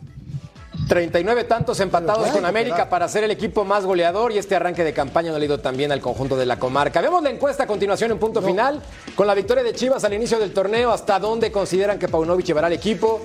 39 0.89 1.45
tantos 1.45 1.79
empatados 1.81 2.29
con 2.29 2.45
América 2.45 2.77
claro. 2.77 2.91
para 2.91 3.09
ser 3.09 3.25
el 3.25 3.31
equipo 3.31 3.65
más 3.65 3.85
goleador 3.85 4.33
y 4.33 4.39
este 4.39 4.57
arranque 4.57 4.83
de 4.85 4.93
campaña 4.93 5.31
no 5.31 5.39
le 5.39 5.45
ha 5.45 5.47
ido 5.47 5.61
también 5.61 5.93
al 5.93 6.01
conjunto 6.01 6.37
de 6.37 6.47
la 6.47 6.59
comarca. 6.59 7.01
Vemos 7.01 7.23
la 7.23 7.31
encuesta 7.31 7.65
a 7.65 7.67
continuación 7.67 8.11
en 8.11 8.19
punto 8.19 8.43
final 8.43 8.83
con 9.15 9.27
la 9.27 9.35
victoria 9.35 9.63
de 9.63 9.73
Chivas 9.73 10.05
al 10.05 10.15
inicio 10.15 10.39
del 10.39 10.53
torneo. 10.53 10.91
¿Hasta 10.91 11.19
dónde 11.19 11.53
consideran 11.53 11.99
que 11.99 12.09
Paunovic 12.09 12.47
llevará 12.47 12.67
al 12.67 12.73
equipo? 12.73 13.21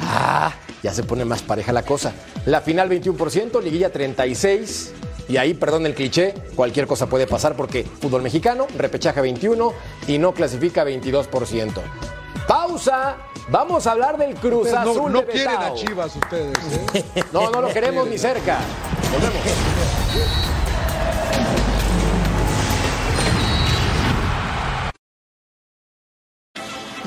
Ah, 0.00 0.54
ya 0.82 0.94
se 0.94 1.02
pone 1.02 1.24
más 1.24 1.42
pareja 1.42 1.72
la 1.72 1.82
cosa. 1.82 2.12
La 2.46 2.60
final 2.60 2.88
21%, 2.88 3.62
liguilla 3.62 3.92
36%. 3.92 4.92
Y 5.28 5.36
ahí, 5.36 5.52
perdón 5.52 5.84
el 5.84 5.94
cliché, 5.94 6.32
cualquier 6.56 6.86
cosa 6.86 7.06
puede 7.06 7.26
pasar 7.26 7.54
porque 7.54 7.84
fútbol 7.84 8.22
mexicano, 8.22 8.66
repechaje 8.78 9.20
21 9.20 9.74
y 10.06 10.16
no 10.16 10.32
clasifica 10.32 10.86
22%. 10.86 11.82
Pausa. 12.48 13.16
Vamos 13.50 13.86
a 13.86 13.92
hablar 13.92 14.18
del 14.18 14.34
Cruz 14.34 14.66
Ustedes 14.66 14.84
no 14.84 14.90
Azul 14.90 15.12
no 15.12 15.20
de 15.20 15.26
quieren 15.26 15.56
a. 15.56 15.74
Chivas 15.74 16.16
ustedes. 16.16 16.56
¿eh? 16.94 17.24
No, 17.32 17.50
no 17.50 17.60
lo 17.60 17.68
queremos 17.68 18.08
ni 18.08 18.18
cerca. 18.18 18.58
Volvemos. 19.12 19.42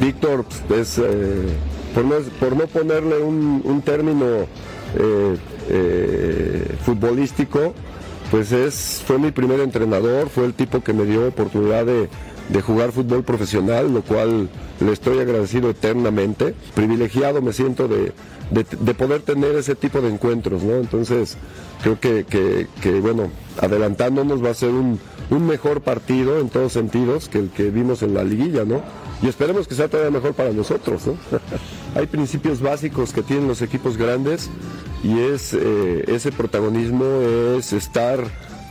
Víctor 0.00 0.44
es, 0.78 0.98
eh, 0.98 1.02
por, 1.94 2.04
no, 2.04 2.16
por 2.38 2.56
no 2.56 2.66
ponerle 2.66 3.18
un, 3.18 3.62
un 3.64 3.82
término 3.82 4.24
eh, 4.98 5.36
eh, 5.70 6.74
futbolístico, 6.84 7.74
pues 8.30 8.52
es, 8.52 9.02
fue 9.06 9.18
mi 9.18 9.30
primer 9.30 9.60
entrenador, 9.60 10.28
fue 10.28 10.44
el 10.44 10.54
tipo 10.54 10.82
que 10.82 10.92
me 10.92 11.04
dio 11.04 11.28
oportunidad 11.28 11.86
de, 11.86 12.08
de 12.48 12.62
jugar 12.62 12.92
fútbol 12.92 13.22
profesional, 13.24 13.92
lo 13.92 14.02
cual 14.02 14.48
le 14.80 14.92
estoy 14.92 15.18
agradecido 15.20 15.70
eternamente. 15.70 16.54
Privilegiado 16.74 17.40
me 17.40 17.52
siento 17.52 17.88
de, 17.88 18.12
de- 18.50 18.66
de 18.78 18.94
poder 18.94 19.22
tener 19.22 19.54
ese 19.56 19.74
tipo 19.76 20.00
de 20.00 20.08
encuentros, 20.10 20.62
¿no? 20.62 20.74
Entonces, 20.76 21.36
creo 21.82 21.98
que, 21.98 22.24
que- 22.24 22.66
que, 22.82 23.00
bueno, 23.00 23.30
adelantándonos 23.60 24.44
va 24.44 24.50
a 24.50 24.54
ser 24.54 24.70
un, 24.70 24.98
un 25.30 25.46
mejor 25.46 25.80
partido 25.80 26.38
en 26.40 26.48
todos 26.50 26.72
sentidos 26.72 27.28
que 27.28 27.38
el 27.38 27.50
que 27.50 27.70
vimos 27.70 28.02
en 28.02 28.12
la 28.14 28.24
liguilla, 28.24 28.64
¿no? 28.64 28.82
Y 29.22 29.28
esperemos 29.28 29.66
que 29.66 29.74
sea 29.74 29.88
todavía 29.88 30.10
mejor 30.10 30.34
para 30.34 30.50
nosotros, 30.52 31.06
¿no? 31.06 31.16
Hay 31.94 32.06
principios 32.06 32.60
básicos 32.60 33.12
que 33.12 33.22
tienen 33.22 33.48
los 33.48 33.62
equipos 33.62 33.96
grandes 33.96 34.50
y 35.02 35.18
es 35.20 35.54
eh, 35.54 36.04
ese 36.08 36.32
protagonismo 36.32 37.04
es 37.56 37.72
estar 37.72 38.20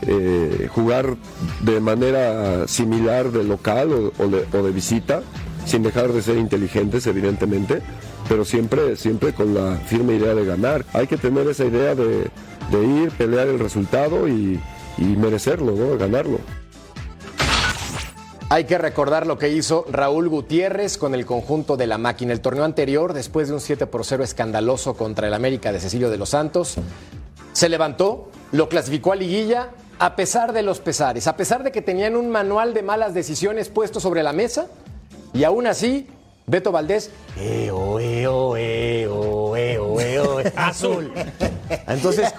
eh, 0.02 0.68
jugar 0.70 1.16
de 1.62 1.80
manera 1.80 2.68
similar 2.68 3.32
de 3.32 3.44
local 3.44 4.12
o, 4.18 4.28
de, 4.28 4.46
o 4.52 4.62
de 4.62 4.70
visita, 4.70 5.22
sin 5.64 5.82
dejar 5.82 6.12
de 6.12 6.22
ser 6.22 6.36
inteligentes, 6.36 7.06
evidentemente, 7.06 7.80
pero 8.28 8.44
siempre, 8.44 8.96
siempre 8.96 9.32
con 9.32 9.54
la 9.54 9.76
firme 9.76 10.14
idea 10.14 10.34
de 10.34 10.44
ganar. 10.44 10.84
Hay 10.92 11.06
que 11.06 11.16
tener 11.16 11.48
esa 11.48 11.64
idea 11.64 11.94
de, 11.94 12.30
de 12.70 12.84
ir, 12.84 13.10
pelear 13.12 13.48
el 13.48 13.58
resultado 13.58 14.28
y, 14.28 14.60
y 14.98 15.04
merecerlo, 15.04 15.72
¿no? 15.72 15.96
ganarlo. 15.96 16.38
Hay 18.48 18.64
que 18.64 18.78
recordar 18.78 19.26
lo 19.26 19.38
que 19.38 19.48
hizo 19.48 19.84
Raúl 19.90 20.28
Gutiérrez 20.28 20.98
con 20.98 21.14
el 21.14 21.26
conjunto 21.26 21.76
de 21.76 21.88
la 21.88 21.98
máquina. 21.98 22.32
El 22.32 22.40
torneo 22.40 22.62
anterior, 22.62 23.12
después 23.12 23.48
de 23.48 23.54
un 23.54 23.60
7 23.60 23.88
por 23.88 24.04
0 24.04 24.22
escandaloso 24.22 24.94
contra 24.94 25.26
el 25.26 25.34
América 25.34 25.72
de 25.72 25.80
Cecilio 25.80 26.10
de 26.10 26.16
los 26.16 26.28
Santos, 26.28 26.76
se 27.52 27.68
levantó, 27.68 28.30
lo 28.52 28.68
clasificó 28.68 29.12
a 29.12 29.16
liguilla 29.16 29.70
a 29.98 30.14
pesar 30.14 30.52
de 30.52 30.62
los 30.62 30.78
pesares, 30.78 31.26
a 31.26 31.36
pesar 31.36 31.64
de 31.64 31.72
que 31.72 31.82
tenían 31.82 32.14
un 32.14 32.30
manual 32.30 32.72
de 32.72 32.82
malas 32.82 33.14
decisiones 33.14 33.68
puesto 33.68 33.98
sobre 33.98 34.22
la 34.22 34.32
mesa, 34.32 34.68
y 35.34 35.42
aún 35.42 35.66
así, 35.66 36.06
Beto 36.46 36.70
Valdés, 36.70 37.10
eo, 37.36 37.98
eo, 37.98 38.56
eo, 38.56 39.35
eo, 39.56 40.00
eo, 40.00 40.38
azul. 40.56 41.12
Entonces, 41.86 42.32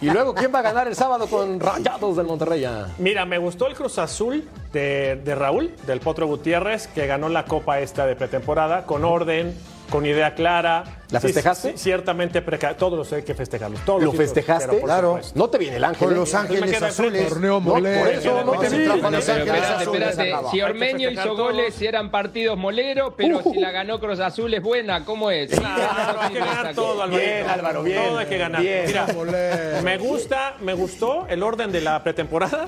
¿y 0.00 0.10
luego 0.10 0.34
quién 0.34 0.54
va 0.54 0.60
a 0.60 0.62
ganar 0.62 0.86
el 0.88 0.94
sábado 0.94 1.26
con 1.26 1.58
Rayados 1.60 2.16
del 2.16 2.26
Monterrey? 2.26 2.64
Ah. 2.64 2.88
Mira, 2.98 3.24
me 3.24 3.38
gustó 3.38 3.66
el 3.66 3.74
Cruz 3.74 3.98
Azul 3.98 4.48
de, 4.72 5.20
de 5.24 5.34
Raúl, 5.34 5.74
del 5.86 6.00
Potro 6.00 6.26
Gutiérrez, 6.26 6.86
que 6.88 7.06
ganó 7.06 7.28
la 7.28 7.44
copa 7.44 7.80
esta 7.80 8.06
de 8.06 8.16
pretemporada 8.16 8.84
con 8.84 9.04
orden, 9.04 9.54
con 9.90 10.04
idea 10.06 10.34
clara. 10.34 10.84
¿La 11.10 11.20
festejaste? 11.20 11.72
sí, 11.72 11.78
ciertamente, 11.78 12.42
todos 12.76 12.98
los 12.98 13.10
hay 13.12 13.22
que 13.22 13.34
festejarlos. 13.34 13.80
Todos 13.86 14.02
¿Lo 14.02 14.12
festejaste? 14.12 14.80
Claro. 14.82 15.18
No 15.34 15.48
te 15.48 15.56
viene 15.56 15.76
el 15.76 15.84
ángel. 15.84 16.06
Con 16.08 16.12
¿eh? 16.14 16.18
Los 16.20 16.34
Ángeles 16.34 16.82
Azules. 16.82 17.28
Torneo 17.28 17.60
No, 17.60 17.64
por 17.64 17.74
molero. 17.74 18.06
eso 18.10 18.44
no 18.44 18.52
te 18.58 18.68
Sí. 18.70 18.76
vi. 18.78 18.86
Con 18.88 18.96
Pero 18.98 19.10
Los 19.10 19.28
Ángeles 19.28 19.62
espérate, 19.80 19.84
espérate. 20.12 20.48
Si 20.50 20.60
Ormeño 20.60 21.10
hizo 21.10 21.22
todos. 21.22 21.38
goles, 21.38 21.74
si 21.74 21.86
eran 21.86 22.10
partidos 22.10 22.58
moleros, 22.58 23.14
pero 23.16 23.42
si 23.42 23.54
la 23.58 23.70
ganó 23.70 23.98
Cruz 23.98 24.20
Azul 24.20 24.52
es 24.52 24.62
buena, 24.62 25.04
¿cómo 25.04 25.30
es? 25.30 25.50
Claro, 25.50 26.20
hay 26.20 26.32
que 26.34 26.38
ganar 26.40 26.74
todo, 26.74 27.02
Alvarito. 27.02 27.30
Bien, 27.30 27.48
Álvaro, 27.48 27.82
bien. 27.82 28.04
Todo 28.04 28.18
hay 28.18 28.26
que 28.26 28.38
ganar. 28.38 28.60
Bien. 28.60 28.84
Mira, 28.86 29.06
Molero. 29.14 29.82
me 29.82 29.96
gusta, 29.98 30.54
me 30.60 30.74
gustó 30.74 31.26
el 31.28 31.42
orden 31.42 31.72
de 31.72 31.80
la 31.80 32.02
pretemporada, 32.04 32.66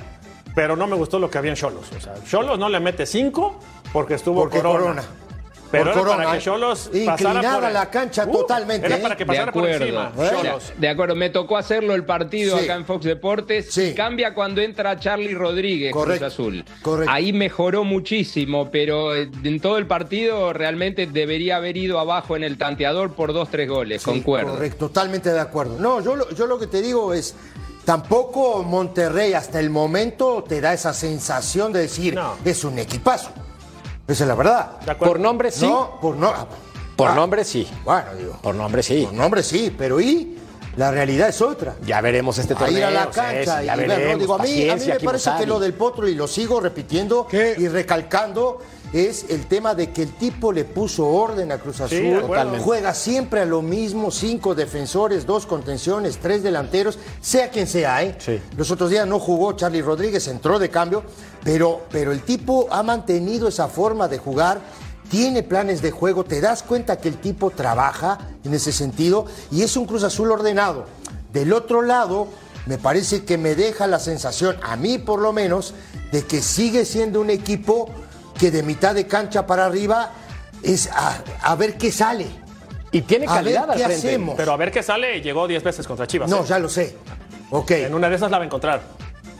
pero 0.54 0.76
no 0.76 0.86
me 0.86 0.96
gustó 0.96 1.18
lo 1.18 1.30
que 1.30 1.36
había 1.36 1.50
en 1.50 1.56
Cholos. 1.56 1.90
O 1.94 2.00
sea, 2.00 2.14
Cholos 2.26 2.58
no 2.58 2.68
le 2.70 2.80
mete 2.80 3.04
cinco 3.04 3.60
porque 3.92 4.14
estuvo 4.14 4.40
Porque 4.40 4.58
Corona. 4.58 4.78
Corona. 4.80 5.02
Pero 5.70 5.84
Por 5.92 5.94
Corona, 6.00 6.24
para 6.24 6.38
que. 6.38 6.44
Cholos 6.44 6.90
pasara 7.06 7.12
Inclinada 7.30 7.60
por 7.60 7.72
la 7.72 7.90
cancha 7.90 8.26
totalmente, 8.26 8.86
Era 8.86 8.96
¿eh? 8.96 9.00
para 9.00 9.16
que 9.16 9.24
De 9.24 9.26
pasara 9.28 9.52
por 9.52 9.62
acuerdo. 9.64 9.84
encima. 9.84 10.12
¿Eh? 10.18 10.58
De 10.78 10.88
acuerdo, 10.88 11.14
me 11.14 11.30
tocó 11.30 11.56
hacerlo 11.56 11.94
el 11.94 12.04
partido 12.04 12.58
Sí. 12.58 12.64
acá 12.64 12.74
en 12.74 12.84
Fox 12.84 13.04
Deportes 13.04 13.72
Sí. 13.72 13.94
cambia 13.94 14.34
cuando 14.34 14.60
entra 14.60 14.98
Charlie 14.98 15.34
Rodríguez, 15.34 15.92
Correcto, 15.92 16.24
Cruz 16.26 16.32
Azul. 16.34 16.64
correcto. 16.82 17.12
Ahí 17.12 17.32
mejoró 17.32 17.84
muchísimo, 17.84 18.70
pero 18.70 19.14
eh, 19.14 19.30
en 19.44 19.60
todo 19.60 19.78
el 19.78 19.86
partido 19.86 20.52
realmente 20.52 21.06
debería 21.06 21.56
haber 21.56 21.76
ido 21.76 22.00
abajo 22.00 22.34
en 22.36 22.42
el 22.42 22.58
tanteador 22.58 23.12
por 23.14 23.32
dos, 23.32 23.48
tres 23.50 23.68
goles, 23.68 24.02
Sí, 24.02 24.10
concuerdo. 24.10 24.52
Correcto, 24.54 24.86
totalmente 24.88 25.32
de 25.32 25.40
acuerdo. 25.40 25.78
No, 25.78 26.00
yo, 26.00 26.16
lo- 26.16 26.30
yo 26.34 26.46
lo 26.46 26.58
que 26.58 26.66
te 26.66 26.82
digo 26.82 27.14
es, 27.14 27.36
tampoco 27.84 28.62
Monterrey 28.62 29.32
hasta 29.34 29.60
el 29.60 29.70
momento 29.70 30.44
te 30.46 30.60
da 30.60 30.72
esa 30.74 30.92
sensación 30.92 31.72
de 31.72 31.80
decir, 31.82 32.14
No. 32.14 32.34
es 32.44 32.64
un 32.64 32.78
equipazo. 32.78 33.30
Esa 34.10 34.24
es 34.24 34.28
la 34.28 34.34
verdad. 34.34 34.70
Por 34.98 35.20
nombre 35.20 35.50
sí. 35.50 35.66
No, 35.66 35.98
por 36.00 36.16
no. 36.16 36.32
Por 36.96 37.10
ah, 37.10 37.14
nombre 37.14 37.44
sí. 37.44 37.66
Bueno, 37.84 38.14
digo. 38.18 38.38
Por 38.42 38.54
nombre 38.54 38.82
sí. 38.82 39.04
Por 39.06 39.14
nombre 39.14 39.42
sí, 39.42 39.74
pero 39.76 40.00
y 40.00 40.36
la 40.76 40.90
realidad 40.90 41.28
es 41.28 41.40
otra. 41.40 41.76
Ya 41.84 42.00
veremos 42.00 42.36
este 42.38 42.54
A 42.54 42.58
torneo. 42.58 42.78
ir 42.78 42.84
a 42.84 42.90
la 42.90 43.10
cancha 43.10 43.62
ya 43.62 43.74
y 43.74 43.78
ver, 43.78 43.88
¿no? 43.88 43.94
veremos. 43.94 44.20
Digo, 44.20 44.34
a 44.34 44.38
mí, 44.42 44.68
a 44.68 44.76
me 44.76 45.00
parece 45.00 45.30
que 45.38 45.46
lo 45.46 45.58
del 45.58 45.74
Potro, 45.74 46.08
y 46.08 46.14
lo 46.14 46.28
sigo 46.28 46.60
repitiendo 46.60 47.26
¿Qué? 47.26 47.54
y 47.56 47.68
recalcando, 47.68 48.60
es 48.92 49.26
el 49.30 49.46
tema 49.46 49.74
de 49.74 49.90
que 49.92 50.02
el 50.02 50.12
tipo 50.12 50.52
le 50.52 50.64
puso 50.64 51.06
orden 51.06 51.52
a 51.52 51.58
Cruz 51.58 51.80
Azul. 51.80 52.20
Totalmente. 52.20 52.64
Juega 52.64 52.92
siempre 52.94 53.40
a 53.40 53.44
lo 53.44 53.62
mismo, 53.62 54.10
cinco 54.10 54.54
defensores, 54.54 55.26
dos 55.26 55.46
contenciones, 55.46 56.18
tres 56.18 56.42
delanteros, 56.42 56.98
sea 57.20 57.50
quien 57.50 57.66
sea, 57.66 58.02
¿eh? 58.02 58.16
Sí. 58.18 58.40
Los 58.56 58.70
otros 58.70 58.90
días 58.90 59.06
no 59.06 59.18
jugó 59.18 59.52
Charlie 59.52 59.82
Rodríguez, 59.82 60.26
entró 60.28 60.58
de 60.58 60.70
cambio, 60.70 61.04
pero, 61.44 61.86
pero 61.90 62.12
el 62.12 62.22
tipo 62.22 62.68
ha 62.70 62.82
mantenido 62.82 63.48
esa 63.48 63.68
forma 63.68 64.08
de 64.08 64.18
jugar. 64.18 64.60
Tiene 65.10 65.42
planes 65.42 65.82
de 65.82 65.90
juego, 65.90 66.22
te 66.24 66.40
das 66.40 66.62
cuenta 66.62 66.98
que 66.98 67.08
el 67.08 67.16
tipo 67.16 67.50
trabaja 67.50 68.18
en 68.44 68.54
ese 68.54 68.70
sentido 68.70 69.26
y 69.50 69.62
es 69.62 69.76
un 69.76 69.84
Cruz 69.86 70.04
Azul 70.04 70.30
ordenado. 70.30 70.86
Del 71.32 71.52
otro 71.52 71.82
lado, 71.82 72.28
me 72.66 72.78
parece 72.78 73.24
que 73.24 73.36
me 73.36 73.56
deja 73.56 73.88
la 73.88 73.98
sensación, 73.98 74.56
a 74.62 74.76
mí 74.76 74.98
por 74.98 75.20
lo 75.20 75.32
menos, 75.32 75.74
de 76.12 76.24
que 76.24 76.40
sigue 76.40 76.84
siendo 76.84 77.20
un 77.20 77.30
equipo 77.30 77.88
que 78.38 78.52
de 78.52 78.62
mitad 78.62 78.94
de 78.94 79.06
cancha 79.08 79.46
para 79.46 79.66
arriba 79.66 80.12
es 80.62 80.88
a, 80.92 81.22
a 81.42 81.54
ver 81.56 81.76
qué 81.76 81.90
sale. 81.90 82.26
Y 82.92 83.02
tiene 83.02 83.26
A 83.26 83.34
ver 83.34 83.44
calidad 83.44 83.70
al 83.70 83.76
qué 83.78 83.84
frente. 83.84 84.08
hacemos. 84.08 84.34
Pero 84.36 84.52
a 84.52 84.56
ver 84.56 84.70
qué 84.70 84.82
sale, 84.82 85.20
llegó 85.20 85.46
10 85.48 85.62
veces 85.62 85.86
contra 85.86 86.06
Chivas. 86.06 86.30
No, 86.30 86.38
¿eh? 86.42 86.44
ya 86.46 86.58
lo 86.58 86.68
sé. 86.68 86.96
Ok. 87.50 87.70
En 87.72 87.94
una 87.94 88.08
de 88.08 88.16
esas 88.16 88.30
la 88.30 88.38
va 88.38 88.44
a 88.44 88.46
encontrar. 88.46 88.80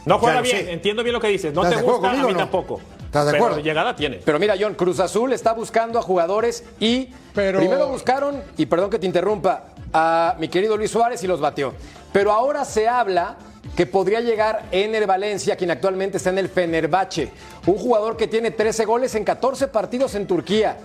No 0.05 0.17
juega 0.19 0.41
bien, 0.41 0.67
entiendo 0.69 1.03
bien 1.03 1.13
lo 1.13 1.19
que 1.21 1.27
dices. 1.27 1.53
No 1.53 1.63
¿Estás 1.63 1.79
te 1.79 1.85
gusta, 1.85 2.07
a 2.07 2.09
conmigo 2.11 2.27
mí 2.27 2.33
o 2.33 2.37
no? 2.37 2.39
tampoco. 2.39 2.81
¿Estás 3.05 3.25
de 3.25 3.31
Pero 3.33 3.43
acuerdo? 3.45 3.63
llegada 3.63 3.95
tiene. 3.95 4.17
Pero 4.23 4.39
mira, 4.39 4.55
John, 4.59 4.73
Cruz 4.73 4.99
Azul 4.99 5.33
está 5.33 5.53
buscando 5.53 5.99
a 5.99 6.01
jugadores 6.01 6.63
y 6.79 7.09
Pero- 7.35 7.59
primero 7.59 7.87
buscaron, 7.87 8.41
y 8.57 8.65
perdón 8.65 8.89
que 8.89 8.99
te 8.99 9.05
interrumpa, 9.05 9.65
a 9.93 10.35
mi 10.39 10.47
querido 10.47 10.77
Luis 10.77 10.91
Suárez 10.91 11.21
y 11.23 11.27
los 11.27 11.39
batió. 11.41 11.73
Pero 12.13 12.31
ahora 12.31 12.63
se 12.65 12.87
habla 12.87 13.35
que 13.75 13.85
podría 13.85 14.21
llegar 14.21 14.63
Ener 14.71 15.05
Valencia, 15.05 15.55
quien 15.55 15.71
actualmente 15.71 16.17
está 16.17 16.29
en 16.29 16.37
el 16.39 16.49
Fenerbahce, 16.49 17.29
un 17.67 17.77
jugador 17.77 18.17
que 18.17 18.27
tiene 18.27 18.51
13 18.51 18.85
goles 18.85 19.13
en 19.15 19.23
14 19.23 19.67
partidos 19.67 20.15
en 20.15 20.25
Turquía. 20.25 20.77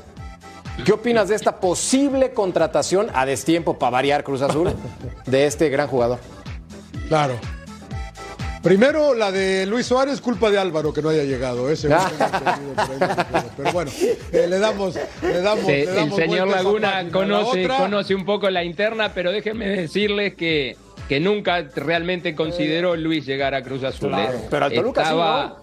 ¿Qué 0.84 0.92
opinas 0.92 1.28
de 1.28 1.36
esta 1.36 1.58
posible 1.58 2.32
contratación 2.32 3.08
a 3.14 3.24
destiempo 3.24 3.78
para 3.78 3.90
variar 3.90 4.24
Cruz 4.24 4.42
Azul 4.42 4.74
de 5.24 5.46
este 5.46 5.68
gran 5.70 5.88
jugador? 5.88 6.18
Claro. 7.08 7.34
Primero, 8.66 9.14
la 9.14 9.30
de 9.32 9.64
Luis 9.66 9.86
Suárez, 9.86 10.20
culpa 10.20 10.50
de 10.50 10.58
Álvaro 10.58 10.92
que 10.92 11.00
no 11.02 11.08
haya 11.10 11.24
llegado. 11.24 11.70
¿eh? 11.70 11.76
Según 11.76 11.96
Ah. 11.98 12.58
no. 12.76 13.44
Pero 13.56 13.72
bueno, 13.72 13.90
eh, 14.32 14.46
le 14.48 14.58
damos, 14.58 14.94
le 15.22 15.40
damos, 15.40 15.64
Se- 15.66 15.84
le 15.86 16.02
el 16.02 16.12
señor 16.12 16.48
Laguna 16.48 16.90
página. 16.92 17.12
Conoce, 17.12 17.68
conoce 17.68 18.14
un 18.14 18.24
poco 18.24 18.50
la 18.50 18.64
interna, 18.64 19.12
pero 19.14 19.30
déjenme 19.32 19.68
decirles 19.68 20.34
que, 20.34 20.76
que 21.08 21.20
nunca 21.20 21.62
realmente 21.76 22.34
consideró 22.34 22.96
Luis 22.96 23.24
llegar 23.24 23.54
a 23.54 23.62
Cruz 23.62 23.84
Azul. 23.84 24.08
Claro. 24.10 24.36
¿eh? 24.38 24.40
Pero 24.50 24.64
al 24.66 24.72
Toluca 24.72 25.00
sí, 25.02 25.08
estaba, 25.10 25.56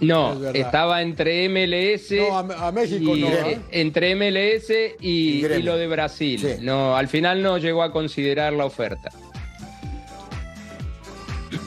no, 0.00 0.32
Es 0.32 0.40
verdad. 0.40 0.56
estaba 0.56 1.02
entre 1.02 1.44
MLS 1.48 2.10
No, 2.18 2.38
a- 2.38 2.68
a 2.68 2.72
México 2.72 3.16
y, 3.16 3.20
no, 3.22 3.28
eh, 3.28 3.42
¿eh? 3.52 3.58
entre 3.70 4.14
MLS 4.14 4.70
y, 5.00 5.38
Y 5.38 5.40
Gremio. 5.42 5.58
y 5.58 5.62
lo 5.62 5.76
de 5.78 5.86
Brasil. 5.86 6.38
Sí. 6.40 6.54
No, 6.64 6.96
al 6.96 7.08
final 7.08 7.42
no 7.42 7.56
llegó 7.58 7.82
a 7.82 7.90
considerar 7.92 8.52
la 8.52 8.66
oferta. 8.66 9.10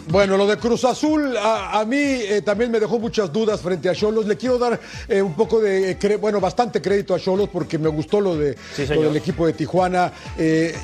Bueno, 0.08 0.38
lo 0.38 0.46
de 0.46 0.58
Cruz 0.58 0.84
Azul 0.86 1.36
a, 1.36 1.80
a 1.80 1.86
mí 1.86 1.98
eh, 1.98 2.44
también 2.46 2.70
me 2.70 2.80
dejó 2.80 3.00
muchas 3.00 3.34
dudas 3.34 3.60
frente 3.62 3.90
a 3.90 3.96
Cholos. 3.96 4.28
Le 4.28 4.38
quiero 4.38 4.60
dar 4.60 4.80
eh, 5.08 5.20
un 5.22 5.34
poco 5.34 5.60
de, 5.60 5.92
eh, 6.00 6.18
bueno, 6.18 6.40
bastante 6.40 6.80
crédito 6.80 7.16
a 7.16 7.20
Cholos 7.20 7.50
porque 7.52 7.80
me 7.80 7.90
gustó 7.90 8.22
lo, 8.22 8.36
de, 8.36 8.56
Sí, 8.76 8.86
lo 8.86 9.02
del 9.02 9.16
equipo 9.18 9.48
de 9.48 9.54
Tijuana. 9.54 10.14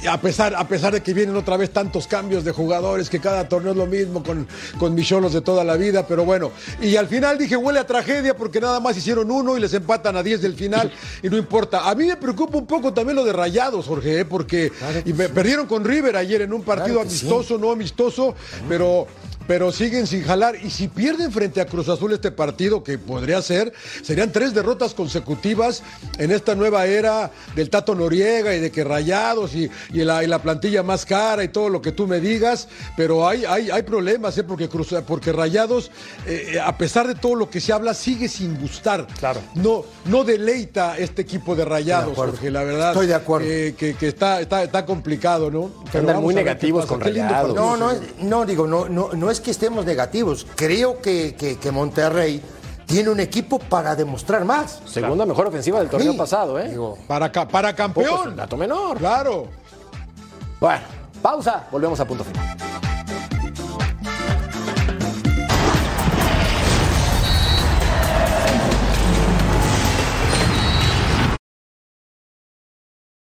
a, 0.10 0.22
pesar, 0.22 0.56
a 0.56 0.68
pesar 0.68 0.94
de 0.94 1.02
que 1.02 1.14
vienen 1.14 1.36
otra 1.36 1.56
vez 1.56 1.70
tantos 1.70 2.08
cambios 2.08 2.44
de 2.44 2.52
jugadores, 2.52 3.12
que 3.12 3.20
cada 3.20 3.48
torneo 3.48 3.74
es 3.74 3.78
lo 3.78 3.86
mismo 3.86 4.24
con, 4.24 4.48
con 4.80 4.96
mis 4.96 5.08
Cholos 5.08 5.34
de 5.34 5.42
toda 5.42 5.64
la 5.64 5.78
vida, 5.78 6.08
pero 6.08 6.26
bueno. 6.26 6.52
Y 6.82 6.96
al 6.96 7.08
final 7.08 7.38
dije, 7.38 7.56
huele 7.56 7.78
a 7.80 7.86
tragedia 7.86 8.36
porque 8.36 8.60
nada 8.60 8.80
más 8.80 8.98
hicieron 8.98 9.30
uno 9.30 9.56
y 9.56 9.60
les 9.60 9.74
empatan 9.76 10.16
a 10.18 10.24
10 10.24 10.42
del 10.42 10.56
final 10.56 10.92
y 11.22 11.30
no 11.30 11.38
importa. 11.38 11.88
A 11.88 11.94
mí 11.94 12.06
me 12.08 12.18
preocupa 12.18 12.58
un 12.58 12.66
poco 12.66 12.92
también 12.92 13.16
lo 13.18 13.24
de 13.24 13.34
Rayados, 13.34 13.86
Jorge, 13.86 14.26
porque 14.26 14.72
y 15.06 15.14
me- 15.14 15.30
perdieron 15.30 15.68
con 15.68 15.86
River 15.86 16.16
ayer 16.18 16.42
en 16.42 16.54
un 16.54 16.64
partido 16.64 16.96
Claro 16.96 17.04
que 17.10 17.16
sí. 17.16 17.28
amistoso, 17.28 17.58
no 17.60 17.72
amistoso, 17.72 18.34
pero 18.68 19.06
pero 19.52 19.70
siguen 19.74 20.08
sin 20.08 20.24
jalar. 20.24 20.56
Y 20.64 20.70
si 20.70 20.88
pierden 20.88 21.30
frente 21.30 21.60
a 21.60 21.66
Cruz 21.66 21.90
Azul 21.90 22.14
este 22.14 22.32
partido, 22.32 22.86
que 22.86 22.98
podría 22.98 23.42
ser, 23.42 23.74
serían 24.02 24.32
tres 24.32 24.54
derrotas 24.54 24.94
consecutivas 24.94 25.84
en 26.18 26.32
esta 26.32 26.56
nueva 26.56 26.86
era 26.86 27.32
del 27.54 27.70
Tato 27.70 27.94
Noriega 27.94 28.56
y 28.56 28.62
de 28.62 28.72
que 28.72 28.86
rayados 28.86 29.54
y, 29.54 29.70
y 29.92 30.06
la, 30.06 30.24
y 30.24 30.28
la 30.28 30.42
plantilla 30.42 30.84
más 30.84 31.06
cara 31.06 31.44
y 31.44 31.50
todo 31.50 31.68
lo 31.68 31.82
que 31.82 31.92
tú 31.92 32.08
me 32.08 32.22
digas. 32.22 32.70
Pero 32.96 33.28
hay, 33.28 33.44
hay, 33.44 33.70
hay 33.70 33.84
problemas, 33.84 34.38
¿eh? 34.38 34.46
porque, 34.46 34.70
Cruz, 34.70 34.96
porque 35.06 35.34
rayados, 35.34 35.92
eh, 36.28 36.58
a 36.64 36.78
pesar 36.78 37.06
de 37.10 37.16
todo 37.16 37.36
lo 37.36 37.50
que 37.50 37.60
se 37.60 37.74
habla, 37.74 37.94
sigue 37.94 38.30
sin 38.30 38.58
gustar. 38.58 39.06
Claro. 39.20 39.42
No, 39.56 39.84
no 40.06 40.24
deleita 40.24 40.98
este 40.98 41.24
equipo 41.24 41.58
de 41.58 41.66
rayados, 41.66 42.14
acuerdo. 42.14 42.32
Jorge, 42.36 42.52
la 42.52 42.64
verdad. 42.64 42.92
Estoy 42.94 43.08
de 43.08 43.16
acuerdo. 43.16 43.48
Que, 43.48 43.76
que- 43.78 43.96
que 43.96 44.08
está, 44.08 44.40
está, 44.40 44.64
está 44.64 44.86
complicado, 44.86 45.52
¿no? 45.52 45.72
Pero 45.92 46.08
Andan 46.08 46.22
muy 46.22 46.34
negativos 46.34 46.86
con 46.86 47.02
Rayados. 47.02 47.54
No, 47.54 47.76
no, 47.76 47.92
no 48.22 48.46
digo, 48.46 48.66
no, 48.66 48.88
no, 48.88 49.10
no 49.12 49.30
es 49.30 49.41
que 49.42 49.52
estemos 49.52 49.86
negativos. 49.86 50.46
Creo 50.56 51.02
que, 51.02 51.36
que- 51.36 51.58
que 51.58 51.72
Monterrey 51.72 52.42
tiene 52.86 53.10
un 53.10 53.20
equipo 53.20 53.60
para 53.60 53.96
demostrar 53.96 54.44
más. 54.46 54.82
Segunda 54.86 55.26
mejor 55.26 55.48
ofensiva 55.48 55.80
del 55.80 55.90
torneo 55.90 56.12
Sí. 56.14 56.18
pasado, 56.18 56.60
¿eh? 56.60 56.70
Digo, 56.70 56.98
Para, 57.08 57.32
ca- 57.32 57.48
para 57.48 57.76
campeón. 57.76 58.30
un 58.30 58.36
dato 58.36 58.58
menor. 58.58 58.98
Claro. 58.98 59.48
Bueno, 60.60 60.82
pausa. 61.22 61.68
Volvemos 61.72 62.00
a 62.00 62.06
punto 62.06 62.24
final. 62.24 62.58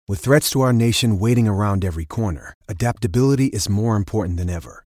With 0.07 0.21
threats 0.21 0.49
to 0.51 0.61
our 0.61 0.73
nation 0.73 1.19
waiting 1.19 1.47
around 1.47 1.85
every 1.85 2.05
corner, 2.05 2.53
adaptability 2.67 3.45
is 3.47 3.69
more 3.69 3.95
important 3.95 4.37
than 4.37 4.49
ever. 4.49 4.83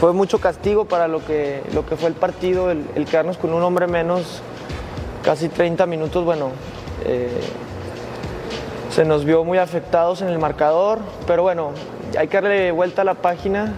Fue 0.00 0.12
mucho 0.12 0.38
castigo 0.38 0.84
para 0.84 1.08
lo 1.08 1.24
que, 1.24 1.62
lo 1.74 1.84
que 1.84 1.96
fue 1.96 2.08
el 2.08 2.14
partido, 2.14 2.70
el, 2.70 2.84
quedarnos 3.10 3.36
con 3.36 3.52
un 3.52 3.62
hombre 3.62 3.86
menos 3.88 4.42
casi 5.24 5.48
30 5.48 5.86
minutos, 5.86 6.24
bueno, 6.24 6.50
eh, 7.04 7.28
se 8.90 9.04
nos 9.04 9.24
vio 9.24 9.42
muy 9.44 9.58
afectados 9.58 10.22
en 10.22 10.28
el 10.28 10.38
marcador, 10.38 11.00
pero 11.26 11.42
bueno, 11.42 11.72
hay 12.16 12.28
que 12.28 12.40
darle 12.40 12.70
vuelta 12.70 13.02
a 13.02 13.04
la 13.04 13.14
página. 13.14 13.74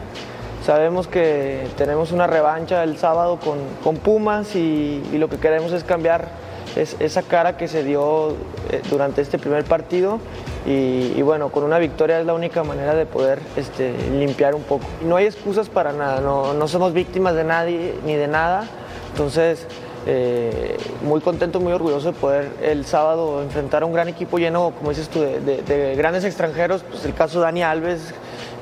Sabemos 0.64 1.08
que 1.08 1.66
tenemos 1.78 2.12
una 2.12 2.26
revancha 2.26 2.84
el 2.84 2.98
sábado 2.98 3.38
con, 3.42 3.58
con 3.82 3.96
Pumas 3.96 4.54
y, 4.54 5.02
lo 5.14 5.28
que 5.30 5.38
queremos 5.38 5.72
es 5.72 5.84
cambiar 5.84 6.28
es- 6.76 6.96
esa 7.00 7.22
cara 7.22 7.56
que 7.56 7.66
se 7.66 7.82
dio 7.82 8.32
eh, 8.70 8.82
durante 8.90 9.22
este 9.22 9.38
primer 9.38 9.64
partido 9.64 10.20
y, 10.66 11.22
bueno, 11.22 11.48
con 11.50 11.64
una 11.64 11.78
victoria 11.78 12.20
es 12.20 12.26
la 12.26 12.34
única 12.34 12.62
manera 12.62 12.94
de 12.94 13.06
poder 13.06 13.40
este, 13.56 13.94
limpiar 14.12 14.54
un 14.54 14.62
poco. 14.62 14.84
No 15.02 15.16
hay 15.16 15.24
excusas 15.26 15.68
para 15.68 15.92
nada, 15.92 16.20
no, 16.20 16.52
no 16.52 16.68
somos 16.68 16.92
víctimas 16.92 17.34
de 17.34 17.44
nadie 17.44 17.94
ni 18.04 18.14
de 18.14 18.28
nada, 18.28 18.64
entonces 19.11 19.66
eh, 20.06 20.76
muy 21.02 21.20
contento, 21.20 21.61
muy 21.61 21.72
orgulloso 21.72 22.12
de 22.12 22.18
poder 22.18 22.48
el 22.62 22.84
sábado 22.84 23.42
enfrentar 23.42 23.82
a 23.82 23.86
un 23.86 23.92
gran 23.92 24.08
equipo 24.08 24.38
lleno, 24.38 24.72
como 24.78 24.90
dices 24.90 25.08
tú, 25.08 25.20
de, 25.20 25.40
de- 25.40 25.62
de 25.62 25.94
grandes 25.96 26.24
extranjeros, 26.24 26.84
pues 26.88 27.04
el 27.06 27.14
caso 27.14 27.40
Dani 27.40 27.62
Alves, 27.62 28.12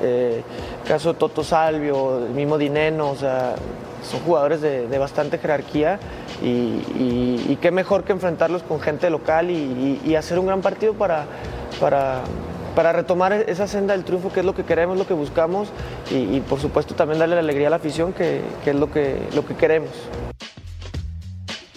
eh, 0.01 0.42
el 0.82 0.88
caso 0.88 1.12
de 1.12 1.18
Toto 1.18 1.42
Salvio, 1.42 2.18
el 2.18 2.30
mismo 2.30 2.59
Dineno, 2.59 3.11
o 3.11 3.16
sea, 3.16 3.57
son 4.09 4.20
jugadores 4.20 4.61
de, 4.61 4.99
bastante 4.99 5.38
jerarquía. 5.38 5.99
Y, 6.40 7.57
qué 7.61 7.72
mejor 7.72 8.05
que 8.05 8.12
enfrentarlos 8.12 8.62
con 8.62 8.78
gente 8.80 9.11
local 9.11 9.51
y 9.51 10.14
hacer 10.14 10.38
un 10.38 10.46
gran 10.46 10.61
partido 10.61 10.94
para, 10.94 11.26
para, 11.81 12.23
para 12.75 12.93
retomar 12.93 13.33
esa 13.33 13.66
senda 13.66 13.95
del 13.95 14.05
triunfo, 14.05 14.33
que 14.33 14.41
es 14.41 14.47
lo 14.47 14.55
que 14.55 14.64
queremos, 14.64 14.97
lo 14.99 15.07
que 15.07 15.14
buscamos 15.14 15.69
y, 16.11 16.41
por 16.41 16.61
supuesto 16.61 16.95
también 16.95 17.19
darle 17.19 17.35
la 17.35 17.41
alegría 17.41 17.69
a 17.69 17.71
la 17.71 17.77
afición, 17.77 18.12
que, 18.12 18.41
que 18.64 18.71
es 18.71 18.77
lo 18.77 18.91
que, 18.91 19.16
lo 19.35 19.47
que 19.47 19.55
queremos. 19.55 19.91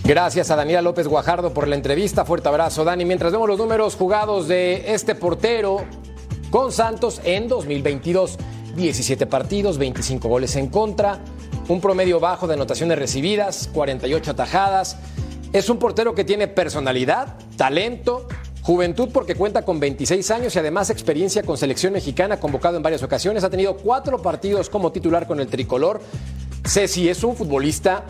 Gracias 0.03 0.49
a 0.51 0.55
Daniela 0.55 0.81
López 0.81 1.07
Guajardo 1.07 1.53
por 1.53 1.67
la 1.67 1.75
entrevista. 1.75 2.25
Fuerte 2.25 2.49
abrazo, 2.49 2.83
Dani. 2.83 3.05
Mientras 3.05 3.31
vemos 3.31 3.47
los 3.47 3.57
números 3.57 3.95
jugados 3.95 4.47
de 4.47 4.93
este 4.93 5.15
portero 5.15 5.85
con 6.49 6.71
Santos 6.71 7.21
en 7.23 7.47
2022. 7.47 8.37
17 8.75 9.25
partidos, 9.25 9.77
25 9.77 10.27
goles 10.27 10.55
en 10.55 10.67
contra, 10.67 11.19
un 11.67 11.81
promedio 11.81 12.19
bajo 12.19 12.47
de 12.47 12.53
anotaciones 12.53 12.97
recibidas, 12.97 13.69
48 13.73 14.31
atajadas. 14.31 14.97
Es 15.53 15.69
un 15.69 15.77
portero 15.77 16.15
que 16.15 16.23
tiene 16.23 16.47
personalidad, 16.47 17.35
talento, 17.57 18.27
juventud 18.61 19.09
porque 19.13 19.35
cuenta 19.35 19.63
con 19.63 19.79
26 19.79 20.29
años 20.31 20.55
y 20.55 20.59
además 20.59 20.89
experiencia 20.89 21.43
con 21.43 21.57
selección 21.57 21.93
mexicana, 21.93 22.39
convocado 22.39 22.77
en 22.77 22.83
varias 22.83 23.03
ocasiones. 23.03 23.43
Ha 23.43 23.49
tenido 23.49 23.75
cuatro 23.77 24.21
partidos 24.21 24.69
como 24.69 24.91
titular 24.91 25.27
con 25.27 25.39
el 25.39 25.47
tricolor. 25.47 26.01
Ceci 26.67 27.09
es 27.09 27.23
un 27.23 27.35
futbolista 27.35 28.05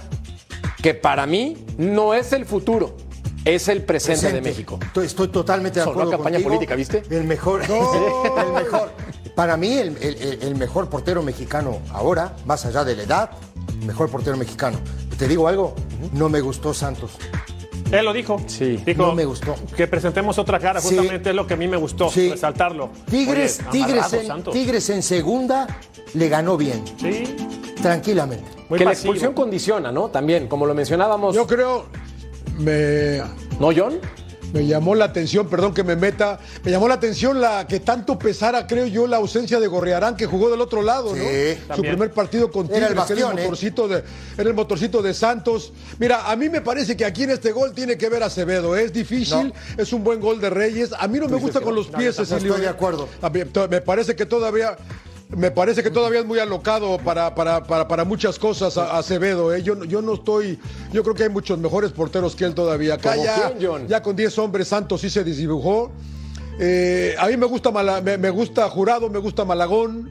que 0.81 0.93
para 0.93 1.25
mí 1.25 1.57
no 1.77 2.13
es 2.13 2.33
el 2.33 2.45
futuro, 2.45 2.97
es 3.45 3.67
el 3.69 3.83
presente, 3.83 4.31
de. 4.31 4.41
México. 4.41 4.77
Estoy, 4.81 5.05
estoy 5.05 5.27
totalmente 5.29 5.79
de 5.79 5.83
Sonó 5.85 5.91
acuerdo 5.93 6.11
campaña 6.11 6.35
contigo. 6.37 6.49
política, 6.49 6.75
¿viste? 6.75 7.03
El 7.09 7.23
mejor, 7.23 7.61
el 7.63 8.53
mejor. 8.53 8.91
Para 9.35 9.55
mí, 9.57 9.73
el, 9.77 9.95
el- 10.01 10.15
el- 10.21 10.41
el 10.43 10.55
mejor 10.55 10.89
portero 10.89 11.23
mexicano 11.23 11.79
ahora, 11.93 12.35
más 12.45 12.65
allá 12.65 12.83
de 12.83 12.95
la 12.97 13.03
edad, 13.03 13.29
mejor 13.85 14.09
portero 14.09 14.35
mexicano. 14.35 14.77
Te 15.17 15.27
digo 15.27 15.47
algo, 15.47 15.75
no 16.13 16.27
me 16.29 16.41
gustó 16.41 16.73
Santos. 16.73 17.11
Él 17.91 18.05
lo 18.05 18.13
dijo. 18.13 18.41
Sí. 18.47 18.77
Dijo 18.85 19.05
No 19.07 19.13
me 19.15 19.25
gustó. 19.25 19.55
Que 19.75 19.87
presentemos 19.87 20.37
otra 20.37 20.59
cara, 20.59 20.79
Sí. 20.81 20.89
justamente 20.95 21.29
es 21.31 21.35
lo 21.35 21.45
que 21.45 21.53
a 21.55 21.57
mí 21.57 21.67
me 21.67 21.77
gustó, 21.77 22.09
Sí. 22.09 22.29
resaltarlo. 22.29 22.89
Tigres, 23.09 23.59
Oye, 23.69 23.85
Tigres, 23.85 24.13
en. 24.13 24.43
Tigres 24.43 24.89
en 24.89 25.03
segunda 25.03 25.67
le 26.13 26.29
ganó 26.29 26.57
bien, 26.57 26.83
Sí, 26.99 27.23
tranquilamente. 27.81 28.45
muy 28.69 28.79
que 28.79 28.85
la 28.85 28.91
expulsión 28.93 29.33
condiciona, 29.33 29.91
¿no? 29.91 30.09
También, 30.09 30.47
como 30.47 30.65
lo 30.65 30.73
mencionábamos. 30.73 31.35
Yo 31.35 31.45
creo, 31.47 31.85
me, 32.59 33.17
¿No, 33.59 33.69
John? 33.75 33.99
Me 34.53 34.65
llamó 34.65 34.95
la 34.95 35.05
atención, 35.05 35.47
perdón 35.47 35.73
que 35.73 35.83
me 35.83 35.95
meta, 35.95 36.39
me 36.63 36.71
llamó 36.71 36.87
la 36.87 36.95
atención 36.95 37.39
la 37.39 37.67
que 37.67 37.79
tanto 37.79 38.17
pesara, 38.19 38.67
creo 38.67 38.85
yo, 38.85 39.07
la 39.07 39.17
ausencia 39.17 39.59
de 39.59 39.67
Gorriarán, 39.67 40.15
que 40.15 40.25
jugó 40.25 40.49
del 40.49 40.61
otro 40.61 40.81
lado, 40.81 41.15
¿no? 41.15 41.23
Sí, 41.23 41.55
Su 41.61 41.67
también. 41.67 41.93
primer 41.95 42.11
partido 42.11 42.51
con 42.51 42.65
Era 42.73 42.89
Tigres, 42.89 43.09
el 43.11 43.17
era 43.19 43.31
el 43.31 43.39
¿eh? 43.39 43.41
motorcito 43.43 43.87
de, 43.87 44.03
era 44.37 44.49
el 44.49 44.53
motorcito 44.53 45.01
de 45.01 45.13
Santos. 45.13 45.71
Mira, 45.99 46.29
a 46.29 46.35
mí 46.35 46.49
me 46.49 46.61
parece 46.61 46.97
que 46.97 47.05
aquí 47.05 47.23
en 47.23 47.31
este 47.31 47.51
gol 47.51 47.73
tiene 47.73 47.97
que 47.97 48.09
ver 48.09 48.23
Acevedo. 48.23 48.75
Es 48.75 48.91
difícil, 48.93 49.53
es 49.77 49.93
un 49.93 50.03
buen 50.03 50.19
gol 50.19 50.39
de 50.41 50.49
Reyes. 50.49 50.91
A 50.99 51.07
mí 51.07 51.19
no 51.19 51.27
me 51.27 51.37
gusta 51.37 51.61
con 51.61 51.73
los 51.75 51.87
pies, 51.87 52.17
no 52.19 52.25
Cecilio. 52.25 52.51
estoy 52.53 52.61
de 52.61 52.69
acuerdo. 52.69 53.07
A 53.21 53.29
mí, 53.29 53.43
to- 53.45 53.67
Me 53.69 53.81
parece 53.81 54.15
que 54.15 54.25
todavía. 54.25 54.77
Me 55.35 55.49
parece 55.49 55.81
que 55.81 55.89
todavía 55.89 56.19
es 56.19 56.25
muy 56.25 56.39
alocado 56.39 56.97
para, 56.97 57.33
para, 57.33 57.63
para, 57.63 57.87
para 57.87 58.03
muchas 58.03 58.37
cosas 58.37 58.77
a- 58.77 58.97
Acevedo. 58.97 59.53
¿eh? 59.55 59.63
Yo, 59.63 59.75
no- 59.75 59.85
yo 59.85 60.01
no 60.01 60.15
estoy. 60.15 60.59
Yo 60.91 61.03
creo 61.03 61.15
que 61.15 61.23
hay 61.23 61.29
muchos 61.29 61.57
mejores 61.57 61.91
porteros 61.91 62.35
que 62.35 62.43
él 62.45 62.53
todavía. 62.53 62.97
¿Como 62.97 63.15
ya, 63.87 64.01
con 64.01 64.15
10 64.15 64.37
hombres 64.39 64.67
Santos 64.67 65.01
sí 65.01 65.09
se 65.09 65.23
desdibujó. 65.23 65.91
Eh, 66.59 67.15
a 67.17 67.27
mí 67.27 67.37
me 67.37 67.45
gusta, 67.45 67.71
Mala- 67.71 68.01
me, 68.01 68.17
me 68.17 68.29
gusta 68.29 68.69
Jurado, 68.69 69.09
me 69.09 69.19
gusta 69.19 69.45
Malagón. 69.45 70.09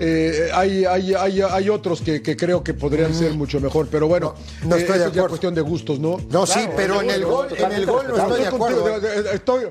Eh, 0.00 0.50
hay, 0.54 0.84
hay, 0.84 1.14
hay, 1.14 1.40
hay 1.40 1.68
otros 1.70 2.00
que, 2.02 2.22
que 2.22 2.36
creo 2.36 2.62
que 2.62 2.72
podrían 2.72 3.12
ser 3.14 3.32
mucho 3.34 3.58
mejor, 3.60 3.88
pero 3.90 4.06
bueno, 4.06 4.34
No- 4.62 4.68
no 4.68 4.76
eh, 4.76 4.80
estoy 4.80 4.98
de 4.98 5.00
eso 5.00 5.04
es 5.06 5.10
acuerdo. 5.12 5.28
cuestión 5.30 5.54
de 5.54 5.60
gustos, 5.62 5.98
¿no? 5.98 6.18
No, 6.30 6.46
sí, 6.46 6.60
pero 6.76 7.00
en 7.02 7.10
el 7.10 7.24
gol, 7.24 7.48
en 7.56 7.72
el 7.72 7.86
gol 7.86 8.06
no 8.06 8.16
estoy 8.16 8.40
de 8.42 8.46
acuerdo. 8.46 8.88
estoy, 9.32 9.62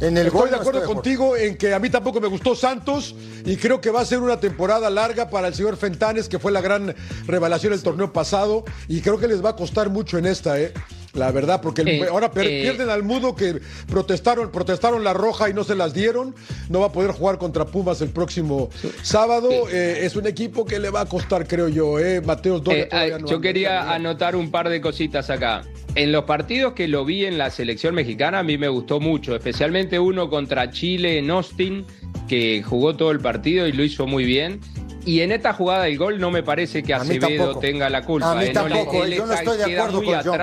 En 0.00 0.16
el 0.16 0.28
Estoy 0.28 0.40
gol 0.40 0.50
de 0.50 0.56
acuerdo 0.56 0.84
contigo 0.84 1.36
en 1.36 1.58
que 1.58 1.74
a 1.74 1.78
mí 1.78 1.90
tampoco 1.90 2.22
me 2.22 2.28
gustó 2.28 2.54
Santos 2.54 3.14
y 3.44 3.56
creo 3.56 3.82
que 3.82 3.90
va 3.90 4.00
a 4.00 4.04
ser 4.06 4.20
una 4.20 4.40
temporada 4.40 4.88
larga 4.88 5.28
para 5.28 5.48
el 5.48 5.54
señor 5.54 5.76
Fentanes, 5.76 6.26
que 6.26 6.38
fue 6.38 6.50
la 6.52 6.62
gran 6.62 6.94
revelación 7.26 7.72
del 7.72 7.82
torneo 7.82 8.10
pasado 8.10 8.64
y 8.88 9.02
creo 9.02 9.18
que 9.18 9.28
les 9.28 9.44
va 9.44 9.50
a 9.50 9.56
costar 9.56 9.90
mucho 9.90 10.16
en 10.16 10.24
esta, 10.24 10.58
¿eh? 10.58 10.72
La 11.14 11.32
verdad, 11.32 11.60
porque 11.60 11.82
el- 11.82 11.88
Eh, 11.88 12.06
ahora 12.08 12.30
per- 12.30 12.46
eh. 12.46 12.62
pierden 12.62 12.88
al 12.88 13.02
mudo 13.02 13.34
que 13.34 13.60
protestaron, 13.88 14.50
protestaron 14.52 15.02
la 15.02 15.12
roja 15.12 15.48
y 15.50 15.54
no 15.54 15.64
se 15.64 15.74
las 15.74 15.92
dieron. 15.92 16.34
No 16.68 16.80
va 16.80 16.86
a 16.86 16.92
poder 16.92 17.10
jugar 17.10 17.38
contra 17.38 17.64
Pumas 17.66 18.00
el 18.00 18.10
próximo 18.10 18.70
sábado. 19.02 19.50
Eh, 19.72 20.00
es 20.02 20.14
un 20.16 20.26
equipo 20.26 20.64
que 20.64 20.78
le 20.78 20.90
va 20.90 21.00
a 21.02 21.06
costar, 21.06 21.46
creo 21.48 21.68
yo, 21.68 21.98
¿eh? 21.98 22.20
Mateos 22.20 22.62
Doria 22.62 22.88
no 23.18 23.26
yo 23.26 23.40
quería 23.40 23.92
anotar 23.92 24.36
un 24.36 24.50
par 24.50 24.68
de 24.68 24.80
cositas 24.80 25.30
acá. 25.30 25.62
En 25.96 26.12
los 26.12 26.24
partidos 26.24 26.74
que 26.74 26.86
lo 26.86 27.04
vi 27.04 27.24
en 27.26 27.36
la 27.38 27.50
selección 27.50 27.96
mexicana, 27.96 28.38
a 28.38 28.42
mí 28.44 28.56
me 28.56 28.68
gustó 28.68 29.00
mucho, 29.00 29.34
especialmente 29.34 29.98
uno 29.98 30.30
contra 30.30 30.70
Chile 30.70 31.18
en 31.18 31.30
Austin, 31.30 31.84
que 32.28 32.62
jugó 32.62 32.94
todo 32.94 33.10
el 33.10 33.18
partido 33.18 33.66
y 33.66 33.72
lo 33.72 33.82
hizo 33.82 34.06
muy 34.06 34.24
bien. 34.24 34.60
Y 35.04 35.22
en 35.22 35.32
esta 35.32 35.52
jugada 35.54 35.84
del 35.84 35.98
gol 35.98 36.20
no 36.20 36.30
me 36.30 36.42
parece 36.44 36.82
que 36.84 36.94
Acevedo 36.94 37.26
tampoco. 37.26 37.58
tenga 37.60 37.90
la 37.90 38.02
culpa. 38.04 38.32
A 38.32 38.34
mí 38.36 38.44
eh, 38.44 38.52
no 38.54 38.68
le- 38.68 38.74
tampoco, 38.74 39.04
él 39.04 39.14
yo 39.14 39.26
no 39.26 39.32
estoy 39.32 39.56
de 39.58 39.64
acuerdo 39.64 40.02
John. 40.04 40.38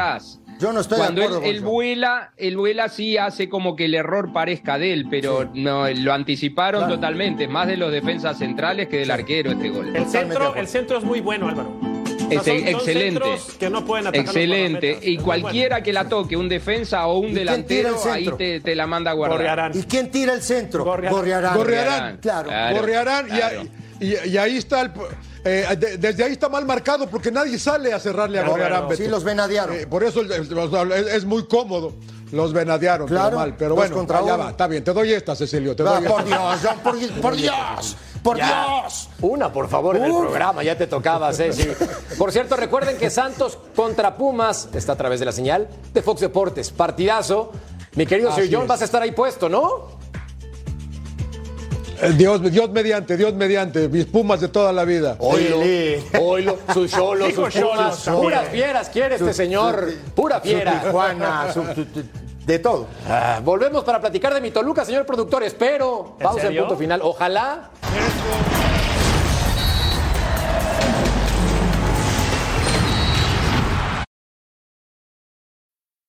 Yo 0.59 0.73
no 0.73 0.79
estoy 0.81 0.97
de 0.97 1.03
Cuando 1.03 1.21
acuerdo 1.21 1.37
él, 1.37 1.43
con 1.43 1.55
él 1.55 1.61
vuela, 1.61 2.31
él 2.37 2.57
vuela 2.57 2.89
sí 2.89 3.17
hace 3.17 3.47
como 3.47 3.75
que 3.75 3.85
el 3.85 3.93
error 3.93 4.33
parezca 4.33 4.77
de 4.79 4.91
él, 4.93 5.05
pero 5.09 5.49
no 5.53 5.87
lo 5.89 6.13
anticiparon 6.13 6.81
Claro. 6.81 6.95
totalmente, 6.95 7.47
más 7.47 7.67
de 7.67 7.77
los 7.77 7.91
defensas 7.91 8.37
centrales 8.39 8.87
que 8.87 8.97
del 8.97 9.11
arquero 9.11 9.51
este 9.51 9.69
gol. 9.69 9.87
El 9.87 10.03
Totalmente 10.05 10.17
de 10.17 10.19
centro, 10.29 10.55
el 10.55 10.67
centro 10.67 10.97
es 10.97 11.03
muy 11.03 11.19
bueno, 11.21 11.47
Álvaro. 11.47 11.69
O 12.27 12.29
sea, 12.29 12.41
son- 12.43 12.67
excelente. 12.67 13.21
que 13.59 13.69
no 13.69 13.85
pueden 13.85 14.07
Excelente. 14.13 14.99
Y 15.01 15.17
cualquiera 15.17 15.81
que 15.81 15.93
la 15.93 16.09
toque, 16.09 16.35
un 16.35 16.49
defensa 16.49 17.07
o 17.07 17.19
un 17.19 17.33
delantero, 17.33 17.95
el 18.03 18.11
ahí 18.11 18.29
te, 18.37 18.59
te 18.59 18.75
la 18.75 18.85
manda 18.87 19.11
a 19.11 19.13
guardar. 19.13 19.37
Gorriarán. 19.37 19.71
¿Y 19.77 19.83
quién 19.83 20.11
tira 20.11 20.33
el 20.33 20.41
centro? 20.41 20.83
Gorriarán. 20.83 21.13
Gorriarán. 21.17 21.57
Gorriarán. 21.57 22.17
Claro. 22.17 22.49
Gorriarán, 22.75 23.27
y 24.01 24.37
ahí 24.37 24.57
está 24.57 24.81
el. 24.81 24.91
Eh, 25.47 25.75
de- 25.75 25.97
desde 25.97 26.23
ahí 26.23 26.31
está 26.33 26.49
mal 26.49 26.65
marcado 26.65 27.07
porque 27.07 27.31
nadie 27.31 27.57
sale 27.59 27.93
a 27.93 27.99
cerrarle 27.99 28.39
a 28.39 28.47
Gorriarán. 28.47 28.95
Sí, 28.95 29.07
los 29.07 29.23
venadearon. 29.23 29.75
Eh, 29.75 29.87
por 29.87 30.03
eso 30.03 30.21
es, 30.21 30.29
es- 30.31 31.07
es 31.13 31.25
muy 31.25 31.45
cómodo. 31.47 31.93
Los 32.31 32.51
venadearon, 32.51 33.07
pero 33.07 33.19
Claro, 33.21 33.37
mal. 33.37 33.55
Pero 33.57 33.73
bueno, 33.75 33.95
contra 33.95 34.17
ya 34.19 34.35
uno. 34.35 34.43
va. 34.43 34.49
Está 34.49 34.67
bien, 34.67 34.83
te 34.83 34.91
doy 34.91 35.13
esta, 35.13 35.33
Cecilio. 35.33 35.73
Te 35.77 35.83
doy 35.83 36.03
por 36.05 36.19
esta. 36.21 36.23
Dios, 36.25 36.59
John, 36.61 36.79
por, 36.83 37.21
por 37.21 37.35
Dios, 37.37 37.97
por 38.21 38.35
Dios. 38.35 39.09
Una, 39.21 39.53
por 39.53 39.69
favor, 39.69 39.95
en 39.95 40.03
el 40.03 40.11
Uf. 40.11 40.21
programa, 40.25 40.61
ya 40.61 40.77
te 40.77 40.87
tocaba, 40.87 41.31
Ceci. 41.31 41.69
Por 42.17 42.33
cierto, 42.33 42.57
recuerden 42.57 42.97
que 42.97 43.09
Santos 43.09 43.57
contra 43.73 44.17
Pumas 44.17 44.67
está 44.73 44.91
a 44.91 44.95
través 44.97 45.21
de 45.21 45.25
la 45.25 45.31
señal 45.31 45.69
de 45.93 46.01
Fox 46.01 46.19
Deportes. 46.19 46.69
Partidazo. 46.71 47.53
Mi 47.95 48.05
querido 48.05 48.29
Así 48.29 48.41
Sir 48.41 48.49
John, 48.53 48.63
es. 48.63 48.67
vas 48.67 48.81
a 48.81 48.85
estar 48.85 49.01
ahí 49.01 49.11
puesto, 49.11 49.47
¿no? 49.47 49.97
Eh, 52.01 52.13
Dios, 52.15 52.41
Dios 52.51 52.69
mediante, 52.69 53.17
Dios 53.17 53.33
mediante. 53.33 53.87
Mis 53.89 54.05
pumas 54.05 54.39
de 54.41 54.47
toda 54.47 54.71
la 54.71 54.85
vida. 54.85 55.15
Oilo, 55.19 55.61
oilo, 56.19 56.57
sus 56.73 56.91
cholos, 56.91 57.33
sus 57.33 57.55
pumas. 57.55 58.09
Puras 58.09 58.49
fieras 58.49 58.89
quiere 58.89 59.15
este 59.15 59.33
señor. 59.33 59.91
Pura 60.15 60.39
fiera. 60.39 60.81
Tijuana, 60.81 61.47
de 62.45 62.59
todo. 62.59 62.87
Ah, 63.09 63.41
volvemos 63.43 63.83
para 63.83 63.99
platicar 63.99 64.33
de 64.33 64.41
mi 64.41 64.51
Toluca, 64.51 64.85
señor 64.85 65.05
productor. 65.05 65.43
Espero. 65.43 66.15
¿En 66.19 66.23
Pausa 66.23 66.47
en 66.47 66.57
punto 66.57 66.77
final. 66.77 67.01
Ojalá. 67.03 67.71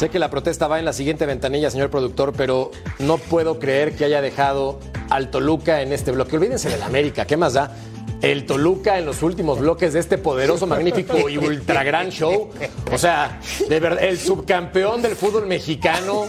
Sé 0.00 0.08
que 0.08 0.18
la 0.18 0.30
protesta 0.30 0.66
va 0.66 0.78
en 0.78 0.86
la 0.86 0.94
siguiente 0.94 1.26
ventanilla, 1.26 1.70
señor 1.70 1.90
productor, 1.90 2.32
pero 2.34 2.70
no 3.00 3.18
puedo 3.18 3.58
creer 3.58 3.94
que 3.94 4.06
haya 4.06 4.22
dejado 4.22 4.80
al 5.10 5.30
Toluca 5.30 5.82
en 5.82 5.92
este 5.92 6.10
bloque. 6.10 6.38
Olvídense 6.38 6.70
del 6.70 6.80
América, 6.82 7.26
¿qué 7.26 7.36
más 7.36 7.52
da? 7.52 7.76
El 8.22 8.46
Toluca 8.46 8.98
en 8.98 9.04
los 9.04 9.22
últimos 9.22 9.58
bloques 9.58 9.92
de 9.92 10.00
este 10.00 10.16
poderoso, 10.16 10.66
magnífico 10.66 11.28
y 11.28 11.36
ultra 11.36 11.84
gran 11.84 12.08
show. 12.08 12.48
O 12.90 12.96
sea, 12.96 13.40
de 13.68 13.78
verdad, 13.78 14.02
el 14.02 14.18
subcampeón 14.18 15.02
del 15.02 15.16
fútbol 15.16 15.46
mexicano 15.46 16.28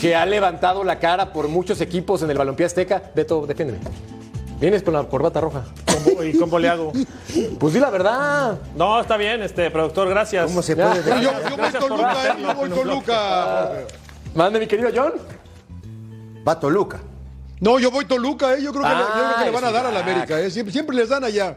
que 0.00 0.16
ha 0.16 0.26
levantado 0.26 0.82
la 0.82 0.98
cara 0.98 1.32
por 1.32 1.46
muchos 1.46 1.80
equipos 1.80 2.22
en 2.22 2.30
el 2.32 2.38
Balompié 2.38 2.66
Azteca. 2.66 3.04
Beto, 3.14 3.46
defiéndeme. 3.46 3.78
Vienes 4.62 4.84
con 4.84 4.94
la 4.94 5.02
corbata 5.02 5.40
roja. 5.40 5.64
¿Cómo- 6.04 6.22
¿Y 6.22 6.38
cómo 6.38 6.56
le 6.56 6.68
hago? 6.68 6.92
Pues 7.58 7.74
di 7.74 7.80
la 7.80 7.90
verdad. 7.90 8.60
No, 8.76 9.00
está 9.00 9.16
bien, 9.16 9.42
este 9.42 9.68
productor, 9.72 10.08
gracias. 10.08 10.46
¿Cómo 10.46 10.62
se 10.62 10.76
puede 10.76 11.02
Yo, 11.20 11.32
yo 11.32 11.56
voy 11.56 11.72
Toluca, 11.72 12.26
eh, 12.28 12.36
yo 12.40 12.54
voy 12.54 12.70
Toluca. 12.70 13.72
Mande, 14.36 14.60
mi 14.60 14.68
querido 14.68 14.90
John. 14.94 15.14
Va 16.46 16.60
Toluca. 16.60 17.00
No, 17.58 17.80
yo 17.80 17.90
voy 17.90 18.04
Toluca, 18.04 18.54
eh. 18.54 18.62
Yo 18.62 18.70
creo 18.72 18.84
que, 18.84 18.88
le, 18.90 18.94
yo 19.00 19.06
creo 19.12 19.36
que 19.38 19.44
le 19.46 19.50
van 19.50 19.64
a 19.64 19.72
dar 19.72 19.86
a 19.86 19.90
la 19.90 19.98
América, 19.98 20.40
eh. 20.40 20.48
Siempre, 20.48 20.72
siempre 20.72 20.94
les 20.94 21.08
dan 21.08 21.24
allá. 21.24 21.56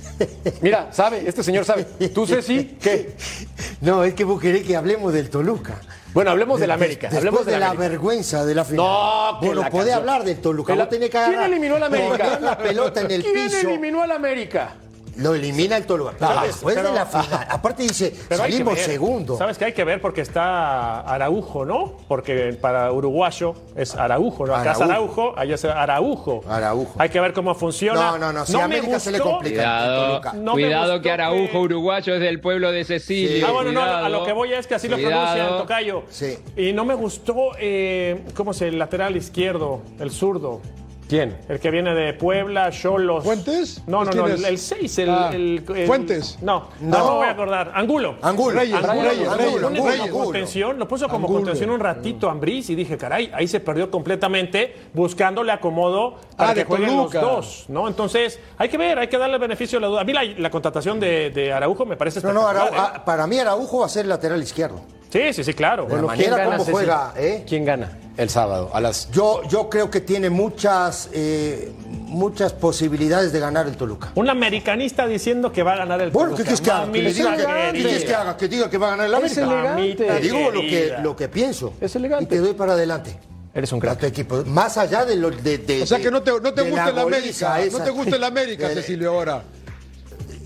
Mira, 0.62 0.88
sabe, 0.90 1.28
este 1.28 1.42
señor 1.42 1.66
sabe. 1.66 1.84
¿Tú, 2.14 2.26
Ceci? 2.26 2.78
¿Qué? 2.80 3.14
No, 3.82 4.02
es 4.04 4.14
que 4.14 4.24
vos 4.24 4.40
querés 4.40 4.66
que 4.66 4.74
hablemos 4.74 5.12
del 5.12 5.28
Toluca. 5.28 5.74
Bueno, 6.14 6.30
hablemos 6.30 6.58
del 6.58 6.68
De- 6.68 6.74
América. 6.74 7.08
Después 7.08 7.18
hablemos 7.18 7.46
de 7.46 7.58
la 7.58 7.66
América. 7.70 7.88
vergüenza 7.88 8.44
de 8.44 8.54
la 8.54 8.64
final. 8.64 8.84
No, 8.86 9.38
que 9.40 9.46
Bueno, 9.46 9.70
podés 9.70 9.94
hablar 9.94 10.24
del 10.24 10.40
Toluca. 10.40 10.74
La- 10.74 10.84
Vos 10.84 10.90
tenés 10.90 11.10
que 11.10 11.12
¿Quién 11.18 11.24
agarrar. 11.24 11.50
eliminó 11.50 11.76
al 11.76 11.82
América? 11.84 12.38
la 12.40 12.58
pelota 12.58 13.00
en 13.02 13.10
el 13.10 13.22
¿Quién 13.22 13.34
piso. 13.34 13.68
eliminó 13.68 14.02
al 14.02 14.10
América? 14.12 14.74
Lo 15.18 15.34
elimina 15.34 15.76
el 15.76 15.84
Toluca. 15.84 16.12
Pero 16.18 16.30
Ah, 16.38 16.42
después 16.46 16.74
pero- 16.74 16.88
de 16.90 16.94
la 16.94 17.06
final. 17.06 17.46
Aparte 17.50 17.82
dice, 17.82 18.12
Pero 18.28 18.42
hay 18.42 18.50
que 18.50 18.58
salimos 18.58 18.78
segundo. 18.78 19.36
¿Sabes 19.36 19.58
que 19.58 19.64
hay 19.66 19.72
que 19.72 19.84
ver? 19.84 20.00
Porque 20.00 20.20
está 20.20 21.00
Araujo, 21.00 21.64
¿no? 21.64 21.96
Porque 22.08 22.56
para 22.60 22.90
uruguayo 22.92 23.54
es 23.76 23.94
Araujo, 23.94 24.46
¿no? 24.46 24.54
Acá 24.54 24.72
es 24.72 24.80
Araujo. 24.80 25.34
Allá 25.36 25.54
es 25.56 25.64
Araujo. 25.64 26.42
Araujo. 26.48 26.94
Hay 26.98 27.08
que 27.08 27.20
ver 27.20 27.32
cómo 27.32 27.54
funciona. 27.54 28.12
No, 28.12 28.18
no, 28.18 28.32
no. 28.32 28.46
Si 28.46 28.54
a 28.54 28.58
me 28.58 28.76
América 28.76 29.00
se 29.00 29.10
le 29.10 29.18
gustó- 29.18 29.30
complica. 29.34 29.56
Cuidado, 29.62 30.06
Toluca. 30.08 30.32
No 30.34 30.52
cuidado 30.52 31.00
que 31.02 31.10
Araujo 31.10 31.50
que- 31.52 31.58
uruguayo 31.58 32.14
es 32.14 32.20
del 32.20 32.40
pueblo 32.40 32.70
de 32.72 32.84
Cecilio. 32.84 33.46
Ah, 33.46 33.50
bueno, 33.50 33.72
no, 33.72 33.80
cuidado. 33.80 34.04
a 34.04 34.08
lo 34.08 34.24
que 34.24 34.32
voy 34.32 34.52
es 34.52 34.66
que 34.66 34.74
así 34.76 34.88
lo 34.88 34.96
Cuidado. 34.96 35.34
pronuncian, 35.34 35.58
Tocayo. 35.58 36.02
Sí. 36.10 36.38
Y 36.56 36.72
no 36.72 36.84
me 36.84 36.94
gustó, 36.94 37.52
eh, 37.58 38.22
¿cómo 38.34 38.52
se 38.54 38.68
el 38.68 38.78
lateral 38.78 39.16
izquierdo, 39.16 39.80
el 39.98 40.10
zurdo? 40.10 40.60
¿Quién? 41.08 41.38
El 41.48 41.58
que 41.58 41.70
viene 41.70 41.94
de 41.94 42.12
Puebla, 42.12 42.70
Cholos. 42.70 43.24
¿Fuentes? 43.24 43.82
No, 43.86 44.04
no, 44.04 44.10
¿Quién 44.10 44.24
no, 44.24 44.28
es? 44.28 44.44
el 44.44 44.58
6, 44.58 44.98
el, 44.98 45.08
Ah, 45.08 45.30
el- 45.32 45.64
el- 45.74 45.86
¿Fuentes? 45.86 46.38
No, 46.42 46.68
No. 46.80 46.98
no, 46.98 47.04
me 47.04 47.10
voy 47.16 47.26
a 47.26 47.30
acordar. 47.30 47.72
Angulo. 47.74 48.16
Angulo. 48.20 48.58
Reyes, 48.60 48.74
Angulo, 48.76 49.08
Reyes, 49.08 49.26
lo 49.26 49.36
Reyes, 49.36 49.60
pone 49.62 49.78
como 49.80 49.88
Reyes. 49.90 50.10
contención, 50.12 50.78
lo 50.78 50.86
puso 50.86 51.08
como 51.08 51.26
Angulo. 51.26 51.38
contención 51.44 51.70
un 51.70 51.80
ratito 51.80 52.28
a 52.28 52.32
Ambriz 52.32 52.68
y 52.68 52.74
dije, 52.74 52.98
caray, 52.98 53.30
ahí 53.34 53.48
se 53.48 53.60
perdió 53.60 53.90
completamente 53.90 54.74
buscándole 54.92 55.50
acomodo 55.50 56.16
para 56.36 56.50
Ah, 56.50 56.54
que 56.54 56.60
de 56.60 56.66
jueguen 56.66 56.88
Toluca. 56.90 57.22
los 57.22 57.30
dos, 57.30 57.64
¿no? 57.68 57.88
Entonces, 57.88 58.38
hay 58.58 58.68
que 58.68 58.76
ver, 58.76 58.98
hay 58.98 59.08
que 59.08 59.16
darle 59.16 59.36
el 59.36 59.40
beneficio 59.40 59.78
de 59.78 59.80
la 59.80 59.86
duda. 59.88 60.00
A 60.02 60.04
mí 60.04 60.12
la, 60.12 60.24
la 60.24 60.50
contratación 60.50 61.00
de, 61.00 61.30
de 61.30 61.54
Araujo 61.54 61.86
me 61.86 61.96
parece 61.96 62.20
No, 62.20 62.34
no. 62.34 62.46
Araujo, 62.46 62.74
¿eh? 62.74 62.78
ah, 62.78 63.02
para 63.06 63.26
mí 63.26 63.38
Araujo 63.38 63.78
va 63.80 63.86
a 63.86 63.88
ser 63.88 64.04
lateral 64.04 64.42
izquierdo. 64.42 64.82
Sí, 65.08 65.32
sí, 65.32 65.42
sí, 65.42 65.54
claro. 65.54 65.86
De 65.86 65.96
la 65.96 66.02
manera 66.02 66.44
como 66.44 66.58
Ceci? 66.58 66.70
juega, 66.72 67.14
¿eh? 67.16 67.44
¿Quién 67.48 67.64
gana 67.64 67.96
el 68.18 68.28
sábado 68.28 68.70
a 68.74 68.80
las 68.80 69.10
Yo, 69.12 69.40
yo 69.48 69.70
creo 69.70 69.90
que 69.90 70.00
tiene 70.02 70.28
muchas, 70.28 71.08
eh, 71.12 71.72
muchas 72.06 72.52
posibilidades 72.52 73.32
de 73.32 73.40
ganar 73.40 73.66
el 73.66 73.76
Toluca. 73.76 74.10
Un 74.16 74.28
americanista 74.28 75.06
diciendo 75.06 75.50
que 75.52 75.62
va 75.62 75.72
a 75.74 75.76
ganar 75.76 76.00
el 76.02 76.10
Bueno, 76.10 76.34
¿qué 76.36 76.42
Toluca. 76.44 76.44
quieres 76.44 76.60
que 76.60 76.70
haga? 76.70 76.92
Que 76.92 76.98
le 77.02 77.04
Mamita 77.10 77.36
diga 77.36 77.36
que-. 77.36 77.72
¿Qué 77.78 77.82
quieres 77.84 78.04
que 78.04 78.14
haga? 78.14 78.36
Que 78.36 78.48
diga 78.48 78.68
que 78.70 78.76
va 78.78 78.86
a 78.88 78.90
ganar 78.96 79.06
el 79.06 79.12
Es 79.24 79.38
América. 79.38 79.74
elegante. 79.74 80.04
Te 80.04 80.20
digo 80.20 80.50
lo 80.50 80.60
que, 80.60 80.94
lo 81.02 81.16
que 81.16 81.28
pienso. 81.28 81.72
Es 81.80 81.96
elegante. 81.96 82.24
Y 82.24 82.26
te 82.28 82.38
doy 82.44 82.52
para 82.54 82.72
adelante. 82.74 83.16
Eres 83.54 83.72
un 83.72 83.80
crack. 83.80 84.02
equipo. 84.04 84.44
Más 84.46 84.76
allá 84.78 85.04
de 85.04 85.16
lo 85.16 85.30
de, 85.30 85.58
de- 85.58 85.82
O 85.82 85.86
sea 85.86 85.98
que 85.98 86.10
no 86.10 86.22
te, 86.22 86.30
no 86.30 86.52
te 86.52 86.62
gusta 86.62 86.90
el 86.90 86.98
América. 86.98 87.60
esa. 87.60 87.78
No 87.78 87.84
te 87.84 87.90
gusta 87.90 88.16
el 88.16 88.24
América, 88.24 88.68
Cecilio, 88.68 89.10
ahora. 89.12 89.42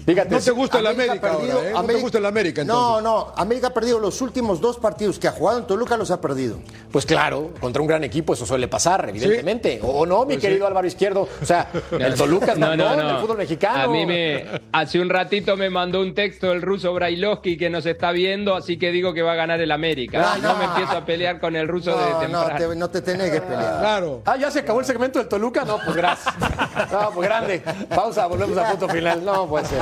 Fíjate, 0.04 0.30
No 0.34 0.40
te 0.40 0.50
gusta 0.50 0.78
el 0.80 0.86
América 0.86 1.20
perdido- 1.20 1.52
ahora, 1.58 1.68
¿eh? 1.70 1.72
No 1.72 1.84
te 1.84 1.94
gusta 1.94 2.18
el 2.18 2.26
América, 2.26 2.64
No, 2.64 2.98
entonces. 2.98 3.04
no. 3.04 3.32
América 3.36 3.66
ha 3.68 3.74
perdido 3.74 3.98
los 4.00 4.20
últimos 4.20 4.60
dos 4.60 4.78
partidos 4.78 5.18
que 5.18 5.28
ha 5.28 5.32
jugado 5.32 5.58
en 5.60 5.66
Toluca, 5.66 5.96
los 5.96 6.10
ha 6.10 6.20
perdido. 6.20 6.58
Pues 6.90 7.06
claro, 7.06 7.50
contra 7.60 7.80
un 7.82 7.88
gran 7.88 8.02
equipo 8.04 8.34
eso 8.34 8.44
suele 8.44 8.68
pasar, 8.68 9.08
evidentemente. 9.08 9.80
O 9.82 10.04
no, 10.06 10.20
mi 10.20 10.34
Pues 10.34 10.40
querido 10.40 10.60
sí. 10.64 10.66
Álvaro 10.68 10.86
Izquierdo. 10.86 11.28
O 11.40 11.44
sea, 11.46 11.68
el 11.98 12.14
Toluca 12.14 12.52
es 12.52 12.58
No, 12.58 12.76
no, 12.76 12.96
no. 12.96 13.06
del 13.08 13.16
fútbol 13.18 13.38
mexicano. 13.38 13.84
A 13.84 13.88
mí 13.88 14.04
me 14.06 14.44
hace 14.72 14.98
un 15.00 15.08
ratito 15.08 15.56
me 15.56 15.70
mandó 15.70 16.00
un 16.00 16.14
texto 16.14 16.50
el 16.52 16.62
ruso 16.62 16.92
Brailovsky 16.94 17.56
que 17.56 17.70
nos 17.70 17.86
está 17.86 18.12
viendo, 18.12 18.54
así 18.56 18.78
que 18.78 18.90
digo 18.90 19.14
que 19.14 19.22
va 19.22 19.32
a 19.32 19.36
ganar 19.36 19.60
el 19.60 19.70
América. 19.70 20.20
No, 20.20 20.36
No, 20.42 20.52
no. 20.54 20.58
me 20.58 20.64
empiezo 20.64 20.92
a 20.92 21.04
pelear 21.04 21.38
con 21.40 21.54
el 21.56 21.68
ruso 21.68 21.90
de 21.90 21.96
No, 21.96 22.10
no 22.12 22.18
temprano. 22.44 22.56
te, 22.70 22.76
no 22.76 22.90
te 22.90 23.02
tenés 23.02 23.30
que 23.30 23.40
pelear. 23.40 23.78
Claro. 23.78 24.22
Ah, 24.26 24.36
ya 24.36 24.50
se 24.50 24.58
acabó 24.60 24.80
el 24.80 24.86
segmento 24.86 25.18
del 25.18 25.28
Toluca. 25.28 25.64
No, 25.64 25.78
pues 25.84 25.96
gracias. 25.96 26.34
No, 26.92 27.10
pues 27.14 27.28
grande. 27.28 27.62
Pausa, 27.94 28.26
volvemos 28.26 28.56
a 28.58 28.70
punto 28.70 28.88
final. 28.88 29.24
No 29.24 29.46
puede 29.46 29.64
ser. 29.66 29.78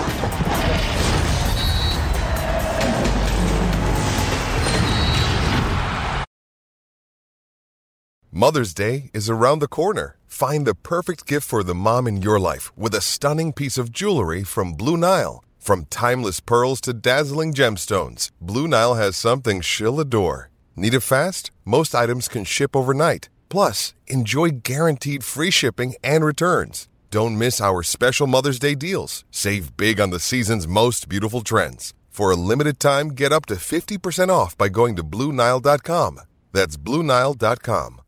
Mother's 8.33 8.73
Day 8.73 9.11
is 9.13 9.29
around 9.29 9.59
the 9.59 9.69
corner. 9.69 10.17
Find 10.27 10.67
the 10.67 10.75
perfect 10.75 11.27
gift 11.27 11.47
for 11.47 11.63
the 11.63 11.75
mom 11.75 12.07
in 12.07 12.23
your 12.23 12.41
life 12.41 12.73
with 12.75 12.95
a 12.95 13.01
stunning 13.01 13.53
piece 13.53 13.77
of 13.77 13.93
jewelry 13.93 14.45
from 14.45 14.73
Blue 14.73 14.97
Nile. 14.97 15.45
From 15.59 15.85
timeless 15.91 16.41
pearls 16.41 16.81
to 16.83 16.95
dazzling 16.95 17.53
gemstones, 17.53 18.31
Blue 18.41 18.67
Nile 18.67 18.95
has 18.95 19.17
something 19.17 19.61
she'll 19.61 20.01
adore. 20.01 20.49
Need 20.75 20.95
it 20.95 21.01
fast? 21.01 21.51
Most 21.65 21.95
items 21.95 22.29
can 22.29 22.45
ship 22.45 22.75
overnight. 22.75 23.29
Plus, 23.51 23.93
enjoy 24.07 24.51
guaranteed 24.63 25.23
free 25.23 25.51
shipping 25.51 25.95
and 26.03 26.25
returns. 26.25 26.89
Don't 27.11 27.37
miss 27.37 27.61
our 27.61 27.83
special 27.83 28.29
Mother's 28.29 28.61
Day 28.61 28.77
deals. 28.77 29.25
Save 29.33 29.77
big 29.77 30.01
on 30.01 30.11
the 30.11 30.21
season's 30.21 30.69
most 30.69 31.09
beautiful 31.09 31.41
trends. 31.41 31.93
For 32.09 32.31
a 32.31 32.37
limited 32.37 32.79
time, 32.79 33.09
get 33.09 33.33
up 33.33 33.47
to 33.47 33.57
50% 33.57 34.29
off 34.29 34.57
by 34.57 34.69
going 34.69 34.95
to 34.95 35.03
BlueNile.com. 35.03 36.21
That's 36.53 36.77
BlueNile.com. 36.77 38.03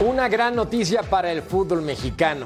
Una 0.00 0.28
gran 0.28 0.56
noticia 0.56 1.02
para 1.04 1.32
el 1.32 1.40
fútbol 1.42 1.80
mexicano. 1.80 2.44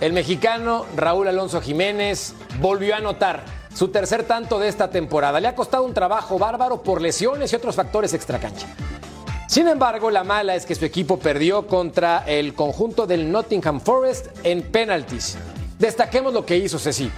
El 0.00 0.12
mexicano 0.12 0.84
Raúl 0.94 1.28
Alonso 1.28 1.62
Jiménez 1.62 2.34
volvió 2.60 2.94
a 2.94 2.98
anotar 2.98 3.55
su 3.76 3.88
tercer 3.88 4.24
tanto 4.24 4.58
de 4.58 4.68
esta 4.68 4.88
temporada. 4.88 5.38
Le 5.38 5.48
ha 5.48 5.54
costado 5.54 5.84
un 5.84 5.92
trabajo 5.92 6.38
bárbaro 6.38 6.82
por 6.82 7.02
lesiones 7.02 7.52
y 7.52 7.56
otros 7.56 7.74
factores 7.74 8.14
extracancha. 8.14 8.66
Sin 9.48 9.68
embargo, 9.68 10.10
la 10.10 10.24
mala 10.24 10.54
es 10.54 10.64
que 10.64 10.74
su 10.74 10.86
equipo 10.86 11.18
perdió 11.18 11.66
contra 11.66 12.24
el 12.26 12.54
conjunto 12.54 13.06
del 13.06 13.30
Nottingham 13.30 13.80
Forest 13.80 14.28
en 14.44 14.62
penaltis. 14.62 15.36
Destaquemos 15.78 16.32
lo 16.32 16.46
que 16.46 16.56
hizo 16.56 16.78
Ceci. 16.78 17.10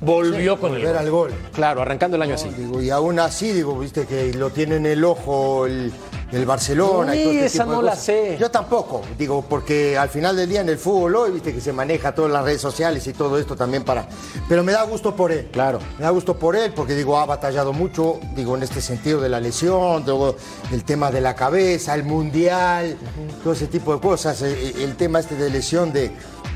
Volvió 0.00 0.58
con 0.58 0.74
el 0.74 0.78
Volver 0.78 0.94
gol. 0.94 0.98
al 0.98 1.10
gol. 1.10 1.32
Claro, 1.52 1.82
arrancando 1.82 2.16
el 2.16 2.22
año 2.22 2.34
así. 2.34 2.48
Digo, 2.48 2.82
y 2.82 2.90
aún 2.90 3.20
así, 3.20 3.52
digo, 3.52 3.78
viste 3.78 4.06
que 4.06 4.34
lo 4.34 4.50
tiene 4.50 4.76
en 4.76 4.86
el 4.86 5.04
ojo 5.04 5.66
el, 5.66 5.92
el 6.32 6.46
Barcelona. 6.46 7.14
y 7.14 7.18
Sí, 7.18 7.24
todo 7.24 7.32
este 7.34 7.46
esa 7.46 7.58
tipo 7.64 7.70
de 7.70 7.76
no 7.76 7.82
la 7.82 7.90
cosas. 7.92 8.04
sé. 8.04 8.36
Yo 8.40 8.50
tampoco, 8.50 9.02
digo, 9.18 9.42
porque 9.48 9.98
al 9.98 10.08
final 10.08 10.36
del 10.36 10.48
día 10.48 10.60
en 10.60 10.68
el 10.68 10.78
fútbol 10.78 11.16
hoy, 11.16 11.30
viste 11.32 11.52
que 11.54 11.60
se 11.60 11.72
maneja 11.72 12.14
todas 12.14 12.30
las 12.30 12.44
redes 12.44 12.60
sociales 12.60 13.06
y 13.06 13.12
todo 13.12 13.38
esto 13.38 13.56
también 13.56 13.84
para. 13.84 14.08
Pero 14.48 14.62
me 14.62 14.72
da 14.72 14.82
gusto 14.84 15.14
por 15.16 15.32
él. 15.32 15.48
Claro. 15.52 15.78
Me 15.98 16.04
da 16.04 16.10
gusto 16.10 16.38
por 16.38 16.56
él 16.56 16.72
porque, 16.74 16.94
digo, 16.94 17.18
ha 17.18 17.26
batallado 17.26 17.72
mucho, 17.72 18.20
digo, 18.34 18.56
en 18.56 18.62
este 18.62 18.80
sentido 18.80 19.20
de 19.20 19.28
la 19.28 19.40
lesión, 19.40 20.04
todo 20.04 20.36
el 20.72 20.84
tema 20.84 21.10
de 21.10 21.20
la 21.20 21.34
cabeza, 21.34 21.94
el 21.94 22.04
mundial, 22.04 22.96
todo 23.42 23.52
ese 23.52 23.66
tipo 23.66 23.94
de 23.94 24.00
cosas. 24.00 24.42
El, 24.42 24.54
el 24.80 24.96
tema 24.96 25.20
este 25.20 25.34
de 25.36 25.50
lesión 25.50 25.92
de, 25.92 26.10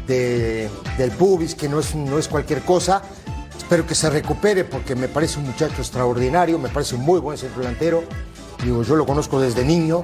de- 0.07 0.69
del 0.99 1.11
pubis, 1.13 1.55
que 1.55 1.69
no 1.69 1.81
es, 1.81 1.95
no 1.95 2.19
es 2.19 2.29
cualquier 2.29 2.63
cosa. 2.63 3.03
espero 3.57 3.87
que 3.87 3.95
se 3.95 4.11
recupere 4.11 4.65
porque 4.65 4.95
me 4.95 5.09
parece 5.09 5.39
un 5.39 5.47
muchacho 5.47 5.77
extraordinario, 5.79 6.59
me 6.59 6.69
parece 6.69 6.95
un 6.97 7.01
muy 7.03 7.19
buen 7.21 7.39
centro 7.39 7.61
delantero. 7.61 8.05
Digo, 8.65 8.83
yo 8.83 8.97
lo 8.97 9.05
conozco 9.07 9.41
desde 9.41 9.65
niño 9.65 10.03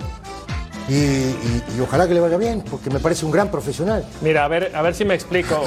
y, 0.88 0.94
y- 0.94 1.64
y 1.76 1.80
ojalá 1.80 2.06
que 2.06 2.14
le 2.14 2.20
vaya 2.20 2.36
bien 2.36 2.62
porque 2.68 2.90
me 2.90 3.00
parece 3.00 3.24
un 3.24 3.32
gran 3.32 3.50
profesional. 3.50 4.04
Mira, 4.20 4.44
a 4.44 4.48
ver, 4.48 4.72
a 4.74 4.82
ver 4.82 4.94
si 4.94 5.04
me 5.04 5.14
explico 5.14 5.62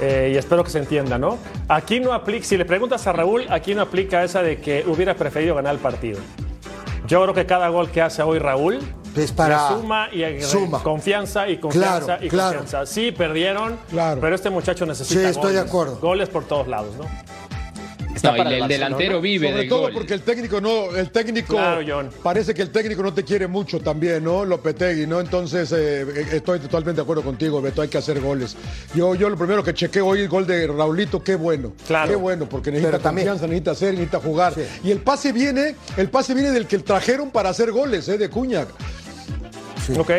eh, 0.00 0.30
y 0.34 0.38
espero 0.38 0.64
que 0.64 0.70
se 0.70 0.78
entienda, 0.78 1.18
¿no? 1.18 1.36
Aquí 1.68 2.00
no 2.00 2.12
aplica, 2.14 2.46
si 2.46 2.56
le 2.56 2.64
preguntas 2.64 3.06
a 3.06 3.12
Raúl, 3.12 3.46
aquí 3.50 3.74
no 3.74 3.82
aplica 3.82 4.24
esa 4.24 4.42
de 4.42 4.58
que 4.60 4.84
hubiera 4.86 5.14
preferido 5.14 5.54
ganar 5.54 5.74
el 5.74 5.80
partido. 5.80 6.18
Yo 7.06 7.20
creo 7.22 7.34
que 7.34 7.44
cada 7.44 7.68
gol 7.68 7.90
que 7.90 8.00
hace 8.00 8.22
hoy 8.22 8.38
Raúl 8.38 8.78
Es 9.16 9.32
para- 9.32 9.70
le 9.72 9.76
suma 9.76 10.08
y 10.12 10.42
suma. 10.42 10.82
confianza 10.82 11.48
y 11.48 11.58
confianza 11.58 12.04
Claro, 12.06 12.24
y 12.24 12.28
claro. 12.28 12.58
confianza. 12.60 12.86
Sí, 12.90 13.10
perdieron, 13.12 13.76
pero 14.20 14.34
este 14.34 14.48
muchacho 14.48 14.86
necesita 14.86 15.20
Sí, 15.20 15.26
estoy 15.26 15.52
de 15.52 15.60
acuerdo. 15.60 15.98
goles 16.00 16.28
por 16.28 16.44
todos 16.44 16.68
lados, 16.68 16.94
¿no? 16.96 17.04
No, 18.22 18.36
y 18.36 18.54
el 18.54 18.68
delantero 18.68 19.20
vive 19.20 19.46
Sobre 19.48 19.60
del 19.60 19.68
todo 19.68 19.80
gol. 19.82 19.92
porque 19.94 20.14
el 20.14 20.22
técnico 20.22 20.60
no, 20.60 20.94
el 20.94 21.10
técnico 21.10 21.54
Claro, 21.54 21.80
John. 21.86 22.10
parece 22.22 22.52
que 22.52 22.62
el 22.62 22.70
técnico 22.70 23.02
no 23.02 23.14
te 23.14 23.24
quiere 23.24 23.46
mucho 23.46 23.80
también, 23.80 24.24
¿no? 24.24 24.44
Lopetegui, 24.44 25.06
¿no? 25.06 25.20
Entonces 25.20 25.72
eh, 25.72 26.02
eh, 26.02 26.26
estoy 26.32 26.58
totalmente 26.58 26.96
de 26.96 27.02
acuerdo 27.02 27.22
contigo, 27.22 27.62
Beto, 27.62 27.82
hay 27.82 27.88
que 27.88 27.98
hacer 27.98 28.20
goles. 28.20 28.56
Yo, 28.94 29.14
yo 29.14 29.30
lo 29.30 29.36
primero 29.38 29.62
que 29.62 29.72
chequé 29.72 30.00
hoy 30.00 30.20
el 30.20 30.28
gol 30.28 30.46
de 30.46 30.66
Raulito, 30.66 31.22
qué 31.22 31.36
bueno. 31.36 31.72
Claro. 31.86 32.10
Qué 32.10 32.16
bueno, 32.16 32.48
porque 32.48 32.70
necesita 32.70 32.90
Pero 32.90 33.02
también- 33.02 33.28
confianza, 33.28 33.46
necesita 33.46 33.70
hacer, 33.70 33.92
necesita 33.94 34.20
jugar. 34.20 34.54
Y 34.84 34.90
el 34.90 34.98
pase 34.98 35.32
viene, 35.32 35.76
el 35.96 36.10
pase 36.10 36.34
viene 36.34 36.50
del 36.50 36.66
que 36.66 36.78
trajeron 36.80 37.30
para 37.30 37.48
hacer 37.50 37.70
goles, 37.72 38.08
¿eh? 38.08 38.18
De 38.18 38.28
Cuña. 38.28 38.66
Ok. 39.98 40.10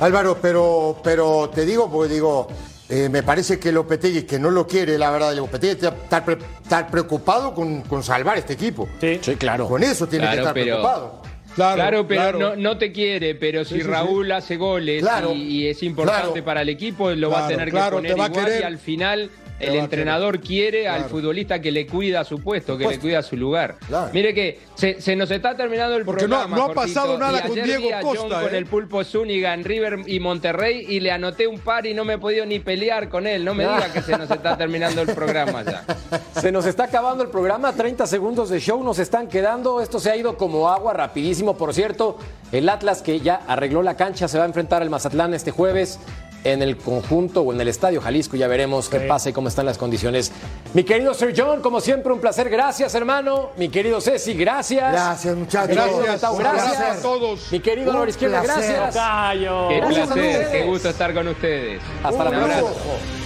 Álvaro, 0.00 0.38
pero, 0.42 1.00
pero 1.04 1.50
te 1.54 1.64
digo, 1.64 1.90
porque 1.90 2.12
digo, 2.14 2.48
eh, 2.96 3.08
me 3.08 3.22
parece 3.22 3.58
que 3.58 3.72
Lopetegui, 3.72 4.22
que 4.22 4.38
no 4.38 4.50
lo 4.50 4.66
quiere, 4.66 4.96
la 4.98 5.10
verdad, 5.10 5.34
Lopetegui 5.34 5.72
está, 5.86 6.24
pre- 6.24 6.38
está 6.62 6.86
preocupado 6.86 7.54
con, 7.54 7.82
con 7.82 8.02
salvar 8.02 8.38
este 8.38 8.52
equipo. 8.52 8.88
Sí, 9.00 9.18
claro. 9.36 9.66
Con 9.66 9.82
eso 9.82 10.06
tiene 10.06 10.30
que 10.30 10.36
estar 10.36 10.54
pero- 10.54 10.64
preocupado. 10.66 11.22
Claro, 11.54 12.04
pero 12.06 12.20
claro. 12.22 12.38
No, 12.40 12.56
no 12.56 12.78
te 12.78 12.90
quiere, 12.90 13.36
pero 13.36 13.64
si 13.64 13.74
Sí, 13.76 13.80
sí, 13.82 13.86
Raúl 13.86 14.32
hace 14.32 14.56
goles 14.56 15.00
Claro, 15.02 15.32
y, 15.32 15.42
y 15.42 15.66
es 15.68 15.84
importante 15.84 16.30
claro. 16.32 16.44
para 16.44 16.62
el 16.62 16.68
equipo, 16.68 17.10
lo 17.12 17.30
va 17.30 17.44
a 17.44 17.48
tener 17.48 17.70
claro, 17.70 17.90
que 18.02 18.08
poner 18.08 18.12
te 18.14 18.18
va 18.18 18.24
a 18.24 18.28
igual 18.28 18.44
querer. 18.44 18.60
y 18.60 18.64
al 18.64 18.78
final 18.78 19.30
el 19.68 19.74
entrenador 19.76 20.40
quiere 20.40 20.88
al 20.88 21.04
futbolista 21.04 21.60
que 21.60 21.70
le 21.70 21.86
cuida 21.86 22.24
su 22.24 22.40
puesto, 22.40 22.76
que 22.78 22.86
le 22.86 22.98
cuida 22.98 23.22
su 23.22 23.36
lugar. 23.36 23.76
Claro. 23.86 24.10
Mire 24.12 24.34
que 24.34 24.60
se, 24.74 25.00
se 25.00 25.16
nos 25.16 25.30
está 25.30 25.56
terminando 25.56 25.96
el 25.96 26.04
Porque 26.04 26.24
no- 26.28 26.36
programa. 26.36 26.56
no 26.56 26.62
ha 26.62 26.66
Jorgito, 26.74 26.94
pasado 26.94 27.18
nada 27.18 27.38
y 27.44 27.48
con 27.48 27.54
Diego 27.54 27.82
vi 27.86 27.92
a 27.92 28.02
John 28.02 28.16
Costa, 28.16 28.40
con 28.42 28.54
¿eh? 28.54 28.58
el 28.58 28.66
Pulpo 28.66 29.04
Zúñiga 29.04 29.54
en 29.54 29.64
River 29.64 30.00
y 30.06 30.20
Monterrey 30.20 30.84
y 30.88 31.00
le 31.00 31.10
anoté 31.10 31.46
un 31.46 31.58
par 31.58 31.86
y 31.86 31.94
no 31.94 32.04
me 32.04 32.14
he 32.14 32.18
podido 32.18 32.44
ni 32.46 32.58
pelear 32.58 33.08
con 33.08 33.26
él. 33.26 33.44
No 33.44 33.54
me 33.54 33.64
diga 33.64 33.92
que 33.92 34.02
se 34.02 34.16
nos 34.16 34.30
está 34.30 34.56
terminando 34.56 35.02
el 35.02 35.08
programa 35.14 35.62
ya. 35.64 35.84
Se 36.40 36.50
nos 36.52 36.66
está 36.66 36.84
acabando 36.84 37.22
el 37.24 37.30
programa, 37.30 37.72
30 37.72 38.06
segundos 38.06 38.50
de 38.50 38.60
show 38.60 38.82
nos 38.82 38.98
están 38.98 39.28
quedando. 39.28 39.80
Esto 39.80 39.98
se 39.98 40.10
ha 40.10 40.16
ido 40.16 40.36
como 40.36 40.68
agua 40.68 40.92
rapidísimo. 40.92 41.56
Por 41.56 41.72
cierto, 41.72 42.18
el 42.52 42.68
Atlas 42.68 43.02
que 43.02 43.20
ya 43.20 43.40
arregló 43.46 43.82
la 43.82 43.96
cancha 43.96 44.28
se 44.28 44.36
va 44.36 44.44
a 44.44 44.46
enfrentar 44.46 44.82
al 44.82 44.90
Mazatlán 44.90 45.32
este 45.32 45.52
jueves 45.52 45.98
en 46.44 46.62
el 46.62 46.76
conjunto 46.76 47.40
o 47.42 47.52
en 47.52 47.60
el 47.60 47.68
Estadio 47.68 48.00
Jalisco. 48.00 48.36
Ya 48.36 48.46
veremos 48.46 48.88
qué 48.88 49.00
pasa 49.00 49.30
y 49.30 49.32
cómo 49.32 49.48
están 49.48 49.66
las 49.66 49.78
condiciones. 49.78 50.30
Mi 50.74 50.84
querido 50.84 51.14
Sir 51.14 51.34
John, 51.36 51.60
como 51.60 51.80
siempre, 51.80 52.12
un 52.12 52.20
placer. 52.20 52.48
Gracias, 52.48 52.94
hermano. 52.94 53.50
Mi 53.56 53.68
querido 53.68 54.00
Ceci, 54.00 54.34
gracias. 54.34 54.92
Gracias, 54.92 55.36
muchachos. 55.36 55.76
Gracias, 55.76 56.38
gracias. 56.38 56.98
a 56.98 57.02
todos. 57.02 57.50
Mi 57.50 57.60
querido 57.60 57.90
Álvaro 57.90 58.10
Izquierda, 58.10 58.42
gracias. 58.42 58.94
Qué 58.94 59.76
Gracias 59.80 60.08
placer, 60.08 60.48
qué 60.52 60.64
gusto 60.66 60.88
estar 60.90 61.14
con 61.14 61.28
ustedes. 61.28 61.82
Hasta 62.02 62.24
la 62.24 62.30
Un 62.30 62.36
próxima. 62.36 62.60
lujo. 62.60 62.74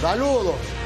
Saludos. 0.01 0.78